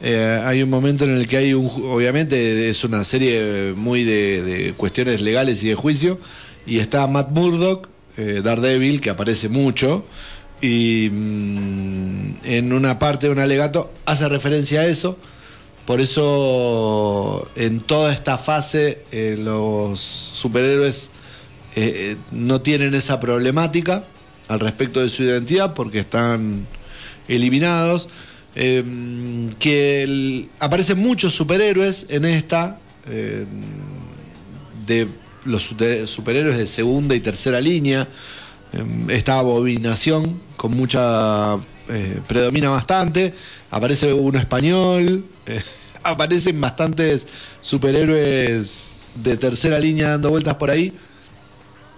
[0.02, 4.42] Eh, hay un momento en el que hay un, obviamente es una serie muy de,
[4.42, 6.18] de cuestiones legales y de juicio,
[6.66, 7.88] y está Matt Murdock,
[8.18, 10.04] eh, Daredevil, que aparece mucho,
[10.62, 15.18] y mm, en una parte de un alegato hace referencia a eso.
[15.86, 21.10] Por eso en toda esta fase eh, los superhéroes
[21.76, 24.04] eh, eh, no tienen esa problemática
[24.48, 26.68] al respecto de su identidad porque están
[27.28, 28.10] eliminados.
[28.56, 28.84] Eh,
[29.60, 33.46] que aparecen muchos superhéroes en esta, eh,
[34.86, 35.08] de
[35.46, 35.74] los
[36.06, 38.08] superhéroes de segunda y tercera línea.
[38.74, 41.58] Eh, esta abominación con mucha.
[42.28, 43.34] predomina bastante.
[43.72, 45.26] Aparece uno español.
[45.48, 45.62] eh,
[46.04, 47.28] aparecen bastantes
[47.62, 50.94] superhéroes de tercera línea dando vueltas por ahí.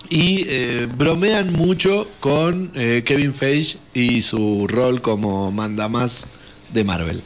[0.09, 6.27] Y eh, bromean mucho con eh, Kevin Feige y su rol como mandamás
[6.73, 7.21] de Marvel.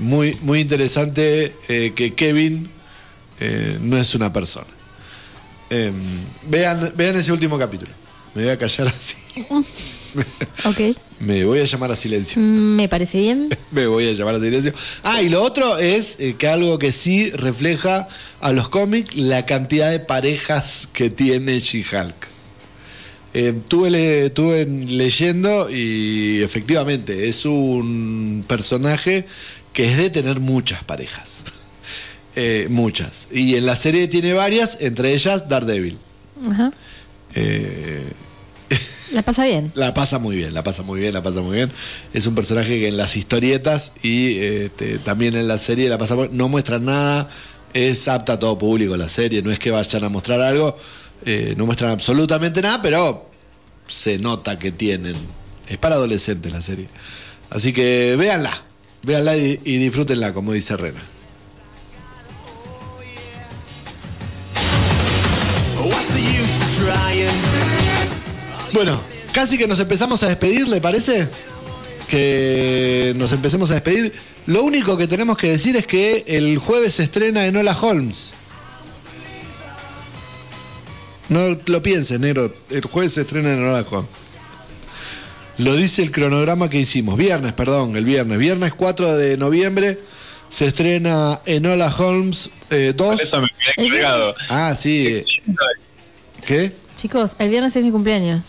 [0.00, 2.68] Muy, muy interesante que Kevin
[3.80, 4.66] no es una persona.
[5.70, 5.90] Eh,
[6.48, 7.90] vean, vean ese último capítulo.
[8.34, 9.16] Me voy a callar así.
[10.64, 10.96] Ok.
[11.20, 12.40] Me voy a llamar a silencio.
[12.40, 13.48] Mm, Me parece bien.
[13.70, 14.72] Me voy a llamar a silencio.
[15.02, 18.08] Ah, y lo otro es eh, que algo que sí refleja
[18.40, 22.28] a los cómics la cantidad de parejas que tiene She-Hulk.
[23.36, 29.24] Eh, tuve, le- tuve leyendo y efectivamente es un personaje
[29.72, 31.42] que es de tener muchas parejas.
[32.36, 33.28] Eh, muchas.
[33.30, 35.96] Y en la serie tiene varias, entre ellas Daredevil.
[36.50, 36.72] Ajá.
[37.36, 38.02] Eh,
[39.12, 39.70] La pasa bien.
[39.74, 41.70] la pasa muy bien, la pasa muy bien, la pasa muy bien.
[42.12, 46.14] Es un personaje que en las historietas y este, también en la serie la pasa
[46.16, 47.28] muy- no muestran nada,
[47.74, 50.76] es apta a todo público la serie, no es que vayan a mostrar algo,
[51.26, 53.28] eh, no muestran absolutamente nada, pero
[53.86, 55.14] se nota que tienen.
[55.68, 56.86] Es para adolescentes la serie.
[57.50, 58.62] Así que véanla,
[59.02, 61.02] véanla y, y disfrútenla, como dice Rena.
[68.74, 69.00] Bueno,
[69.32, 71.28] casi que nos empezamos a despedir, ¿le parece?
[72.08, 74.12] Que nos empecemos a despedir.
[74.46, 78.32] Lo único que tenemos que decir es que el jueves se estrena Enola Holmes.
[81.28, 82.52] No lo pienses, negro.
[82.68, 84.10] El jueves se estrena Enola Holmes.
[85.58, 87.16] Lo dice el cronograma que hicimos.
[87.16, 88.38] Viernes, perdón, el viernes.
[88.38, 90.00] Viernes 4 de noviembre
[90.48, 93.20] se estrena Enola Holmes eh, 2.
[93.20, 94.34] Eso me quedé colgado.
[94.48, 95.24] Ah, sí.
[96.44, 96.72] ¿Qué?
[96.96, 98.46] Chicos, el viernes es mi cumpleaños.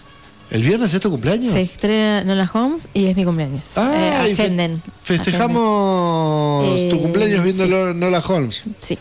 [0.52, 1.52] ¿El viernes es tu cumpleaños?
[1.52, 3.64] Se estrena Nola Holmes y es mi cumpleaños.
[3.76, 4.82] Ah, Eh, y fe- agenden.
[5.04, 6.90] Festejamos Agenden.
[6.90, 7.98] tu cumpleaños viendo sí.
[8.00, 8.62] Nola Holmes.
[8.80, 8.98] Sí.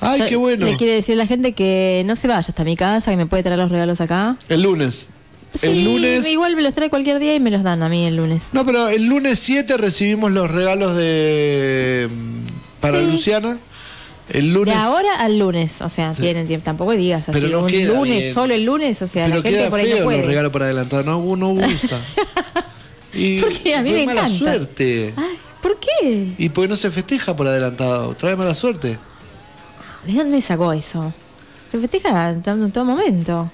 [0.00, 0.66] Ay, Yo qué bueno.
[0.66, 3.26] Le quiero decir a la gente que no se vaya hasta mi casa, que me
[3.26, 4.36] puede traer los regalos acá.
[4.48, 5.08] El lunes.
[5.54, 6.26] Sí, el lunes.
[6.26, 8.44] Igual me los trae cualquier día y me los dan a mí el lunes.
[8.52, 13.10] No, pero el lunes 7 recibimos los regalos de mm, para Sí.
[13.10, 13.56] Luciana.
[14.28, 14.74] El lunes.
[14.74, 16.64] De ahora al lunes, o sea, tienen tiempo.
[16.64, 17.32] Tampoco digas así.
[17.32, 18.34] Pero no un queda lunes, bien.
[18.34, 20.18] solo el lunes, o sea, pero la gente queda por ahí feo no puede.
[20.18, 21.02] los regalos por adelantado.
[21.04, 22.00] No, no gusta.
[23.14, 24.38] y Porque a mí me mala encanta.
[24.38, 25.14] suerte.
[25.16, 26.28] Ay, ¿por qué?
[26.38, 28.14] Y porque no se festeja por adelantado.
[28.14, 28.98] Trae mala suerte.
[30.06, 31.12] ¿De dónde sacó eso?
[31.70, 32.42] Se festeja en
[32.72, 33.50] todo momento.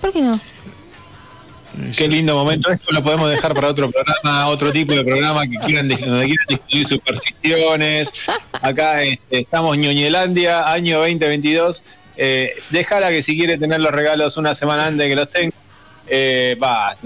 [0.00, 0.38] ¿Por qué no?
[1.96, 2.70] Qué lindo momento.
[2.70, 6.46] Esto lo podemos dejar para otro programa, otro tipo de programa que quieran, donde quieran
[6.48, 8.12] discutir supersticiones.
[8.52, 11.82] Acá este, estamos ñoñelandia, año 2022.
[12.16, 15.56] Eh, déjala que si quiere tener los regalos una semana antes que los tenga.
[16.06, 16.96] Eh, va,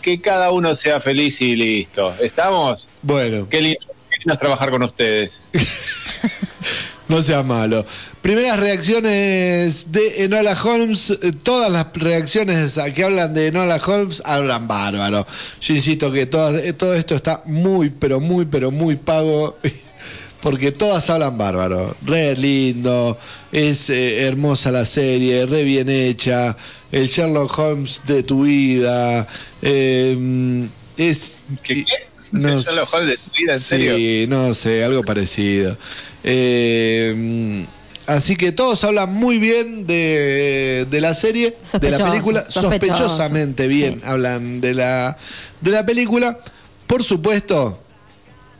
[0.00, 2.14] que cada uno sea feliz y listo.
[2.20, 2.88] ¿Estamos?
[3.02, 3.46] Bueno.
[3.48, 3.80] Qué lindo,
[4.10, 5.32] qué lindo es trabajar con ustedes.
[7.12, 7.84] No sea malo.
[8.22, 11.10] Primeras reacciones de Enola Holmes.
[11.22, 15.26] eh, Todas las reacciones a que hablan de Enola Holmes hablan bárbaro.
[15.60, 19.58] Yo insisto que eh, todo esto está muy, pero muy, pero muy pago.
[20.42, 21.94] Porque todas hablan bárbaro.
[22.04, 23.18] Re lindo.
[23.52, 25.46] Es eh, hermosa la serie.
[25.46, 26.56] Re bien hecha.
[26.90, 29.28] El Sherlock Holmes de tu vida.
[29.60, 30.66] eh,
[30.96, 31.36] es.
[31.62, 31.84] ¿Qué?
[32.32, 34.28] No ¿El Sherlock Holmes de tu vida, en sí, serio?
[34.28, 35.76] no sé, algo parecido.
[36.24, 37.62] Eh, mm,
[38.06, 42.70] así que todos hablan muy bien de, de la serie, de la película, sospechoso.
[42.70, 45.16] sospechosamente bien hablan de la,
[45.60, 46.38] de la película.
[46.86, 47.78] Por supuesto,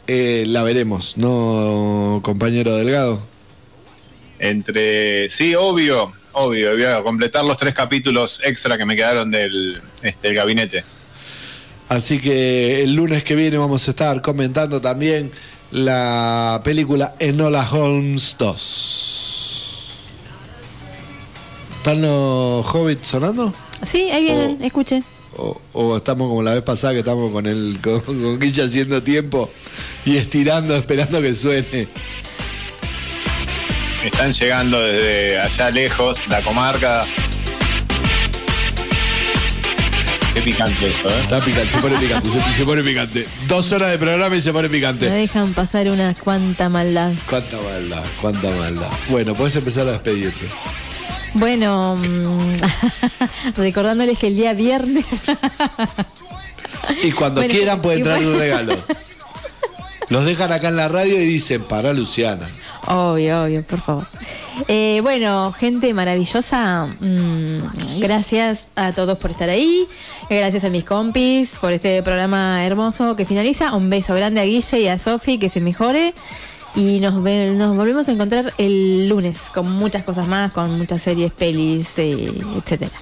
[0.07, 3.23] eh, la veremos, ¿no, compañero Delgado?
[4.39, 5.31] Entre.
[5.31, 6.73] Sí, obvio, obvio.
[6.73, 10.85] Voy a completar los tres capítulos extra que me quedaron del este, el gabinete.
[11.89, 15.31] Así que el lunes que viene vamos a estar comentando también
[15.73, 19.89] la película Enola Holmes 2.
[21.79, 23.53] ¿Están los hobbits sonando?
[23.85, 24.65] Sí, ahí vienen, Oh.
[24.65, 25.05] escuchen.
[25.37, 29.03] O, o estamos como la vez pasada que estamos con el con, con Guilla haciendo
[29.03, 29.51] tiempo
[30.05, 31.89] y estirando, esperando que suene.
[34.05, 37.05] Están llegando desde allá lejos, la comarca.
[40.35, 41.21] Qué picante esto, ¿eh?
[41.21, 43.29] Está picante, se pone picante, se, se pone picante.
[43.49, 45.09] Dos horas de programa y se pone picante.
[45.11, 47.13] dejan pasar una cuanta maldad.
[47.29, 48.89] Cuánta maldad, cuánta maldad.
[49.11, 50.47] Bueno, puedes empezar a despedirte.
[51.35, 55.07] Bueno, mm, recordándoles que el día viernes.
[57.03, 58.39] Y cuando Bueno, quieran pueden traer bueno.
[58.39, 58.79] regalos.
[60.13, 62.47] Los dejan acá en la radio y dicen, para Luciana.
[62.87, 64.07] Obvio, obvio, por favor.
[64.69, 69.89] Eh, bueno, gente maravillosa, mm, gracias a todos por estar ahí,
[70.29, 73.75] gracias a mis compis por este programa hermoso que finaliza.
[73.75, 76.13] Un beso grande a Guille y a Sofi, que se mejore.
[76.75, 81.33] Y nos, nos volvemos a encontrar el lunes con muchas cosas más, con muchas series,
[81.33, 82.93] pelis, eh, etcétera.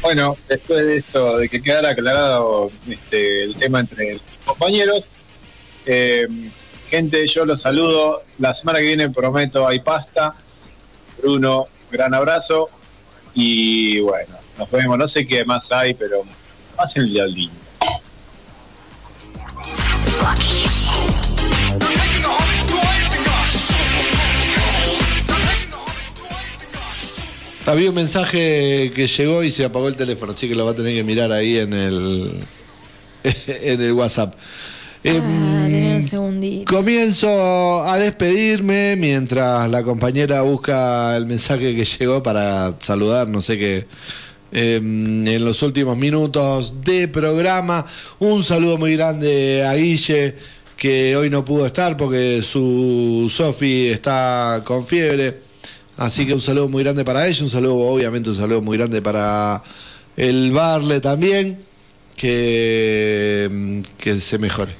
[0.00, 5.08] Bueno, después de esto, de que quedara aclarado este, el tema entre los compañeros,
[5.86, 6.28] eh,
[6.88, 8.22] gente, yo los saludo.
[8.38, 10.34] La semana que viene prometo hay pasta.
[11.20, 12.68] Bruno, gran abrazo.
[13.34, 14.98] Y bueno, nos vemos.
[14.98, 16.22] No sé qué más hay, pero
[16.76, 17.50] pasen el día.
[27.68, 30.74] Había un mensaje que llegó y se apagó el teléfono, así que lo va a
[30.74, 32.32] tener que mirar ahí en el,
[33.44, 34.32] en el WhatsApp.
[35.04, 36.74] Em, Ah, un segundito.
[36.74, 43.58] Comienzo a despedirme mientras la compañera busca el mensaje que llegó para saludar, no sé
[43.58, 43.86] qué,
[44.50, 47.84] em, en los últimos minutos de programa.
[48.18, 50.36] Un saludo muy grande a Guille,
[50.74, 55.47] que hoy no pudo estar porque su Sofi está con fiebre.
[55.98, 59.02] Así que un saludo muy grande para ella, un saludo, obviamente, un saludo muy grande
[59.02, 59.62] para
[60.16, 61.58] el Barle también.
[62.16, 64.74] Que, em, que se mejore.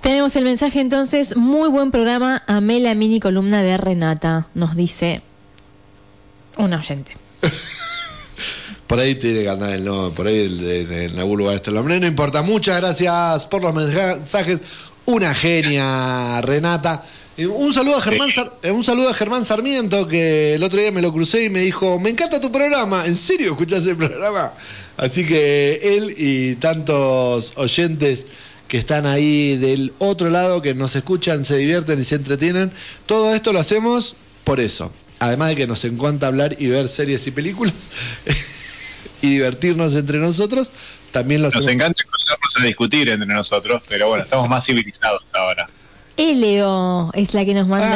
[0.00, 5.20] Tenemos el mensaje entonces, muy buen programa, amé la mini columna de Renata, nos dice
[6.56, 7.16] un oyente.
[8.86, 11.74] Por ahí tiene que andar el nombre, por ahí en, en algún lugar está el
[11.76, 11.98] nombre.
[11.98, 14.60] No importa, muchas gracias por los mensajes.
[15.06, 17.02] Una genia, Renata.
[17.38, 20.80] Eh, Un saludo, a Germán Sar- eh, un saludo a Germán Sarmiento, que el otro
[20.80, 23.04] día me lo crucé y me dijo, me encanta tu programa.
[23.06, 24.52] ¿En serio escuchás el programa?
[24.96, 28.26] Así que él y tantos oyentes
[28.68, 32.72] que están ahí del otro lado, que nos escuchan, se divierten y se entretienen.
[33.04, 34.90] Todo esto lo hacemos por eso.
[35.18, 37.90] Además de que nos encanta hablar y ver series y películas
[39.22, 40.70] y divertirnos entre nosotros,
[41.10, 41.72] también lo Nos hacemos.
[41.74, 45.68] encanta escucharnos a discutir entre nosotros, pero bueno, estamos más civilizados ahora.
[46.16, 47.88] Elio es la que nos manda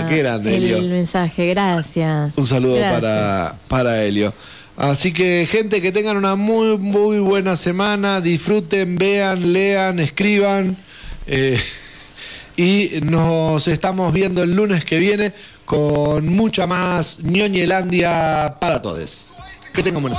[0.00, 0.82] Ah, qué grande, el, Elio.
[0.90, 1.48] mensaje.
[1.48, 2.32] Gracias.
[2.36, 3.00] Un saludo Gracias.
[3.00, 4.32] para, para Helio.
[4.76, 8.20] Así que, gente, que tengan una muy, muy buena semana.
[8.20, 10.76] Disfruten, vean, lean, escriban.
[11.26, 11.60] eh,
[12.56, 15.32] y nos estamos viendo el lunes que viene
[15.64, 19.26] con mucha más ñoñelandia para todos.
[19.74, 20.16] Que tengan buena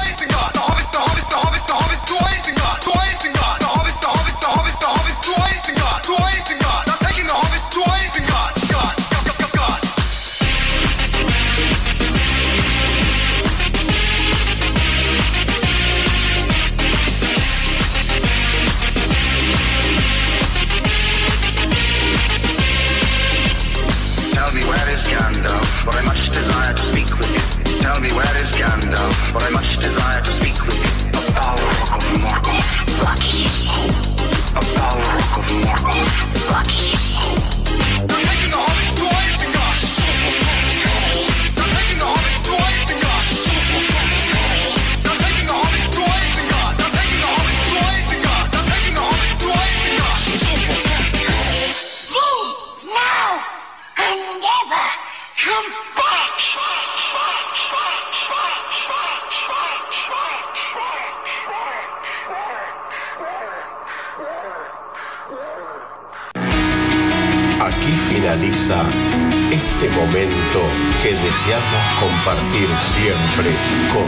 [68.70, 70.62] este momento
[71.02, 73.50] que deseamos compartir siempre
[73.92, 74.06] con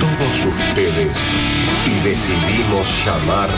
[0.00, 1.16] todos ustedes
[1.86, 3.48] y decidimos llamar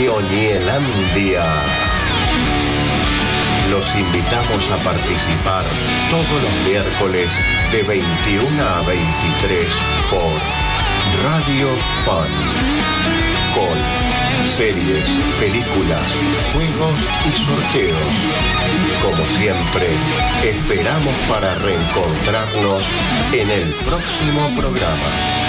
[0.00, 1.44] Ñoñelandia.
[3.70, 5.64] Los invitamos a participar
[6.08, 7.32] todos los miércoles
[7.72, 9.66] de 21 a 23
[10.10, 10.30] por
[11.24, 11.68] Radio
[12.06, 12.28] Pan
[13.52, 15.04] con series,
[15.40, 16.02] películas,
[16.52, 18.16] juegos y sorteos.
[19.02, 19.88] Como siempre,
[20.44, 22.84] esperamos para reencontrarnos
[23.32, 25.45] en el próximo programa.